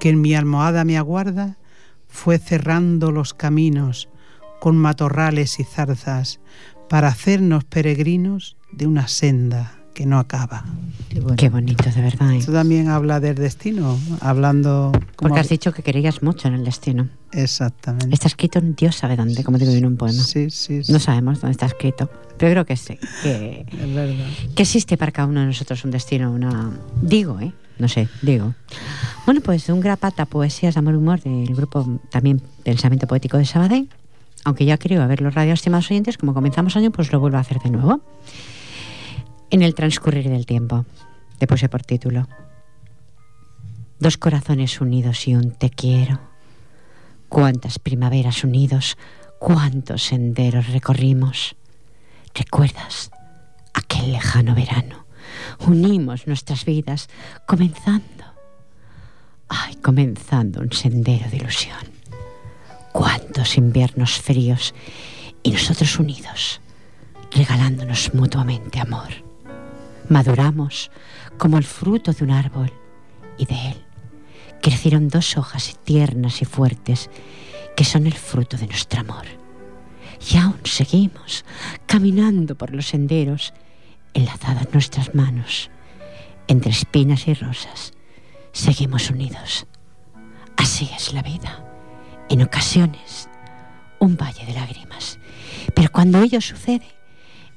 que 0.01 0.09
en 0.09 0.23
mi 0.23 0.35
almohada 0.35 0.87
me 0.87 0.97
aguarda 0.97 1.59
fue 2.09 2.39
cerrando 2.39 3.13
los 3.13 3.35
caminos 3.35 4.09
con 4.59 4.79
matorrales 4.79 5.61
y 5.61 5.65
zarzas 5.65 6.41
para 6.89 7.09
hacernos 7.09 7.65
peregrinos 7.65 8.57
de 8.73 8.87
una 8.87 9.07
senda 9.07 9.82
que 9.95 10.07
no 10.07 10.19
acaba. 10.19 10.65
Qué 11.09 11.21
bueno. 11.21 11.37
Qué 11.37 11.49
bonito, 11.49 11.91
de 11.91 12.01
verdad. 12.01 12.33
¿eh? 12.33 12.41
También 12.45 12.89
habla 12.89 13.21
del 13.21 13.37
destino, 13.37 13.99
hablando 14.21 14.93
como 15.17 15.29
Porque 15.29 15.41
has 15.41 15.49
dicho 15.49 15.73
que 15.73 15.83
querías 15.83 16.23
mucho 16.23 16.49
en 16.49 16.55
el 16.55 16.65
destino. 16.65 17.09
exactamente. 17.33 18.15
Está 18.15 18.29
escrito 18.29 18.59
en 18.59 18.75
Dios 18.75 18.97
sabe 18.97 19.17
dónde, 19.17 19.45
como 19.45 19.59
digo 19.59 19.73
en 19.73 19.87
un 19.87 19.97
poema. 19.97 20.23
Sí, 20.23 20.51
sí, 20.51 20.83
sí, 20.83 20.93
No 20.93 20.99
sabemos 20.99 21.41
dónde 21.41 21.53
está 21.53 21.67
escrito, 21.67 22.11
pero 22.39 22.53
creo 22.53 22.67
que 22.67 22.77
sí, 22.77 22.99
que, 23.23 23.67
es 23.71 23.95
verdad. 23.95 24.27
que 24.55 24.63
existe 24.63 24.97
para 24.97 25.13
cada 25.13 25.29
uno 25.29 25.41
de 25.41 25.47
nosotros 25.47 25.85
un 25.85 25.91
destino, 25.91 26.33
una... 26.33 26.71
Digo, 27.03 27.39
¿eh? 27.41 27.53
no 27.79 27.89
sé, 27.89 28.09
digo. 28.23 28.55
Bueno, 29.27 29.41
pues 29.41 29.69
un 29.69 29.81
grapata 29.81 30.25
Poesías 30.27 30.75
de 30.75 30.79
Amor 30.79 30.95
y 30.95 30.97
Humor 30.99 31.21
del 31.21 31.55
grupo 31.55 32.01
también 32.11 32.41
Pensamiento 32.63 33.07
Poético 33.07 33.39
de 33.39 33.45
Sabadell. 33.45 33.89
Aunque 34.45 34.65
ya 34.65 34.77
creo 34.77 35.07
ver 35.07 35.21
los 35.21 35.35
radios, 35.35 35.61
estimados 35.61 35.91
oyentes, 35.91 36.19
como 36.19 36.35
comenzamos 36.35 36.77
año, 36.77 36.91
pues 36.91 37.13
lo 37.13 37.21
vuelvo 37.21 37.37
a 37.37 37.41
hacer 37.41 37.59
de 37.61 37.71
nuevo. 37.71 38.01
En 39.53 39.61
el 39.61 39.75
transcurrir 39.75 40.31
del 40.31 40.47
tiempo, 40.47 40.87
te 41.37 41.47
puse 41.47 41.69
por 41.69 41.83
título. 41.83 42.27
Dos 43.99 44.17
corazones 44.17 44.81
unidos 44.81 45.29
y 45.29 45.35
un 45.35 45.51
te 45.51 45.69
quiero. 45.69 46.21
Cuántas 47.29 47.79
primaveras 47.79 48.45
unidos, 48.45 48.97
cuántos 49.39 50.05
senderos 50.05 50.69
recorrimos. 50.69 51.55
¿Recuerdas 52.35 53.11
aquel 53.75 54.13
lejano 54.13 54.55
verano? 54.55 55.05
Unimos 55.67 56.27
nuestras 56.27 56.65
vidas, 56.65 57.11
comenzando, 57.47 58.25
ay, 59.49 59.75
comenzando 59.77 60.63
un 60.63 60.73
sendero 60.73 61.29
de 61.29 61.37
ilusión. 61.37 61.93
Cuántos 62.91 63.59
inviernos 63.59 64.19
fríos 64.19 64.75
y 65.43 65.51
nosotros 65.51 65.99
unidos, 65.99 66.63
regalándonos 67.31 68.15
mutuamente 68.15 68.81
amor. 68.81 69.32
Maduramos 70.09 70.91
como 71.39 71.59
el 71.59 71.65
fruto 71.65 72.13
de 72.13 72.25
un 72.25 72.31
árbol 72.31 72.73
y 73.39 73.47
de 73.47 73.69
él 73.71 73.85
crecieron 74.63 75.09
dos 75.09 75.37
hojas 75.37 75.79
tiernas 75.85 76.41
y 76.41 76.45
fuertes 76.45 77.11
que 77.77 77.85
son 77.85 78.07
el 78.07 78.15
fruto 78.15 78.57
de 78.57 78.67
nuestro 78.67 79.01
amor. 79.01 79.27
Y 80.31 80.37
aún 80.37 80.61
seguimos 80.65 81.45
caminando 81.87 82.55
por 82.55 82.73
los 82.73 82.87
senderos, 82.87 83.53
enlazadas 84.15 84.73
nuestras 84.73 85.15
manos, 85.15 85.71
entre 86.47 86.71
espinas 86.71 87.27
y 87.27 87.35
rosas, 87.35 87.93
seguimos 88.53 89.11
unidos. 89.11 89.67
Así 90.57 90.89
es 90.97 91.13
la 91.13 91.23
vida. 91.23 91.65
En 92.29 92.43
ocasiones, 92.43 93.29
un 93.99 94.17
valle 94.17 94.47
de 94.47 94.53
lágrimas. 94.53 95.19
Pero 95.75 95.91
cuando 95.91 96.23
ello 96.23 96.41
sucede, 96.41 96.87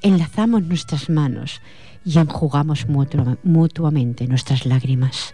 enlazamos 0.01 0.63
nuestras 0.63 1.09
manos 1.09 1.61
y 2.05 2.19
enjugamos 2.19 2.85
mutuamente 2.87 4.27
nuestras 4.27 4.65
lágrimas. 4.65 5.33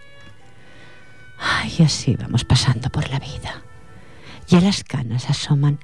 Y 1.78 1.82
así 1.82 2.16
vamos 2.16 2.44
pasando 2.44 2.88
por 2.90 3.08
la 3.10 3.18
vida. 3.18 3.62
Ya 4.48 4.60
las 4.60 4.82
canas 4.82 5.28
asoman 5.30 5.78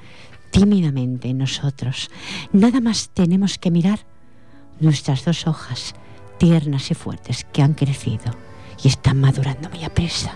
tímidamente 0.50 1.28
en 1.28 1.38
nosotros. 1.38 2.10
Nada 2.52 2.80
más 2.80 3.10
tenemos 3.10 3.58
que 3.58 3.70
mirar 3.70 4.00
nuestras 4.80 5.24
dos 5.24 5.46
hojas 5.46 5.94
tiernas 6.38 6.90
y 6.90 6.94
fuertes 6.94 7.46
que 7.52 7.62
han 7.62 7.74
crecido 7.74 8.34
y 8.82 8.88
están 8.88 9.20
madurando 9.20 9.68
muy 9.70 9.84
aprisa. 9.84 10.32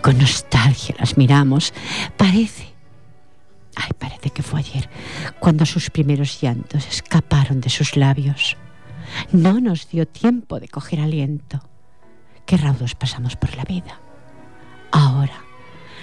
Con 0.00 0.18
nostalgia 0.18 0.94
las 0.98 1.16
miramos. 1.16 1.72
Parece, 2.16 2.72
ay, 3.76 3.90
parece 3.98 4.30
que 4.30 4.42
fue 4.42 4.60
ayer, 4.60 4.88
cuando 5.38 5.66
sus 5.66 5.90
primeros 5.90 6.40
llantos 6.40 6.86
escaparon 6.86 7.60
de 7.60 7.70
sus 7.70 7.96
labios. 7.96 8.56
No 9.32 9.60
nos 9.60 9.88
dio 9.88 10.06
tiempo 10.06 10.60
de 10.60 10.68
coger 10.68 11.00
aliento. 11.00 11.60
Qué 12.46 12.56
raudos 12.56 12.94
pasamos 12.94 13.36
por 13.36 13.56
la 13.56 13.64
vida. 13.64 14.00
Ahora 14.90 15.52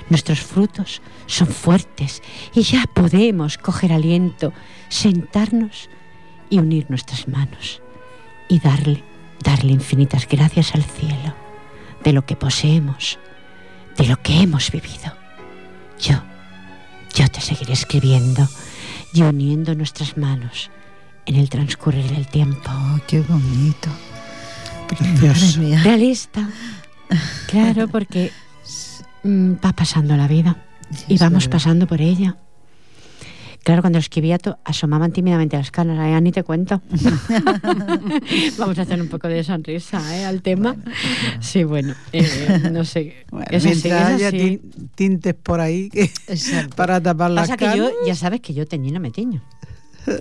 nuestros 0.09 0.39
frutos 0.41 1.01
son 1.27 1.47
fuertes 1.47 2.21
y 2.53 2.61
ya 2.63 2.85
podemos 2.93 3.57
coger 3.57 3.93
aliento, 3.93 4.53
sentarnos 4.89 5.89
y 6.49 6.59
unir 6.59 6.87
nuestras 6.89 7.27
manos 7.27 7.81
y 8.47 8.59
darle, 8.59 9.03
darle 9.43 9.71
infinitas 9.71 10.27
gracias 10.27 10.73
al 10.73 10.83
cielo 10.83 11.35
de 12.03 12.13
lo 12.13 12.25
que 12.25 12.35
poseemos, 12.35 13.19
de 13.97 14.07
lo 14.07 14.21
que 14.21 14.41
hemos 14.41 14.71
vivido. 14.71 15.15
Yo, 15.99 16.15
yo 17.13 17.27
te 17.27 17.41
seguiré 17.41 17.73
escribiendo 17.73 18.47
y 19.13 19.21
uniendo 19.21 19.75
nuestras 19.75 20.17
manos 20.17 20.71
en 21.29 21.35
el 21.35 21.47
transcurrir 21.47 22.05
del 22.05 22.25
tiempo. 22.25 22.71
Oh, 22.71 22.99
qué 23.07 23.21
bonito. 23.21 23.89
Precioso. 24.87 25.61
Realista. 25.83 26.49
Claro, 27.47 27.87
porque 27.87 28.31
mm, 29.23 29.53
va 29.63 29.71
pasando 29.73 30.17
la 30.17 30.27
vida 30.27 30.57
y 31.07 31.19
vamos 31.19 31.47
pasando 31.47 31.85
por 31.85 32.01
ella. 32.01 32.37
Claro, 33.63 33.83
cuando 33.83 33.97
lo 33.97 34.01
escribía 34.01 34.39
asomaban 34.63 35.11
tímidamente 35.11 35.55
las 35.55 35.69
canas, 35.69 35.97
ya 35.97 36.19
ni 36.19 36.31
te 36.31 36.43
cuento. 36.43 36.81
Vamos 38.57 38.79
a 38.79 38.81
hacer 38.81 38.99
un 38.99 39.09
poco 39.09 39.27
de 39.27 39.43
sonrisa 39.43 40.17
¿eh? 40.17 40.25
al 40.25 40.41
tema. 40.41 40.77
Sí, 41.41 41.65
bueno, 41.65 41.93
eh, 42.13 42.69
no 42.71 42.85
sé. 42.85 43.27
Bueno, 43.29 43.45
mientras 43.51 44.13
haya 44.13 44.31
tintes 44.95 45.35
por 45.35 45.59
ahí 45.59 45.89
que, 45.89 46.09
para 46.75 47.01
tapar 47.01 47.29
las 47.29 47.49
Pasa 47.49 47.57
canas. 47.57 47.75
que 47.75 47.79
yo, 47.79 47.91
ya 48.07 48.15
sabes 48.15 48.39
que 48.39 48.53
yo 48.53 48.65
teñí 48.65 48.91
no 48.91 48.99
me 48.99 49.11
tiño. 49.11 49.43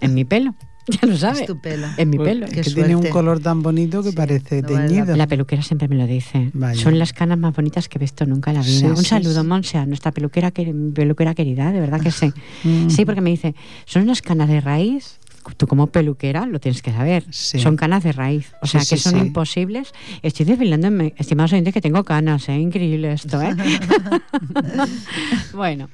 En 0.02 0.12
mi 0.12 0.24
pelo. 0.26 0.54
Ya 1.00 1.06
lo 1.08 1.16
sabes. 1.16 1.40
Es 1.42 1.46
tu 1.46 1.60
pelo. 1.60 1.86
En 1.96 2.10
mi 2.10 2.16
Pues 2.16 2.28
pelo. 2.30 2.46
que 2.46 2.62
Qué 2.62 2.70
tiene 2.70 2.96
un 2.96 3.06
color 3.08 3.40
tan 3.40 3.62
bonito 3.62 4.02
que 4.02 4.10
Sí, 4.10 4.16
parece 4.16 4.62
no 4.62 4.68
vale 4.68 4.80
la 4.80 4.86
teñido. 4.88 5.16
La 5.16 5.26
peluquera 5.26 5.62
siempre 5.62 5.88
me 5.88 5.96
lo 5.96 6.06
dice. 6.06 6.50
Vaya. 6.54 6.80
Son 6.80 6.98
las 6.98 7.12
canas 7.12 7.38
más 7.38 7.54
bonitas 7.54 7.88
que 7.88 7.98
he 7.98 8.00
visto 8.00 8.24
nunca 8.26 8.50
en 8.50 8.56
la 8.58 8.62
vida. 8.62 8.78
Sí, 8.78 8.84
Un 8.86 8.96
sí, 8.96 9.04
saludo, 9.04 9.42
sí. 9.42 9.46
Monse, 9.46 9.78
a 9.78 9.86
nuestra 9.86 10.12
peluquera, 10.12 10.50
que, 10.50 10.72
peluquera 10.94 11.34
querida, 11.34 11.70
de 11.72 11.80
verdad 11.80 12.00
que 12.00 12.10
sí. 12.10 12.32
Mm. 12.64 12.88
Sí, 12.90 13.04
porque 13.04 13.20
me 13.20 13.30
dice, 13.30 13.54
son 13.84 14.02
unas 14.02 14.20
canas 14.22 14.48
de 14.48 14.60
raíz. 14.60 15.18
Tú 15.56 15.66
como 15.66 15.86
peluquera 15.86 16.44
lo 16.46 16.58
tienes 16.60 16.82
que 16.82 16.92
saber. 16.92 17.24
Sí. 17.30 17.58
Son 17.58 17.76
canas 17.76 18.02
de 18.04 18.12
raíz. 18.12 18.52
O 18.60 18.66
Sí, 18.66 18.72
sea, 18.72 18.80
que 18.80 18.96
sí, 18.96 18.98
son 18.98 19.14
sí. 19.14 19.18
imposibles. 19.20 19.92
Estoy 20.22 20.44
desvelando, 20.44 20.88
estimados 21.16 21.52
oyentes, 21.52 21.72
que 21.72 21.80
tengo 21.80 22.04
canas. 22.04 22.48
¿eh? 22.48 22.58
Increíble 22.58 23.12
esto, 23.12 23.40
¿eh? 23.40 23.54
bueno, 25.54 25.88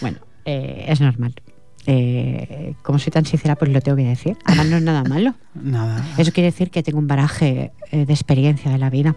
bueno, 0.00 0.18
eh, 0.44 0.86
es 0.88 1.00
normal. 1.00 1.34
Eh, 1.86 2.74
como 2.82 2.98
soy 2.98 3.10
tan 3.12 3.24
sincera, 3.26 3.54
pues 3.56 3.70
lo 3.70 3.80
tengo 3.80 3.96
que 3.96 4.04
decir. 4.04 4.36
Además, 4.44 4.66
no 4.66 4.76
es 4.76 4.82
nada 4.82 5.04
malo. 5.04 5.34
Nada. 5.54 6.04
Eso 6.18 6.32
quiere 6.32 6.50
decir 6.50 6.70
que 6.70 6.82
tengo 6.82 6.98
un 6.98 7.06
baraje 7.06 7.72
eh, 7.92 8.04
de 8.06 8.12
experiencia 8.12 8.70
de 8.70 8.78
la 8.78 8.90
vida. 8.90 9.14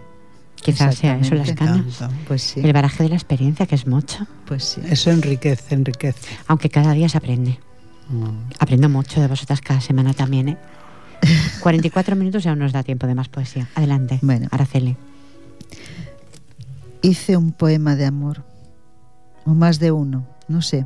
Quizás 0.61 0.95
sea 0.95 1.17
eso 1.17 1.35
las 1.35 1.53
canas. 1.53 2.03
Pues 2.27 2.41
sí, 2.43 2.59
El 2.59 2.73
baraje 2.73 3.03
de 3.03 3.09
la 3.09 3.15
experiencia, 3.15 3.65
que 3.65 3.75
es 3.75 3.87
mucho. 3.87 4.27
pues 4.45 4.63
sí. 4.65 4.81
Eso 4.89 5.09
enriquece, 5.09 5.73
enriquece. 5.73 6.19
Aunque 6.47 6.69
cada 6.69 6.91
día 6.93 7.07
se 7.09 7.17
aprende. 7.17 7.57
Mm. 8.09 8.51
Aprendo 8.59 8.89
mucho 8.89 9.21
de 9.21 9.27
vosotras 9.27 9.61
cada 9.61 9.79
semana 9.81 10.13
también, 10.13 10.49
¿eh? 10.49 10.57
44 11.61 12.15
minutos 12.15 12.43
ya 12.43 12.51
aún 12.51 12.59
nos 12.59 12.73
da 12.73 12.83
tiempo 12.83 13.07
de 13.07 13.15
más 13.15 13.29
poesía. 13.29 13.69
Adelante, 13.75 14.19
Bueno. 14.21 14.47
Araceli. 14.51 14.97
Hice 17.01 17.37
un 17.37 17.51
poema 17.53 17.95
de 17.95 18.05
amor, 18.05 18.43
o 19.45 19.51
más 19.51 19.79
de 19.79 19.91
uno, 19.91 20.27
no 20.49 20.61
sé, 20.61 20.85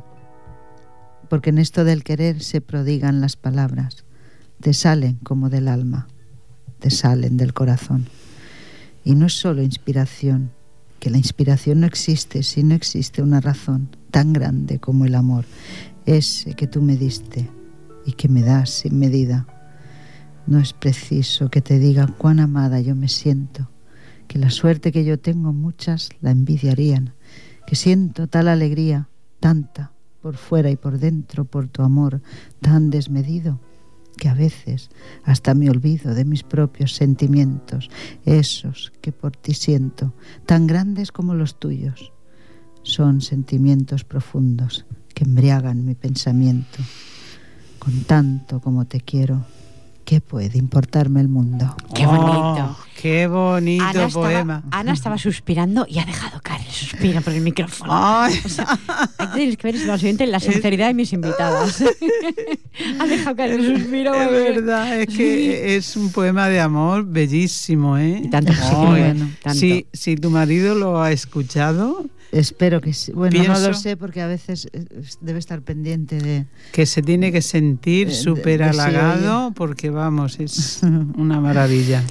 porque 1.34 1.50
en 1.50 1.58
esto 1.58 1.82
del 1.82 2.04
querer 2.04 2.44
se 2.44 2.60
prodigan 2.60 3.20
las 3.20 3.34
palabras, 3.34 4.04
te 4.60 4.72
salen 4.72 5.16
como 5.24 5.50
del 5.50 5.66
alma, 5.66 6.06
te 6.78 6.90
salen 6.90 7.36
del 7.36 7.52
corazón. 7.52 8.06
Y 9.02 9.16
no 9.16 9.26
es 9.26 9.32
solo 9.32 9.60
inspiración, 9.60 10.52
que 11.00 11.10
la 11.10 11.18
inspiración 11.18 11.80
no 11.80 11.88
existe 11.88 12.44
si 12.44 12.62
no 12.62 12.76
existe 12.76 13.20
una 13.20 13.40
razón 13.40 13.88
tan 14.12 14.32
grande 14.32 14.78
como 14.78 15.06
el 15.06 15.16
amor, 15.16 15.44
ese 16.06 16.54
que 16.54 16.68
tú 16.68 16.80
me 16.80 16.96
diste 16.96 17.50
y 18.06 18.12
que 18.12 18.28
me 18.28 18.42
das 18.42 18.70
sin 18.70 18.96
medida. 18.96 19.48
No 20.46 20.60
es 20.60 20.72
preciso 20.72 21.50
que 21.50 21.62
te 21.62 21.80
diga 21.80 22.06
cuán 22.06 22.38
amada 22.38 22.80
yo 22.80 22.94
me 22.94 23.08
siento, 23.08 23.68
que 24.28 24.38
la 24.38 24.50
suerte 24.50 24.92
que 24.92 25.04
yo 25.04 25.18
tengo 25.18 25.52
muchas 25.52 26.10
la 26.20 26.30
envidiarían, 26.30 27.12
que 27.66 27.74
siento 27.74 28.28
tal 28.28 28.46
alegría, 28.46 29.08
tanta, 29.40 29.93
por 30.24 30.38
fuera 30.38 30.70
y 30.70 30.76
por 30.76 30.98
dentro, 30.98 31.44
por 31.44 31.68
tu 31.68 31.82
amor 31.82 32.22
tan 32.62 32.88
desmedido, 32.88 33.60
que 34.16 34.30
a 34.30 34.34
veces 34.34 34.88
hasta 35.22 35.52
me 35.52 35.68
olvido 35.68 36.14
de 36.14 36.24
mis 36.24 36.42
propios 36.42 36.94
sentimientos, 36.94 37.90
esos 38.24 38.90
que 39.02 39.12
por 39.12 39.36
ti 39.36 39.52
siento, 39.52 40.14
tan 40.46 40.66
grandes 40.66 41.12
como 41.12 41.34
los 41.34 41.58
tuyos. 41.60 42.10
Son 42.84 43.20
sentimientos 43.20 44.04
profundos 44.04 44.86
que 45.12 45.24
embriagan 45.24 45.84
mi 45.84 45.94
pensamiento. 45.94 46.78
Con 47.78 48.04
tanto 48.04 48.60
como 48.60 48.86
te 48.86 49.02
quiero, 49.02 49.44
¿qué 50.04 50.20
puede 50.20 50.58
importarme 50.58 51.20
el 51.20 51.28
mundo? 51.28 51.74
Qué 51.94 52.06
bonito. 52.06 52.30
Oh, 52.30 52.76
qué 53.00 53.26
bonito 53.26 53.84
Ana 53.84 54.08
poema. 54.08 54.56
estaba, 54.56 54.80
Ana 54.80 54.92
estaba 54.92 55.18
suspirando 55.18 55.86
y 55.88 55.98
ha 55.98 56.04
dejado 56.04 56.40
caer 56.42 56.62
el 56.66 56.72
suspiro 56.72 57.20
por 57.20 57.32
el 57.32 57.40
micrófono. 57.42 57.90
Ay, 57.92 58.38
O 58.44 58.48
sea, 58.48 58.78
ahí 59.18 59.26
tenéis 59.28 59.56
que 59.56 59.66
ver, 59.66 59.74
estimados 59.76 60.02
oyentes, 60.02 60.28
la 60.28 60.40
sinceridad 60.40 60.88
de 60.88 60.94
mis 60.94 61.12
invitadas. 61.12 61.82
ha 62.98 63.06
dejado 63.06 63.36
caer 63.36 63.52
el 63.52 63.78
suspiro. 63.78 64.14
es 64.14 64.30
verdad, 64.30 65.00
es 65.00 65.06
que 65.08 65.76
es 65.76 65.96
un 65.96 66.10
poema 66.10 66.48
de 66.48 66.60
amor 66.60 67.04
bellísimo, 67.06 67.98
¿eh? 67.98 68.22
Y 68.24 68.28
tanto 68.30 68.52
que 68.52 68.58
sí 68.58 68.68
que 68.70 68.74
lo 68.76 68.86
bueno, 68.88 69.30
tanto. 69.42 69.58
Si, 69.58 69.86
si 69.92 70.16
tu 70.16 70.30
marido 70.30 70.74
lo 70.74 71.00
ha 71.00 71.12
escuchado, 71.12 72.04
Espero 72.34 72.80
que 72.80 72.92
sí. 72.92 73.12
Bueno, 73.12 73.44
no 73.44 73.58
lo 73.60 73.74
sé 73.74 73.96
porque 73.96 74.20
a 74.20 74.26
veces 74.26 74.66
eh, 74.72 74.84
debe 75.20 75.38
estar 75.38 75.62
pendiente 75.62 76.18
de... 76.18 76.46
que 76.72 76.84
se 76.84 77.00
tiene 77.00 77.30
que 77.30 77.40
sentir 77.40 78.08
de- 78.08 78.14
súper 78.14 78.58
sí, 78.60 78.80
halagado 78.80 79.52
porque 79.52 79.90
vamos, 79.90 80.40
es 80.40 80.80
una 81.16 81.40
maravilla. 81.40 82.02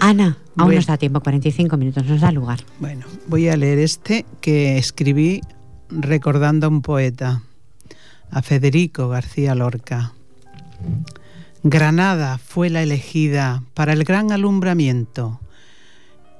Ana, 0.00 0.38
aún 0.56 0.74
nos 0.74 0.86
da 0.86 0.96
tiempo, 0.96 1.20
45 1.20 1.76
minutos, 1.76 2.06
nos 2.06 2.22
da 2.22 2.32
lugar. 2.32 2.60
Bueno, 2.80 3.04
voy 3.26 3.48
a 3.48 3.56
leer 3.58 3.78
este 3.80 4.24
que 4.40 4.78
escribí 4.78 5.42
recordando 5.90 6.66
a 6.66 6.70
un 6.70 6.80
poeta, 6.80 7.42
a 8.30 8.40
Federico 8.40 9.10
García 9.10 9.54
Lorca. 9.54 10.14
Granada 11.62 12.38
fue 12.38 12.70
la 12.70 12.82
elegida 12.82 13.62
para 13.74 13.92
el 13.92 14.04
gran 14.04 14.32
alumbramiento. 14.32 15.38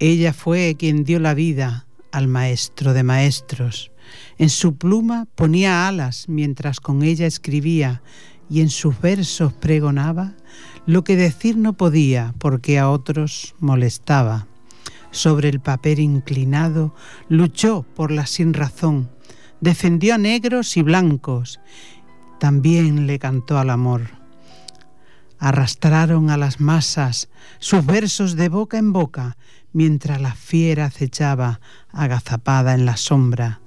Ella 0.01 0.33
fue 0.33 0.75
quien 0.79 1.05
dio 1.05 1.21
la 1.21 1.35
vida 1.35 1.85
al 2.15 2.29
maestro 2.29 2.95
de 2.95 3.03
maestros. 3.03 3.91
En 4.39 4.49
su 4.49 4.77
pluma 4.77 5.27
ponía 5.35 5.89
alas 5.89 6.27
mientras 6.29 6.79
con 6.79 7.03
ella 7.03 7.27
escribía 7.27 8.03
y 8.49 8.61
en 8.61 8.71
sus 8.71 9.01
versos 9.01 9.53
pregonaba 9.53 10.35
lo 10.87 11.03
que 11.03 11.17
decir 11.17 11.57
no 11.57 11.73
podía 11.73 12.33
porque 12.39 12.79
a 12.79 12.89
otros 12.89 13.55
molestaba. 13.59 14.47
Sobre 15.11 15.49
el 15.49 15.61
papel 15.61 15.99
inclinado 15.99 16.95
luchó 17.29 17.85
por 17.95 18.12
la 18.12 18.27
sin 18.27 18.55
razón, 18.55 19.11
defendió 19.61 20.15
a 20.15 20.19
negros 20.19 20.77
y 20.77 20.83
blancos, 20.83 21.61
también 22.39 23.07
le 23.09 23.19
cantó 23.19 23.59
al 23.59 23.71
amor. 23.71 24.03
Arrastraron 25.39 26.31
a 26.31 26.37
las 26.37 26.61
masas 26.61 27.29
sus 27.59 27.85
versos 27.85 28.37
de 28.37 28.49
boca 28.49 28.79
en 28.79 28.93
boca, 28.93 29.37
mientras 29.75 30.22
la 30.22 30.35
fiera 30.35 30.87
acechaba 30.87 31.61
agazapada 31.91 32.72
en 32.72 32.87
la 32.87 32.97
sombra. 32.97 33.61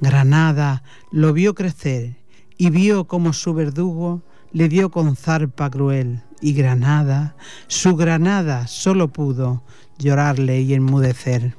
Granada 0.00 0.84
lo 1.10 1.32
vio 1.32 1.56
crecer 1.56 2.16
y 2.56 2.70
vio 2.70 3.06
como 3.06 3.32
su 3.32 3.54
verdugo 3.54 4.22
le 4.52 4.68
dio 4.68 4.90
con 4.90 5.16
zarpa 5.16 5.68
cruel 5.68 6.22
y 6.40 6.52
Granada, 6.52 7.36
su 7.66 7.96
Granada 7.96 8.66
solo 8.68 9.08
pudo 9.08 9.64
llorarle 9.98 10.60
y 10.60 10.74
enmudecer. 10.74 11.56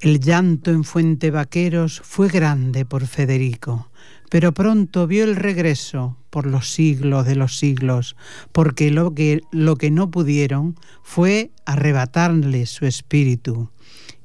El 0.00 0.20
llanto 0.20 0.70
en 0.70 0.84
Fuente 0.84 1.30
Vaqueros 1.30 2.00
fue 2.04 2.28
grande 2.28 2.84
por 2.84 3.06
Federico, 3.06 3.90
pero 4.30 4.52
pronto 4.52 5.06
vio 5.06 5.24
el 5.24 5.36
regreso 5.36 6.18
por 6.34 6.46
los 6.46 6.72
siglos 6.72 7.26
de 7.26 7.36
los 7.36 7.58
siglos, 7.58 8.16
porque 8.50 8.90
lo 8.90 9.14
que, 9.14 9.42
lo 9.52 9.76
que 9.76 9.92
no 9.92 10.10
pudieron 10.10 10.74
fue 11.04 11.52
arrebatarle 11.64 12.66
su 12.66 12.86
espíritu. 12.86 13.70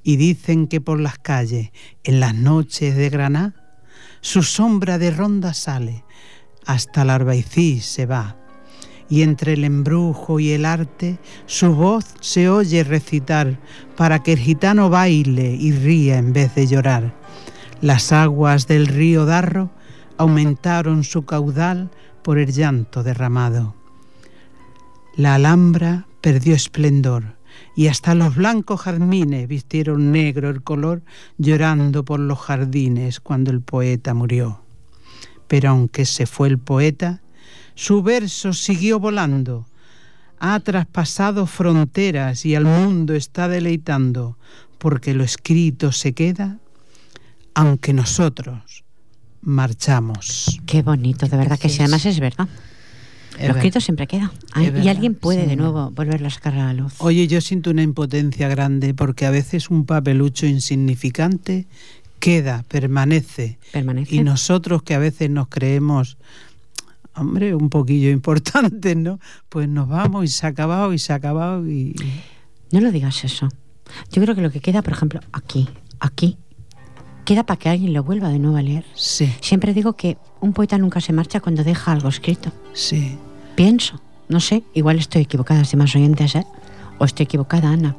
Y 0.01 0.18
dicen 0.18 0.66
que 0.66 0.82
por 0.82 0.99
las 0.99 1.20
calles, 1.20 1.70
en 2.03 2.20
las 2.20 2.34
noches 2.34 2.95
de 2.95 3.12
Granada, 3.12 3.53
su 4.22 4.41
sombra 4.41 4.97
de 4.97 5.12
ronda 5.12 5.53
sale, 5.53 6.03
hasta 6.66 7.03
el 7.03 7.12
Arbaicí 7.12 7.80
se 7.80 8.07
va, 8.07 8.38
y 9.07 9.22
entre 9.22 9.53
el 9.53 9.64
embrujo 9.64 10.39
y 10.39 10.49
el 10.49 10.66
arte 10.66 11.20
su 11.45 11.76
voz 11.76 12.05
se 12.22 12.49
oye 12.49 12.84
recitar 12.84 13.60
para 13.95 14.24
que 14.24 14.34
el 14.34 14.39
gitano 14.39 14.89
baile 14.89 15.53
y 15.53 15.74
ría 15.74 16.18
en 16.18 16.34
vez 16.34 16.55
de 16.55 16.66
llorar. 16.66 17.14
Las 17.82 18.12
aguas 18.12 18.66
del 18.66 18.88
río 18.88 19.28
Darro 19.28 19.70
aumentaron 20.18 21.03
su 21.03 21.24
caudal 21.24 21.91
por 22.30 22.38
el 22.38 22.51
llanto 22.53 23.01
derramado. 23.01 23.73
La 25.15 25.34
Alhambra 25.34 26.05
perdió 26.21 26.53
esplendor 26.53 27.38
y 27.75 27.88
hasta 27.88 28.13
los 28.13 28.36
blancos 28.36 28.82
jazmines 28.82 29.47
vistieron 29.47 30.11
negro 30.11 30.51
el 30.51 30.61
color 30.61 31.01
llorando 31.39 32.05
por 32.05 32.19
los 32.19 32.38
jardines 32.38 33.19
cuando 33.19 33.49
el 33.49 33.61
poeta 33.61 34.13
murió. 34.13 34.61
Pero 35.47 35.71
aunque 35.71 36.05
se 36.05 36.27
fue 36.27 36.49
el 36.49 36.59
poeta, 36.59 37.23
su 37.73 38.03
verso 38.03 38.53
siguió 38.53 38.99
volando, 38.99 39.65
ha 40.39 40.59
traspasado 40.59 41.47
fronteras 41.47 42.45
y 42.45 42.53
al 42.53 42.65
mundo 42.65 43.15
está 43.15 43.47
deleitando, 43.47 44.38
porque 44.77 45.15
lo 45.15 45.23
escrito 45.23 45.91
se 45.91 46.13
queda, 46.13 46.59
aunque 47.55 47.91
nosotros 47.91 48.84
marchamos. 49.42 50.60
Qué 50.66 50.82
bonito, 50.82 51.28
de 51.28 51.38
verdad 51.38 51.60
que 51.60 51.70
sí, 51.70 51.82
además 51.82 52.06
es 52.06 52.20
verdad. 52.20 52.48
lo 53.40 53.54
escrito 53.54 53.80
siempre 53.80 54.08
queda. 54.08 54.32
y 54.56 54.88
alguien 54.88 55.16
puede 55.16 55.48
de 55.48 55.56
nuevo 55.56 55.92
volverlo 55.92 56.28
a 56.28 56.30
sacar 56.30 56.54
a 56.56 56.66
la 56.66 56.74
luz. 56.74 56.94
Oye, 57.00 57.28
yo 57.28 57.42
siento 57.42 57.70
una 57.70 57.84
impotencia 57.84 58.48
grande 58.48 58.94
porque 58.94 59.26
a 59.26 59.32
veces 59.32 59.70
un 59.70 59.86
papelucho 59.86 60.46
insignificante 60.46 61.68
queda, 62.20 62.64
permanece. 62.68 63.58
Permanece. 63.72 64.16
Y 64.16 64.24
nosotros 64.24 64.84
que 64.84 64.94
a 64.94 65.00
veces 65.00 65.30
nos 65.30 65.48
creemos, 65.48 66.18
hombre, 67.16 67.56
un 67.56 67.70
poquillo 67.70 68.10
importantes, 68.10 68.96
¿no? 68.96 69.20
Pues 69.48 69.68
nos 69.68 69.88
vamos 69.88 70.26
y 70.26 70.28
se 70.28 70.46
ha 70.46 70.50
acabado 70.50 70.94
y 70.94 71.00
se 71.00 71.14
ha 71.14 71.16
acabado 71.16 71.68
y... 71.68 71.96
No 72.72 72.82
lo 72.82 72.92
digas 72.92 73.24
eso. 73.24 73.50
Yo 74.12 74.22
creo 74.22 74.36
que 74.36 74.42
lo 74.42 74.52
que 74.52 74.60
queda, 74.60 74.84
por 74.84 74.94
ejemplo, 74.94 75.20
aquí, 75.32 75.68
aquí, 76.00 76.38
queda 77.30 77.43
para 77.43 77.59
que 77.59 77.69
alguien 77.69 77.93
lo 77.93 78.01
vuelva 78.01 78.30
de 78.30 78.39
nuevo 78.39 78.57
a 78.57 78.63
leer. 78.63 78.86
Sí. 78.95 79.32
Siempre 79.39 79.71
digo 79.75 79.93
que 79.93 80.17
un 80.41 80.51
poeta 80.51 80.80
nunca 80.80 80.99
se 80.99 81.13
marcha 81.13 81.39
cuando 81.39 81.63
deja 81.63 81.91
algo 81.91 82.09
escrito. 82.09 82.51
Sí. 82.73 83.19
Pienso, 83.53 84.01
no 84.30 84.39
sé, 84.39 84.63
igual 84.73 84.97
estoy 84.97 85.21
equivocada, 85.21 85.63
si 85.63 85.77
más 85.77 85.95
oyentes, 85.95 86.34
¿eh? 86.34 86.47
O 86.97 87.05
estoy 87.05 87.25
equivocada, 87.25 87.69
Ana. 87.69 87.95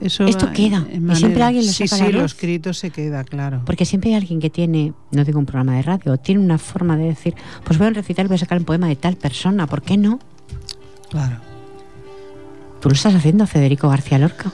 Eso 0.00 0.24
Esto 0.24 0.50
queda. 0.52 0.86
Y 0.90 1.16
siempre 1.16 1.42
alguien 1.42 1.66
lo 1.66 1.72
sí, 1.72 1.86
saca 1.86 2.02
a 2.02 2.06
sí, 2.06 2.12
lo 2.14 2.24
escrito 2.24 2.72
se 2.72 2.88
queda, 2.88 3.24
claro. 3.24 3.60
Porque 3.66 3.84
siempre 3.84 4.08
hay 4.10 4.16
alguien 4.16 4.40
que 4.40 4.48
tiene, 4.48 4.94
no 5.10 5.22
digo 5.22 5.38
un 5.38 5.44
programa 5.44 5.76
de 5.76 5.82
radio, 5.82 6.16
tiene 6.16 6.40
una 6.40 6.56
forma 6.56 6.96
de 6.96 7.04
decir, 7.04 7.34
pues 7.62 7.78
voy 7.78 7.88
a 7.88 7.90
recitar, 7.90 8.26
voy 8.26 8.36
a 8.36 8.38
sacar 8.38 8.56
un 8.56 8.64
poema 8.64 8.88
de 8.88 8.96
tal 8.96 9.16
persona, 9.16 9.66
¿por 9.66 9.82
qué 9.82 9.98
no? 9.98 10.18
Claro. 11.10 11.36
Tú 12.80 12.88
lo 12.88 12.94
estás 12.94 13.14
haciendo, 13.14 13.46
Federico 13.46 13.90
García 13.90 14.18
Lorca. 14.18 14.50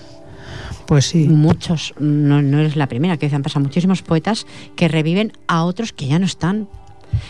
Pues 0.90 1.06
sí. 1.06 1.28
Muchos, 1.28 1.94
no, 2.00 2.42
no 2.42 2.58
eres 2.58 2.74
la 2.74 2.88
primera, 2.88 3.16
que 3.16 3.32
han 3.32 3.42
pasado 3.44 3.62
muchísimos 3.62 4.02
poetas 4.02 4.44
que 4.74 4.88
reviven 4.88 5.32
a 5.46 5.62
otros 5.62 5.92
que 5.92 6.08
ya 6.08 6.18
no 6.18 6.26
están. 6.26 6.66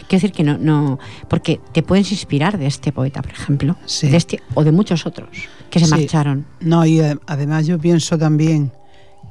Quiero 0.09 0.23
decir 0.23 0.33
que 0.33 0.45
no, 0.45 0.57
no, 0.57 0.99
porque 1.29 1.61
te 1.73 1.83
puedes 1.83 2.11
inspirar 2.11 2.57
de 2.57 2.67
este 2.67 2.91
poeta, 2.91 3.21
por 3.21 3.33
ejemplo, 3.33 3.77
Sí. 3.85 4.09
de 4.09 4.17
este 4.17 4.41
o 4.55 4.65
de 4.65 4.73
muchos 4.73 5.05
otros 5.05 5.29
que 5.69 5.79
se 5.79 5.85
Sí. 5.85 5.91
marcharon. 5.91 6.47
No, 6.61 6.87
y 6.87 7.01
eh, 7.01 7.19
además 7.27 7.67
yo 7.67 7.79
pienso 7.79 8.17
también 8.17 8.73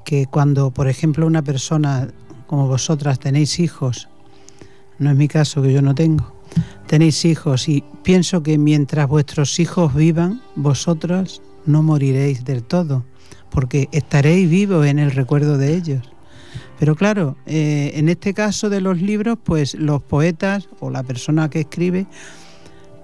que 0.06 0.28
cuando, 0.28 0.70
por 0.70 0.88
ejemplo, 0.88 1.26
una 1.26 1.42
persona 1.42 2.08
como 2.46 2.68
vosotras 2.68 3.18
tenéis 3.18 3.60
hijos, 3.60 4.10
no 5.00 5.10
es 5.10 5.18
mi 5.18 5.28
caso 5.28 5.64
que 5.64 5.74
yo 5.74 5.82
no 5.82 5.96
tengo, 5.96 6.36
tenéis 6.86 7.26
hijos 7.26 7.68
y 7.68 7.84
pienso 8.04 8.44
que 8.44 8.60
mientras 8.60 9.08
vuestros 9.08 9.60
hijos 9.60 9.96
vivan, 9.96 10.40
vosotros 10.56 11.42
no 11.66 11.82
moriréis 11.82 12.46
del 12.46 12.62
todo, 12.62 13.06
porque 13.50 13.90
estaréis 13.92 14.50
vivos 14.50 14.86
en 14.86 15.00
el 15.00 15.12
recuerdo 15.12 15.58
de 15.58 15.76
ellos. 15.76 16.04
Pero 16.80 16.96
claro, 16.96 17.36
eh, 17.46 17.92
en 17.96 18.08
este 18.10 18.34
caso 18.34 18.70
de 18.70 18.82
los 18.82 19.02
libros, 19.02 19.38
pues 19.44 19.76
los 19.76 20.02
poetas 20.02 20.70
o 20.80 20.90
la 20.90 21.04
persona 21.04 21.50
que 21.50 21.62
escribe, 21.62 22.08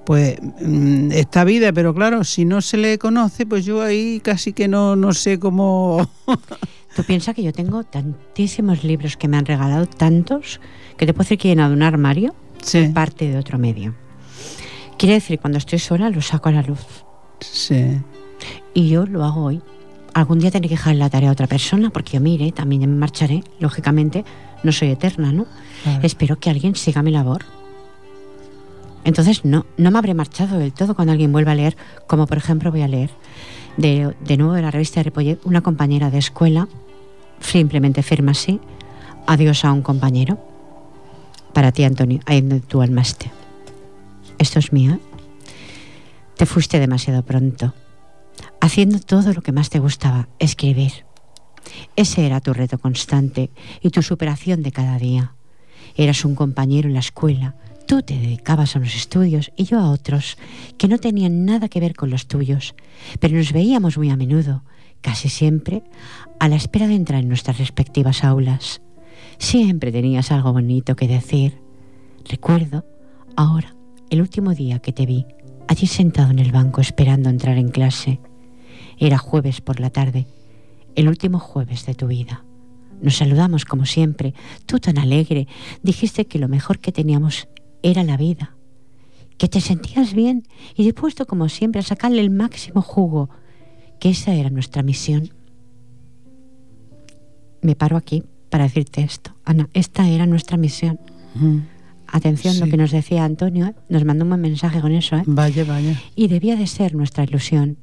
pues 0.05 0.37
mm, 0.41 1.11
está 1.11 1.43
vida, 1.43 1.73
pero 1.73 1.93
claro, 1.93 2.23
si 2.23 2.45
no 2.45 2.61
se 2.61 2.77
le 2.77 2.97
conoce, 2.97 3.45
pues 3.45 3.65
yo 3.65 3.81
ahí 3.81 4.21
casi 4.23 4.53
que 4.53 4.67
no, 4.67 4.95
no 4.95 5.13
sé 5.13 5.39
cómo... 5.39 6.09
Tú 6.95 7.03
piensas 7.03 7.35
que 7.35 7.43
yo 7.43 7.51
tengo 7.51 7.83
tantísimos 7.83 8.85
libros 8.85 9.17
que 9.17 9.27
me 9.27 9.35
han 9.35 9.45
regalado, 9.45 9.85
tantos, 9.85 10.61
que 10.95 11.05
te 11.05 11.13
puedo 11.13 11.25
decir 11.25 11.37
que 11.37 11.49
llenado 11.49 11.73
un 11.73 11.83
armario 11.83 12.33
Sí, 12.65 12.87
parte 12.93 13.29
de 13.29 13.37
otro 13.37 13.59
medio. 13.59 13.93
Quiere 14.97 15.15
decir, 15.15 15.39
cuando 15.39 15.59
estoy 15.59 15.79
sola 15.79 16.09
los 16.09 16.27
saco 16.27 16.49
a 16.49 16.53
la 16.53 16.61
luz. 16.63 16.85
sí, 17.39 18.01
Y 18.73 18.89
yo 18.89 19.05
lo 19.05 19.23
hago 19.23 19.43
hoy. 19.43 19.61
Algún 20.15 20.39
día 20.39 20.49
tendré 20.49 20.69
que 20.69 20.75
dejar 20.75 20.95
la 20.95 21.09
tarea 21.09 21.27
a 21.27 21.33
otra 21.33 21.45
persona, 21.45 21.89
porque 21.89 22.13
yo 22.13 22.21
mire, 22.21 22.53
también 22.53 22.79
me 22.79 22.87
marcharé, 22.87 23.43
lógicamente, 23.59 24.23
no 24.63 24.71
soy 24.71 24.87
eterna, 24.87 25.33
¿no? 25.33 25.45
claro. 25.83 25.99
Espero 26.03 26.39
que 26.39 26.49
alguien 26.49 26.73
siga 26.73 27.01
mi 27.01 27.11
labor. 27.11 27.43
Entonces 29.03 29.43
no, 29.43 29.65
no 29.75 29.91
me 29.91 29.97
habré 29.97 30.13
marchado 30.13 30.57
del 30.57 30.71
todo 30.71 30.95
cuando 30.95 31.11
alguien 31.11 31.33
vuelva 31.33 31.51
a 31.51 31.55
leer, 31.55 31.75
como 32.07 32.27
por 32.27 32.37
ejemplo 32.37 32.71
voy 32.71 32.81
a 32.81 32.87
leer 32.87 33.09
de, 33.75 34.15
de 34.21 34.37
nuevo 34.37 34.53
de 34.53 34.61
la 34.61 34.71
revista 34.71 35.01
de 35.01 35.03
Ripollet, 35.03 35.39
una 35.43 35.59
compañera 35.59 36.09
de 36.09 36.19
escuela, 36.19 36.69
simplemente 37.41 38.01
firma 38.01 38.31
así, 38.31 38.61
adiós 39.27 39.65
a 39.65 39.73
un 39.73 39.81
compañero. 39.81 40.39
Para 41.51 41.73
ti, 41.73 41.83
Antonio, 41.83 42.21
ahí 42.25 42.39
donde 42.39 42.61
tú 42.61 42.81
almaste. 42.81 43.31
Esto 44.37 44.59
es 44.59 44.71
mío. 44.71 44.93
¿eh? 44.93 44.99
Te 46.37 46.45
fuiste 46.45 46.79
demasiado 46.79 47.21
pronto, 47.21 47.73
haciendo 48.61 48.99
todo 48.99 49.33
lo 49.33 49.41
que 49.41 49.51
más 49.51 49.69
te 49.69 49.79
gustaba, 49.79 50.27
escribir. 50.39 51.05
Ese 51.95 52.25
era 52.25 52.41
tu 52.41 52.53
reto 52.53 52.77
constante 52.77 53.49
y 53.81 53.89
tu 53.89 54.01
superación 54.01 54.63
de 54.63 54.71
cada 54.71 54.97
día. 54.97 55.33
Eras 55.95 56.25
un 56.25 56.35
compañero 56.35 56.87
en 56.87 56.93
la 56.93 56.99
escuela, 56.99 57.55
tú 57.87 58.01
te 58.01 58.17
dedicabas 58.17 58.75
a 58.75 58.79
unos 58.79 58.95
estudios 58.95 59.51
y 59.55 59.65
yo 59.65 59.79
a 59.79 59.89
otros 59.89 60.37
que 60.77 60.87
no 60.87 60.97
tenían 60.97 61.45
nada 61.45 61.69
que 61.69 61.79
ver 61.79 61.95
con 61.95 62.09
los 62.09 62.27
tuyos, 62.27 62.75
pero 63.19 63.37
nos 63.37 63.53
veíamos 63.53 63.97
muy 63.97 64.09
a 64.09 64.17
menudo, 64.17 64.63
casi 65.01 65.29
siempre, 65.29 65.83
a 66.39 66.47
la 66.47 66.55
espera 66.55 66.87
de 66.87 66.95
entrar 66.95 67.21
en 67.21 67.29
nuestras 67.29 67.59
respectivas 67.59 68.23
aulas. 68.23 68.81
Siempre 69.37 69.91
tenías 69.91 70.31
algo 70.31 70.53
bonito 70.53 70.95
que 70.95 71.07
decir. 71.07 71.59
Recuerdo, 72.27 72.85
ahora, 73.35 73.75
el 74.09 74.21
último 74.21 74.53
día 74.53 74.79
que 74.79 74.93
te 74.93 75.05
vi, 75.05 75.25
allí 75.67 75.87
sentado 75.87 76.31
en 76.31 76.39
el 76.39 76.51
banco 76.51 76.81
esperando 76.81 77.29
entrar 77.29 77.57
en 77.57 77.69
clase. 77.69 78.19
Era 78.97 79.17
jueves 79.17 79.61
por 79.61 79.79
la 79.79 79.89
tarde, 79.89 80.27
el 80.95 81.07
último 81.07 81.39
jueves 81.39 81.85
de 81.85 81.95
tu 81.95 82.07
vida. 82.07 82.43
Nos 83.01 83.17
saludamos 83.17 83.65
como 83.65 83.85
siempre, 83.85 84.33
tú 84.65 84.79
tan 84.79 84.97
alegre, 84.97 85.47
dijiste 85.83 86.25
que 86.25 86.39
lo 86.39 86.47
mejor 86.47 86.79
que 86.79 86.91
teníamos 86.91 87.47
era 87.83 88.03
la 88.03 88.17
vida, 88.17 88.55
que 89.37 89.49
te 89.49 89.61
sentías 89.61 90.13
bien 90.13 90.43
y 90.75 90.83
dispuesto 90.83 91.25
como 91.25 91.49
siempre 91.49 91.81
a 91.81 91.83
sacarle 91.83 92.21
el 92.21 92.29
máximo 92.29 92.81
jugo, 92.81 93.29
que 93.99 94.09
esa 94.09 94.33
era 94.33 94.49
nuestra 94.49 94.81
misión. 94.81 95.29
Me 97.61 97.75
paro 97.75 97.97
aquí 97.97 98.23
para 98.49 98.63
decirte 98.65 99.01
esto. 99.01 99.35
Ana, 99.43 99.69
esta 99.73 100.07
era 100.07 100.25
nuestra 100.25 100.57
misión. 100.57 100.99
Atención, 102.15 102.61
lo 102.61 102.67
que 102.67 102.77
nos 102.77 102.91
decía 102.91 103.25
Antonio, 103.25 103.65
¿eh? 103.65 103.75
nos 103.89 104.05
mandó 104.05 104.23
un 104.23 104.29
buen 104.29 104.39
mensaje 104.39 104.79
con 104.79 104.93
eso. 104.93 105.17
¿eh? 105.17 105.23
Vaya, 105.25 105.65
vaya. 105.65 106.01
Y 106.15 106.29
debía 106.29 106.55
de 106.55 106.65
ser 106.65 106.95
nuestra 106.95 107.25
ilusión. 107.25 107.77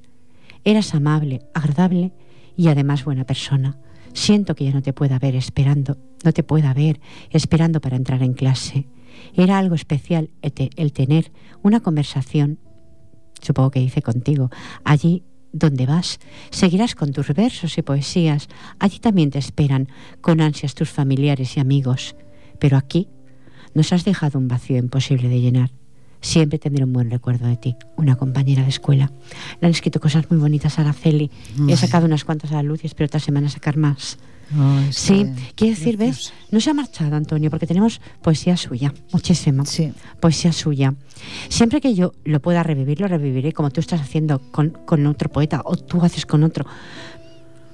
Eras 0.64 0.94
amable, 0.94 1.42
agradable 1.52 2.12
y 2.56 2.68
además 2.68 3.04
buena 3.04 3.26
persona. 3.26 3.76
Siento 4.14 4.54
que 4.54 4.64
ya 4.64 4.72
no 4.72 4.80
te 4.80 4.94
pueda 4.94 5.18
ver 5.18 5.36
esperando, 5.36 5.98
no 6.24 6.32
te 6.32 6.42
pueda 6.42 6.72
ver 6.72 6.98
esperando 7.28 7.82
para 7.82 7.96
entrar 7.96 8.22
en 8.22 8.32
clase. 8.32 8.88
Era 9.34 9.58
algo 9.58 9.74
especial 9.74 10.30
el, 10.40 10.92
tener 10.94 11.30
una 11.62 11.80
conversación, 11.80 12.58
supongo 13.42 13.70
que 13.70 13.82
hice 13.82 14.00
contigo, 14.00 14.48
allí 14.82 15.24
donde 15.52 15.84
vas. 15.84 16.20
Seguirás 16.48 16.94
con 16.94 17.12
tus 17.12 17.28
versos 17.34 17.76
y 17.76 17.82
poesías. 17.82 18.48
Allí 18.78 18.98
también 18.98 19.28
te 19.28 19.38
esperan 19.38 19.88
con 20.22 20.40
ansias 20.40 20.74
tus 20.74 20.88
familiares 20.88 21.58
y 21.58 21.60
amigos. 21.60 22.16
Pero 22.58 22.78
aquí 22.78 23.08
nos 23.74 23.92
has 23.92 24.04
dejado 24.04 24.38
un 24.38 24.48
vacío 24.48 24.76
imposible 24.76 25.28
de 25.28 25.40
llenar. 25.40 25.70
Siempre 26.20 26.58
tendré 26.58 26.84
un 26.84 26.92
buen 26.92 27.10
recuerdo 27.10 27.48
de 27.48 27.56
ti, 27.56 27.76
una 27.96 28.14
compañera 28.14 28.62
de 28.62 28.68
escuela. 28.68 29.10
Le 29.60 29.66
han 29.66 29.72
escrito 29.72 30.00
cosas 30.00 30.30
muy 30.30 30.38
bonitas 30.38 30.78
a 30.78 30.82
Araceli. 30.82 31.30
He 31.68 31.76
sacado 31.76 32.06
unas 32.06 32.24
cuantas 32.24 32.52
a 32.52 32.54
la 32.54 32.62
luz 32.62 32.84
y 32.84 32.86
espero 32.86 33.06
esta 33.06 33.18
semana 33.18 33.48
sacar 33.48 33.76
más. 33.76 34.18
sí, 34.90 35.26
quiere 35.56 35.74
decir, 35.74 35.96
¿ves? 35.96 36.32
No 36.52 36.60
se 36.60 36.70
ha 36.70 36.74
marchado 36.74 37.16
Antonio 37.16 37.50
porque 37.50 37.66
tenemos 37.66 38.00
poesía 38.22 38.56
suya, 38.56 38.94
muchísima. 39.12 39.64
Sí. 39.64 39.92
Poesía 40.20 40.52
suya. 40.52 40.94
Siempre 41.48 41.80
que 41.80 41.94
yo 41.94 42.12
lo 42.24 42.40
pueda 42.40 42.62
revivir, 42.62 43.00
lo 43.00 43.08
reviviré 43.08 43.52
como 43.52 43.70
tú 43.70 43.80
estás 43.80 44.00
haciendo 44.00 44.38
con, 44.52 44.70
con 44.70 45.04
otro 45.08 45.28
poeta 45.28 45.62
o 45.64 45.76
tú 45.76 46.02
haces 46.02 46.24
con 46.24 46.44
otro. 46.44 46.66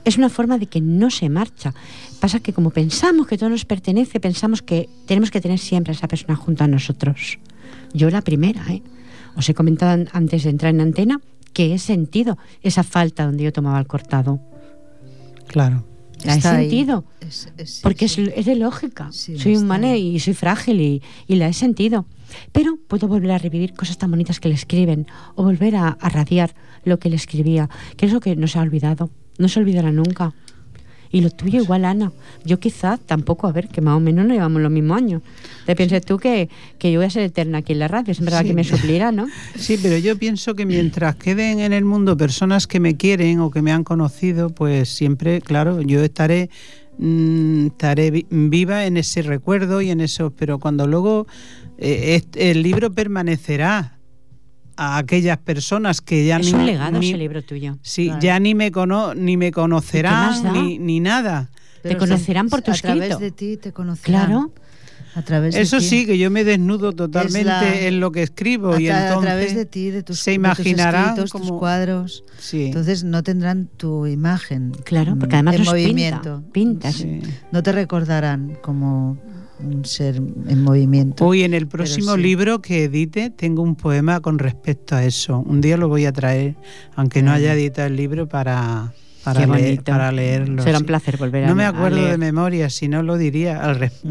Es 0.08 0.16
una 0.16 0.30
forma 0.30 0.56
de 0.56 0.68
que 0.68 0.80
no 0.80 1.10
se 1.10 1.28
marcha. 1.28 1.74
Pasa 2.18 2.40
que 2.40 2.54
como 2.54 2.70
pensamos 2.70 3.26
que 3.26 3.36
todo 3.36 3.50
nos 3.50 3.66
pertenece, 3.66 4.20
pensamos 4.20 4.62
que 4.62 4.88
tenemos 5.04 5.30
que 5.30 5.42
tener 5.42 5.58
siempre 5.58 5.92
a 5.92 5.96
esa 5.96 6.08
persona 6.08 6.34
junto 6.34 6.64
a 6.64 6.66
nosotros. 6.66 7.38
Yo 7.92 8.08
la 8.08 8.22
primera, 8.22 8.64
¿eh? 8.70 8.82
Os 9.36 9.46
he 9.50 9.52
comentado 9.52 10.06
antes 10.14 10.44
de 10.44 10.48
entrar 10.48 10.72
en 10.74 10.80
antena 10.80 11.20
que 11.52 11.74
he 11.74 11.78
sentido 11.78 12.38
esa 12.62 12.84
falta 12.84 13.26
donde 13.26 13.44
yo 13.44 13.52
tomaba 13.52 13.78
el 13.78 13.86
cortado. 13.86 14.40
Claro. 15.46 15.84
La 16.24 16.36
he 16.36 16.40
sentido. 16.40 17.04
porque 17.82 18.06
Es, 18.06 18.16
de 18.16 18.54
lógica. 18.54 19.10
soy 19.12 19.58
humana 19.58 19.94
y 19.94 20.18
soy 20.20 20.32
frágil 20.32 20.80
y, 21.26 21.36
la 21.36 21.48
he 21.48 21.52
sentido. 21.52 22.06
Pero 22.52 22.78
puedo 22.88 23.08
volver 23.08 23.32
a 23.32 23.38
revivir 23.38 23.74
cosas 23.74 23.98
tan 23.98 24.10
bonitas 24.10 24.40
que 24.40 24.48
le 24.48 24.54
escriben 24.54 25.06
o 25.34 25.42
volver 25.44 25.76
a, 25.76 25.98
a 26.00 26.08
radiar 26.08 26.54
lo 26.84 26.98
que 26.98 27.10
le 27.10 27.16
escribía, 27.16 27.68
que 27.98 28.06
es 28.06 28.12
lo 28.14 28.20
que 28.20 28.36
no 28.36 28.48
se 28.48 28.58
ha 28.58 28.62
olvidado. 28.62 29.10
No 29.38 29.48
se 29.48 29.60
olvidará 29.60 29.90
nunca. 29.92 30.34
Y 31.10 31.20
lo 31.22 31.30
tuyo 31.30 31.62
igual, 31.62 31.84
Ana. 31.84 32.12
Yo 32.44 32.60
quizás 32.60 33.00
tampoco, 33.00 33.46
a 33.46 33.52
ver, 33.52 33.68
que 33.68 33.80
más 33.80 33.96
o 33.96 34.00
menos 34.00 34.26
no 34.26 34.34
llevamos 34.34 34.60
los 34.60 34.70
mismos 34.70 34.98
años. 34.98 35.22
Te 35.64 35.74
piensas 35.74 36.04
tú 36.04 36.18
que, 36.18 36.48
que, 36.78 36.92
yo 36.92 36.98
voy 36.98 37.06
a 37.06 37.10
ser 37.10 37.22
eterna 37.22 37.58
aquí 37.58 37.72
en 37.72 37.78
la 37.78 37.88
radio, 37.88 38.12
es 38.12 38.20
verdad 38.20 38.44
que 38.44 38.54
me 38.54 38.64
suplirá, 38.64 39.12
¿no? 39.12 39.26
Sí, 39.56 39.78
pero 39.82 39.96
yo 39.98 40.18
pienso 40.18 40.54
que 40.54 40.66
mientras 40.66 41.16
queden 41.16 41.60
en 41.60 41.72
el 41.72 41.84
mundo 41.84 42.16
personas 42.16 42.66
que 42.66 42.80
me 42.80 42.96
quieren 42.96 43.40
o 43.40 43.50
que 43.50 43.62
me 43.62 43.72
han 43.72 43.84
conocido, 43.84 44.50
pues 44.50 44.88
siempre, 44.88 45.40
claro, 45.40 45.80
yo 45.82 46.02
estaré 46.02 46.50
mm, 46.98 47.68
estaré 47.68 48.26
viva 48.30 48.86
en 48.86 48.96
ese 48.96 49.22
recuerdo 49.22 49.80
y 49.80 49.90
en 49.90 50.00
eso, 50.00 50.30
pero 50.30 50.58
cuando 50.58 50.86
luego 50.86 51.26
eh, 51.78 52.22
el 52.34 52.62
libro 52.62 52.92
permanecerá 52.92 53.97
a 54.78 54.96
aquellas 54.96 55.38
personas 55.38 56.00
que 56.00 56.24
ya 56.24 56.36
es 56.36 56.46
ni... 56.46 56.52
un 56.52 56.64
legado 56.64 57.00
ese 57.00 57.16
libro 57.16 57.42
tuyo. 57.42 57.76
Sí, 57.82 58.12
ya 58.20 58.38
ni 58.38 58.54
me, 58.54 58.70
cono, 58.70 59.12
ni 59.12 59.36
me 59.36 59.50
conocerán 59.50 60.52
ni, 60.52 60.78
ni, 60.78 61.00
nada. 61.00 61.50
te 61.82 61.96
conocerán 61.96 62.48
por 62.48 62.62
tu 62.62 62.70
escrito. 62.70 62.94
A 62.94 63.06
través 63.06 63.18
de 63.18 63.30
ti 63.32 63.56
te 63.56 63.72
conocerán. 63.72 64.26
Claro. 64.26 64.52
A 65.14 65.22
través 65.22 65.56
Eso 65.56 65.76
de 65.76 65.82
sí, 65.82 66.06
que 66.06 66.16
yo 66.16 66.30
me 66.30 66.44
desnudo 66.44 66.92
totalmente 66.92 67.88
en 67.88 67.98
lo 67.98 68.12
que 68.12 68.22
escribo 68.22 68.74
a, 68.74 68.80
y 68.80 68.86
entonces 68.86 69.16
a 69.16 69.20
través 69.20 69.54
de 69.56 69.66
ti, 69.66 69.90
de 69.90 70.04
tus, 70.04 70.20
se 70.20 70.32
imaginarán 70.32 71.16
tus, 71.16 71.24
escritos, 71.24 71.48
tus 71.48 71.58
cuadros. 71.58 72.24
Sí. 72.38 72.66
Entonces 72.66 73.02
no 73.02 73.24
tendrán 73.24 73.66
tu 73.66 74.06
imagen. 74.06 74.70
Claro, 74.84 75.16
porque 75.18 75.34
además 75.34 75.56
en 75.56 75.64
movimiento. 75.64 76.44
Pinta, 76.52 76.90
No 77.50 77.64
te 77.64 77.72
recordarán 77.72 78.58
como 78.62 79.18
un 79.60 79.84
ser 79.84 80.16
en 80.16 80.62
movimiento. 80.62 81.26
Hoy 81.26 81.42
en 81.42 81.54
el 81.54 81.66
próximo 81.66 82.16
libro 82.16 82.60
que 82.60 82.84
edite 82.84 83.30
tengo 83.30 83.62
un 83.62 83.76
poema 83.76 84.20
con 84.20 84.38
respecto 84.38 84.94
a 84.94 85.04
eso. 85.04 85.40
Un 85.40 85.60
día 85.60 85.76
lo 85.76 85.88
voy 85.88 86.06
a 86.06 86.12
traer, 86.12 86.56
aunque 86.94 87.22
no 87.22 87.32
haya 87.32 87.54
editado 87.54 87.88
el 87.88 87.96
libro 87.96 88.28
para 88.28 88.92
para, 89.24 89.46
leer, 89.46 89.82
para 89.82 90.12
leerlo. 90.12 90.62
Será 90.62 90.78
un 90.78 90.84
placer 90.84 91.16
volver 91.16 91.44
a 91.44 91.48
No 91.48 91.54
me 91.54 91.66
acuerdo 91.66 92.02
de 92.04 92.18
memoria, 92.18 92.70
si 92.70 92.88
no 92.88 93.02
lo 93.02 93.16
diría, 93.18 93.60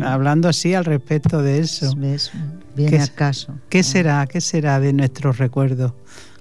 hablando 0.04 0.50
así 0.50 0.74
al 0.74 0.86
respecto 0.86 1.42
de 1.42 1.60
eso. 1.60 1.94
¿Ves? 1.98 2.32
Viene 2.76 3.00
al 3.00 3.14
caso. 3.14 3.56
¿Qué 3.70 3.84
será? 3.84 4.26
¿Qué 4.28 4.42
será 4.42 4.80
de 4.80 4.94
nuestros 4.94 5.38
recuerdos 5.38 5.94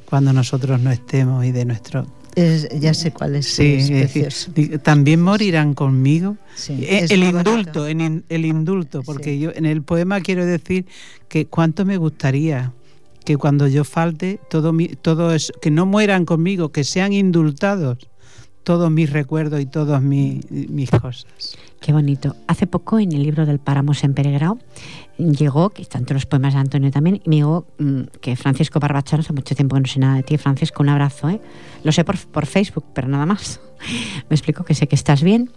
cuando 0.04 0.32
nosotros 0.32 0.80
no 0.80 0.90
estemos 0.90 1.44
y 1.44 1.52
de 1.52 1.64
nuestro 1.64 2.06
ya 2.36 2.92
sé 2.92 3.12
cuál 3.12 3.36
es. 3.36 3.46
Sí, 3.46 3.78
es 3.90 4.50
también 4.82 5.22
morirán 5.22 5.74
conmigo. 5.74 6.36
Eh, 6.68 7.06
el 7.08 7.24
indulto, 7.24 7.86
en, 7.86 8.24
el 8.28 8.44
indulto, 8.44 9.02
porque 9.02 9.38
yo 9.38 9.50
en 9.54 9.64
el 9.64 9.82
poema 9.82 10.20
quiero 10.20 10.44
decir 10.44 10.86
que 11.28 11.46
cuánto 11.46 11.84
me 11.84 11.96
gustaría 11.96 12.72
que 13.24 13.36
cuando 13.36 13.66
yo 13.66 13.84
falte, 13.84 14.38
todo, 14.48 14.72
mi, 14.72 14.88
todo 14.88 15.34
eso, 15.34 15.52
que 15.60 15.70
no 15.70 15.84
mueran 15.84 16.24
conmigo, 16.24 16.70
que 16.70 16.84
sean 16.84 17.12
indultados 17.12 18.08
todos 18.66 18.90
mis 18.90 19.10
recuerdos 19.10 19.60
y 19.60 19.66
todas 19.66 20.02
mis, 20.02 20.90
cosas. 20.90 21.56
Qué 21.80 21.92
bonito. 21.92 22.34
Hace 22.48 22.66
poco 22.66 22.98
en 22.98 23.12
el 23.12 23.22
libro 23.22 23.46
del 23.46 23.60
Páramo 23.60 23.92
en 24.02 24.12
Peregrao 24.12 24.58
llegó, 25.18 25.70
que 25.70 25.84
todos 25.84 26.10
los 26.10 26.26
poemas 26.26 26.54
de 26.54 26.60
Antonio 26.60 26.90
también, 26.90 27.20
y 27.24 27.28
me 27.28 27.36
llegó 27.36 27.66
mm, 27.78 28.02
que 28.20 28.36
Francisco 28.36 28.80
Barbachano, 28.80 29.22
hace 29.22 29.32
mucho 29.32 29.54
tiempo 29.54 29.76
que 29.76 29.80
no 29.80 29.86
sé 29.86 29.98
nada 29.98 30.16
de 30.16 30.22
ti, 30.22 30.36
Francisco, 30.38 30.82
un 30.82 30.88
abrazo, 30.88 31.30
¿eh? 31.30 31.40
Lo 31.84 31.92
sé 31.92 32.04
por, 32.04 32.18
por 32.18 32.46
Facebook, 32.46 32.84
pero 32.94 33.08
nada 33.08 33.26
más. 33.26 33.60
me 34.28 34.34
explico 34.34 34.64
que 34.64 34.74
sé 34.74 34.86
que 34.86 34.94
estás 34.94 35.22
bien. 35.22 35.50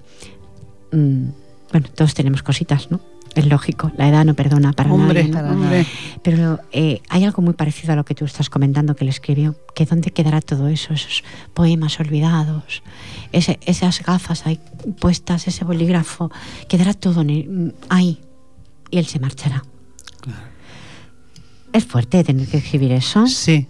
Mm, 0.91 1.29
bueno, 1.71 1.87
todos 1.93 2.13
tenemos 2.13 2.43
cositas, 2.43 2.89
¿no? 2.89 2.99
Es 3.35 3.45
lógico, 3.45 3.91
la 3.95 4.09
edad 4.09 4.25
no 4.25 4.33
perdona 4.33 4.73
para 4.73 4.89
nadie. 4.89 5.85
Pero 6.23 6.59
eh, 6.71 7.01
hay 7.09 7.23
algo 7.25 7.43
muy 7.43 7.53
parecido 7.53 7.93
a 7.93 7.95
lo 7.95 8.03
que 8.03 8.15
tú 8.15 8.25
estás 8.25 8.49
comentando 8.49 8.95
que 8.95 9.05
le 9.05 9.11
escribió, 9.11 9.55
que 9.75 9.85
dónde 9.85 10.09
quedará 10.09 10.41
todo 10.41 10.67
eso, 10.67 10.93
esos 10.93 11.23
poemas 11.53 11.99
olvidados, 11.99 12.81
ese, 13.31 13.59
esas 13.65 14.01
gafas 14.01 14.47
ahí 14.47 14.59
puestas, 14.99 15.47
ese 15.47 15.63
bolígrafo, 15.63 16.31
quedará 16.67 16.95
todo 16.95 17.23
ahí 17.89 18.19
y 18.91 18.97
él 18.97 19.05
se 19.05 19.19
marchará. 19.19 19.63
Es 21.71 21.85
fuerte 21.85 22.23
tener 22.23 22.47
que 22.47 22.57
escribir 22.57 22.91
eso. 22.91 23.27
Sí. 23.27 23.67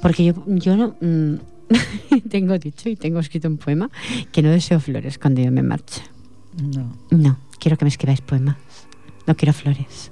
Porque 0.00 0.24
yo, 0.24 0.34
yo 0.46 0.76
no, 0.76 0.96
mm, 1.00 1.34
tengo 2.30 2.58
dicho 2.58 2.88
y 2.88 2.96
tengo 2.96 3.20
escrito 3.20 3.48
un 3.48 3.58
poema 3.58 3.90
que 4.32 4.42
no 4.42 4.50
deseo 4.50 4.80
flores 4.80 5.18
cuando 5.18 5.42
yo 5.42 5.50
me 5.50 5.62
marche. 5.62 6.02
No. 6.56 6.96
No, 7.10 7.38
quiero 7.58 7.76
que 7.76 7.84
me 7.84 7.90
escribáis 7.90 8.20
poemas. 8.20 8.56
No 9.26 9.36
quiero 9.36 9.52
flores. 9.52 10.10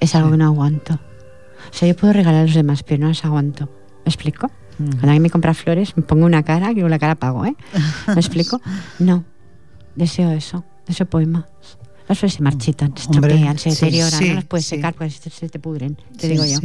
Es 0.00 0.14
algo 0.14 0.30
que 0.32 0.36
no 0.36 0.46
aguanto. 0.46 0.94
O 0.94 1.72
sea, 1.72 1.88
yo 1.88 1.96
puedo 1.96 2.12
regalar 2.12 2.42
a 2.42 2.46
los 2.46 2.54
demás, 2.54 2.82
pero 2.82 3.02
no 3.02 3.08
las 3.08 3.24
aguanto. 3.24 3.66
¿Me 4.04 4.10
explico? 4.10 4.50
Cuando 4.76 5.02
alguien 5.02 5.22
me 5.22 5.30
compra 5.30 5.54
flores, 5.54 5.96
me 5.96 6.02
pongo 6.02 6.26
una 6.26 6.42
cara, 6.42 6.74
que 6.74 6.80
con 6.80 6.90
la 6.90 6.98
cara 6.98 7.14
pago, 7.14 7.46
¿eh? 7.46 7.54
¿Me 8.08 8.14
explico? 8.20 8.60
No. 8.98 9.24
Deseo 9.94 10.30
eso. 10.32 10.64
Deseo 10.86 11.06
poemas. 11.06 11.44
Las 12.08 12.18
flores 12.18 12.34
se 12.34 12.42
marchitan, 12.42 12.94
se 12.96 13.04
estropean, 13.04 13.58
se 13.58 13.70
deterioran, 13.70 14.28
no 14.28 14.34
las 14.34 14.44
puedes 14.44 14.66
secar 14.66 14.94
porque 14.94 15.10
se 15.10 15.48
te 15.48 15.58
pudren, 15.58 15.96
te 16.18 16.28
digo 16.28 16.44
yo. 16.44 16.58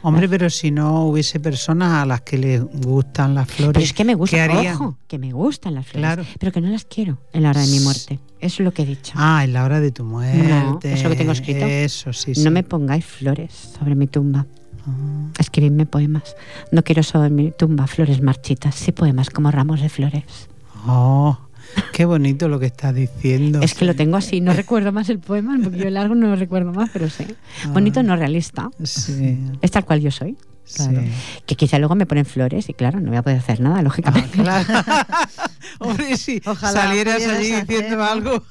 Hombre, 0.00 0.28
pero 0.28 0.48
si 0.48 0.70
no 0.70 1.06
hubiese 1.06 1.40
personas 1.40 2.02
a 2.02 2.06
las 2.06 2.20
que 2.20 2.38
les 2.38 2.62
gustan 2.62 3.34
las 3.34 3.48
flores. 3.48 3.74
Pero 3.74 3.84
es 3.84 3.92
que 3.92 4.04
me 4.04 4.14
gustan, 4.14 4.50
ojo, 4.50 4.96
que 5.08 5.18
me 5.18 5.32
gustan 5.32 5.74
las 5.74 5.86
flores, 5.86 6.26
pero 6.38 6.52
que 6.52 6.60
no 6.60 6.68
las 6.68 6.84
quiero 6.84 7.18
en 7.32 7.42
la 7.42 7.50
hora 7.50 7.60
de 7.60 7.66
mi 7.66 7.80
muerte. 7.80 8.18
Eso 8.40 8.62
es 8.62 8.64
lo 8.64 8.72
que 8.72 8.82
he 8.82 8.86
dicho. 8.86 9.12
Ah, 9.16 9.42
en 9.44 9.52
la 9.52 9.64
hora 9.64 9.80
de 9.80 9.90
tu 9.90 10.04
muerte. 10.04 10.38
No, 10.38 10.78
eso 10.82 11.08
que 11.08 11.16
tengo 11.16 11.32
escrito. 11.32 11.66
Eso, 11.66 12.12
sí, 12.12 12.32
No 12.38 12.50
me 12.50 12.62
pongáis 12.62 13.04
flores 13.04 13.72
sobre 13.78 13.94
mi 13.96 14.06
tumba. 14.06 14.46
Ah. 14.86 15.30
Escribidme 15.38 15.84
poemas. 15.84 16.36
No 16.70 16.82
quiero 16.84 17.02
sobre 17.02 17.30
mi 17.30 17.50
tumba 17.50 17.86
flores 17.88 18.22
marchitas, 18.22 18.76
sí 18.76 18.92
poemas 18.92 19.30
como 19.30 19.50
ramos 19.50 19.80
de 19.80 19.88
flores. 19.88 20.48
Oh. 20.86 21.36
Qué 21.92 22.04
bonito 22.04 22.48
lo 22.48 22.58
que 22.58 22.66
estás 22.66 22.94
diciendo. 22.94 23.60
Es 23.60 23.74
que 23.74 23.84
lo 23.84 23.94
tengo 23.94 24.16
así, 24.16 24.40
no 24.40 24.52
recuerdo 24.52 24.92
más 24.92 25.08
el 25.08 25.18
poema, 25.18 25.54
un 25.54 25.62
poquillo 25.62 25.90
largo 25.90 26.14
no 26.14 26.28
lo 26.28 26.36
recuerdo 26.36 26.72
más, 26.72 26.90
pero 26.92 27.10
sé. 27.10 27.26
Bonito, 27.72 28.02
no 28.02 28.16
realista. 28.16 28.70
Sí. 28.84 29.38
Es 29.60 29.70
tal 29.70 29.84
cual 29.84 30.00
yo 30.00 30.10
soy. 30.10 30.36
Claro. 30.74 31.02
Que 31.46 31.54
quizá 31.54 31.78
luego 31.78 31.94
me 31.94 32.04
ponen 32.04 32.26
flores 32.26 32.68
y 32.68 32.74
claro, 32.74 33.00
no 33.00 33.08
voy 33.08 33.16
a 33.16 33.22
poder 33.22 33.38
hacer 33.38 33.60
nada, 33.60 33.80
lógicamente. 33.82 34.38
Ah, 34.46 34.64
claro. 34.64 35.06
Hombre, 35.80 36.16
si 36.16 36.40
Ojalá 36.44 36.82
salieras 36.82 37.26
allí 37.26 37.52
diciendo 37.52 38.02
algo. 38.04 38.42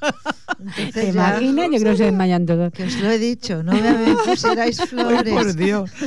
Entonces 0.59 0.93
¿Te 0.93 1.09
imaginas? 1.09 1.67
Yo 1.71 1.79
creo 1.79 1.91
que 1.91 1.97
se 1.97 2.03
desmayan 2.05 2.45
todos. 2.45 2.73
Que 2.73 2.85
os 2.85 2.95
lo 2.99 3.11
he 3.11 3.19
dicho, 3.19 3.61
no 3.63 3.73
me 3.73 4.15
pusierais 4.25 4.79
Ay, 4.79 4.87
flores. 4.87 5.33
por 5.33 5.55
Dios. 5.55 5.91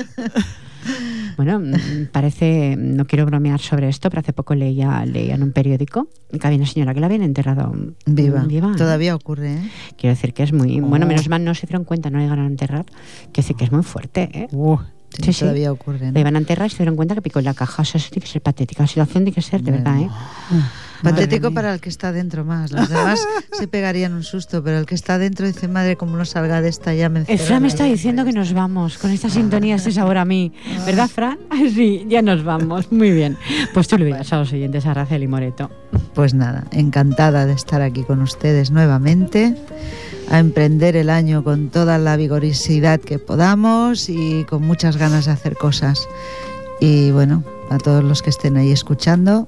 Bueno, 1.36 1.60
mm, 1.60 2.06
parece, 2.12 2.76
no 2.78 3.06
quiero 3.06 3.26
bromear 3.26 3.60
sobre 3.60 3.88
esto, 3.88 4.10
pero 4.10 4.20
hace 4.20 4.32
poco 4.32 4.54
leía, 4.54 5.04
leía 5.06 5.34
en 5.34 5.42
un 5.42 5.52
periódico 5.52 6.08
que 6.38 6.46
había 6.46 6.58
una 6.58 6.66
señora 6.66 6.94
que 6.94 7.00
la 7.00 7.06
habían 7.06 7.22
enterrado 7.22 7.72
Viva. 8.06 8.44
viva. 8.44 8.74
Todavía 8.76 9.14
ocurre, 9.14 9.54
¿eh? 9.54 9.70
Quiero 9.96 10.14
decir 10.14 10.32
que 10.34 10.42
es 10.42 10.52
muy... 10.52 10.80
Bueno, 10.80 11.06
Oh. 11.06 11.08
menos 11.08 11.28
mal 11.28 11.44
no 11.44 11.54
se 11.54 11.66
dieron 11.66 11.84
cuenta, 11.84 12.10
no 12.10 12.18
le 12.18 12.24
llegaron 12.24 12.44
a 12.44 12.48
enterrar, 12.48 12.84
que 13.32 13.42
sí 13.42 13.54
que 13.54 13.64
es 13.64 13.72
muy 13.72 13.82
fuerte, 13.82 14.28
¿eh? 14.32 14.48
Uh, 14.52 14.76
Sí, 15.12 15.22
Sí, 15.24 15.32
sí. 15.32 15.40
todavía 15.40 15.72
ocurre. 15.72 16.06
¿no? 16.06 16.12
Le 16.12 16.20
iban 16.20 16.36
a 16.36 16.38
enterrar 16.38 16.68
y 16.68 16.70
se 16.70 16.76
dieron 16.78 16.94
cuenta 16.94 17.16
que 17.16 17.20
picó 17.22 17.40
en 17.40 17.44
la 17.46 17.54
caja. 17.54 17.82
O 17.82 17.84
sea, 17.84 17.98
eso 17.98 18.10
tiene 18.12 18.24
que 18.24 18.30
ser 18.30 18.42
patética. 18.42 18.84
La 18.84 18.86
situación 18.86 19.24
tiene 19.24 19.34
que 19.34 19.42
ser, 19.42 19.60
de 19.60 19.72
verdad, 19.72 19.98
¿eh? 20.02 20.08
Patético 21.02 21.50
para 21.52 21.74
el 21.74 21.80
que 21.80 21.88
está 21.88 22.12
dentro 22.12 22.44
más. 22.44 22.72
Los 22.72 22.88
demás 22.88 23.26
se 23.52 23.68
pegarían 23.68 24.12
un 24.12 24.22
susto, 24.22 24.62
pero 24.62 24.78
el 24.78 24.86
que 24.86 24.94
está 24.94 25.18
dentro 25.18 25.46
dice, 25.46 25.68
madre, 25.68 25.96
como 25.96 26.16
no 26.16 26.24
salga 26.24 26.60
de 26.60 26.68
esta 26.68 26.94
ya 26.94 27.08
me 27.08 27.24
Fran 27.24 27.62
me 27.62 27.68
está 27.68 27.84
encerraré". 27.84 27.90
diciendo 27.92 28.24
que 28.24 28.32
nos 28.32 28.52
vamos 28.52 28.98
con 28.98 29.10
esta 29.10 29.28
sintonía, 29.30 29.76
este 29.76 29.92
sabor 29.92 30.18
a 30.18 30.24
mí. 30.24 30.52
¿Verdad, 30.86 31.08
Fran? 31.08 31.38
Sí, 31.74 32.06
ya 32.08 32.22
nos 32.22 32.42
vamos. 32.42 32.90
Muy 32.90 33.10
bien. 33.12 33.36
Pues 33.74 33.86
tú 33.86 33.96
lo 33.98 34.04
dirás 34.04 34.32
a 34.32 34.38
los 34.38 34.52
oyentes, 34.52 34.86
a 34.86 34.94
Racel 34.94 35.22
y 35.22 35.28
Moreto. 35.28 35.70
Pues 36.14 36.34
nada, 36.34 36.64
encantada 36.72 37.46
de 37.46 37.52
estar 37.52 37.80
aquí 37.82 38.02
con 38.02 38.20
ustedes 38.22 38.70
nuevamente, 38.70 39.54
a 40.30 40.38
emprender 40.38 40.96
el 40.96 41.10
año 41.10 41.44
con 41.44 41.68
toda 41.70 41.98
la 41.98 42.16
vigorosidad 42.16 43.00
que 43.00 43.18
podamos 43.18 44.08
y 44.08 44.44
con 44.44 44.62
muchas 44.62 44.96
ganas 44.96 45.26
de 45.26 45.32
hacer 45.32 45.56
cosas. 45.56 46.06
Y 46.80 47.10
bueno, 47.10 47.44
a 47.70 47.78
todos 47.78 48.02
los 48.02 48.22
que 48.22 48.30
estén 48.30 48.56
ahí 48.56 48.72
escuchando, 48.72 49.46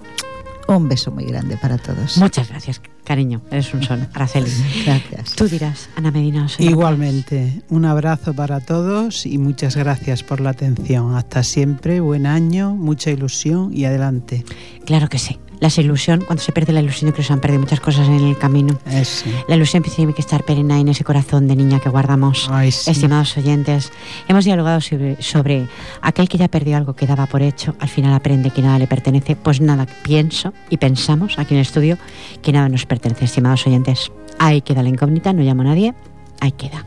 un 0.77 0.89
beso 0.89 1.11
muy 1.11 1.25
grande 1.25 1.57
para 1.57 1.79
todos. 1.79 2.19
Muchas 2.19 2.49
gracias, 2.49 2.81
cariño. 3.05 3.43
Eres 3.51 3.73
un 3.75 3.83
sol, 3.83 4.09
Araceli. 4.15 4.51
Gracias. 4.85 5.35
Tú 5.37 5.49
dirás, 5.49 5.89
Ana 5.97 6.11
Medina. 6.11 6.49
soy 6.49 6.67
Igualmente, 6.67 7.63
un 7.69 7.85
abrazo 7.85 8.35
para 8.35 8.61
todos 8.61 9.27
y 9.27 9.39
muchas 9.39 9.77
gracias 9.77 10.23
por 10.23 10.41
la 10.41 10.51
atención. 10.51 11.15
Hasta 11.15 11.43
siempre, 11.43 12.01
buen 12.01 12.27
año, 12.27 12.75
mucha 12.75 13.11
ilusión 13.11 13.71
y 13.73 13.85
adelante. 13.85 14.45
Claro 14.85 15.09
que 15.09 15.19
sí. 15.19 15.39
La 15.63 15.71
ilusión, 15.77 16.25
cuando 16.27 16.43
se 16.43 16.51
pierde 16.51 16.73
la 16.73 16.81
ilusión, 16.81 17.09
yo 17.09 17.13
creo 17.15 17.23
que 17.23 17.29
se 17.29 17.33
han 17.33 17.41
perdido 17.41 17.61
muchas 17.61 17.79
cosas 17.79 18.09
en 18.09 18.15
el 18.15 18.37
camino. 18.37 18.77
Eso. 18.85 19.27
La 19.47 19.55
ilusión 19.55 19.85
tiene 19.85 20.13
que 20.13 20.21
estar 20.21 20.43
perenne 20.43 20.81
en 20.81 20.89
ese 20.89 21.05
corazón 21.05 21.47
de 21.47 21.55
niña 21.55 21.79
que 21.79 21.89
guardamos. 21.89 22.49
Ay, 22.51 22.73
sí. 22.73 22.91
Estimados 22.91 23.37
oyentes, 23.37 23.93
hemos 24.27 24.45
dialogado 24.45 24.81
sobre, 24.81 25.23
sobre 25.23 25.69
aquel 26.01 26.29
que 26.29 26.37
ya 26.37 26.49
perdió 26.49 26.77
algo 26.77 26.95
que 26.95 27.07
daba 27.07 27.27
por 27.27 27.43
hecho, 27.43 27.77
al 27.79 27.89
final 27.89 28.13
aprende 28.13 28.51
que 28.51 28.61
nada 28.61 28.77
le 28.77 28.89
pertenece. 28.89 29.37
Pues 29.37 29.61
nada, 29.61 29.87
pienso 30.03 30.53
y 30.69 30.79
pensamos 30.79 31.39
aquí 31.39 31.55
en 31.55 31.59
el 31.59 31.63
estudio 31.63 31.97
que 32.43 32.51
nada 32.51 32.69
nos 32.69 32.85
pertenece, 32.85 33.27
estimados 33.27 33.65
oyentes. 33.65 34.11
Ahí 34.41 34.63
queda 34.63 34.83
la 34.83 34.89
incógnita, 34.89 35.33
no 35.33 35.43
llamo 35.43 35.63
a 35.63 35.67
nadie, 35.67 35.95
ahí 36.41 36.51
queda. 36.51 36.85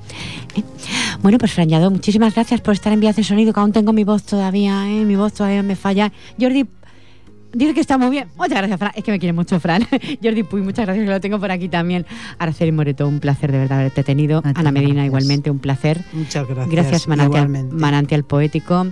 ¿eh? 0.53 0.63
Bueno, 1.21 1.37
pues 1.37 1.53
Fran 1.53 1.69
Lladó, 1.69 1.91
muchísimas 1.91 2.35
gracias 2.35 2.59
por 2.59 2.73
estar 2.73 2.91
en 2.91 2.99
Vías 2.99 3.15
de 3.15 3.23
Sonido, 3.23 3.53
que 3.53 3.59
aún 3.61 3.71
tengo 3.71 3.93
mi 3.93 4.03
voz 4.03 4.23
todavía, 4.23 4.85
¿eh? 4.89 5.05
mi 5.05 5.15
voz 5.15 5.31
todavía 5.31 5.63
me 5.63 5.77
falla. 5.77 6.11
Jordi, 6.37 6.67
Dice 7.55 7.73
que 7.73 7.79
está 7.79 7.97
muy 7.97 8.09
bien. 8.09 8.27
Muchas 8.35 8.57
gracias, 8.57 8.77
Fran. 8.77 8.91
Es 8.95 9.03
que 9.05 9.11
me 9.11 9.19
quiere 9.19 9.31
mucho, 9.31 9.61
Fran. 9.61 9.87
Jordi 10.23 10.43
Puy, 10.43 10.61
muchas 10.61 10.85
gracias, 10.85 11.05
que 11.05 11.11
lo 11.11 11.21
tengo 11.21 11.39
por 11.39 11.51
aquí 11.51 11.69
también. 11.69 12.05
Araceli 12.37 12.73
Moreto, 12.73 13.07
un 13.07 13.21
placer 13.21 13.49
de 13.49 13.59
verdad 13.59 13.79
haberte 13.79 14.03
tenido. 14.03 14.41
Ana 14.43 14.73
Medina, 14.73 14.95
gracias. 14.95 15.05
igualmente, 15.05 15.49
un 15.49 15.59
placer. 15.59 16.01
Muchas 16.11 16.45
gracias. 16.45 16.69
Gracias, 16.69 17.07
Manantial. 17.07 17.47
Manantial 17.71 18.25
Poético. 18.25 18.87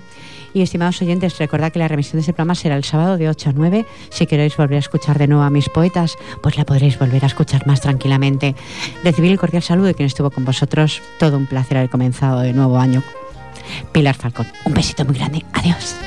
Y 0.54 0.62
estimados 0.62 1.02
oyentes, 1.02 1.38
recordad 1.40 1.74
que 1.74 1.80
la 1.80 1.90
remisión 1.90 2.14
de 2.14 2.22
ese 2.22 2.32
programa 2.32 2.56
será 2.56 2.78
el 2.78 2.86
sábado 2.86 3.18
de 3.18 3.28
8 3.28 3.50
a 3.50 3.54
9. 3.54 3.86
Si 4.10 4.28
queréis 4.28 4.56
volver 4.56 4.78
a 4.78 4.80
escuchar 4.80 5.20
de 5.20 5.28
nuevo 5.28 5.44
a 5.44 5.50
mis 5.50 5.68
poetas, 5.68 6.16
pues 6.42 6.58
la 6.58 6.64
podréis 6.64 6.98
volver 6.98 7.22
a 7.26 7.28
escuchar 7.28 7.68
más 7.68 7.82
tranquilamente. 7.82 8.56
Recibir 9.04 9.32
el 9.32 9.40
cordial 9.40 9.64
saludo 9.64 9.88
de 9.88 9.94
quien 9.94 10.08
estuvo 10.08 10.32
con 10.32 10.46
vosotros. 10.46 11.02
Todo 11.20 11.36
un 11.36 11.48
placer 11.48 11.78
haber 11.78 11.90
comenzado 11.90 12.40
de 12.40 12.54
nuevo 12.54 12.78
año. 12.78 13.04
Pilar 13.92 14.16
Falcón, 14.16 14.48
un 14.64 14.74
besito 14.74 15.04
muy 15.04 15.16
grande. 15.16 15.44
Adiós. 15.52 15.98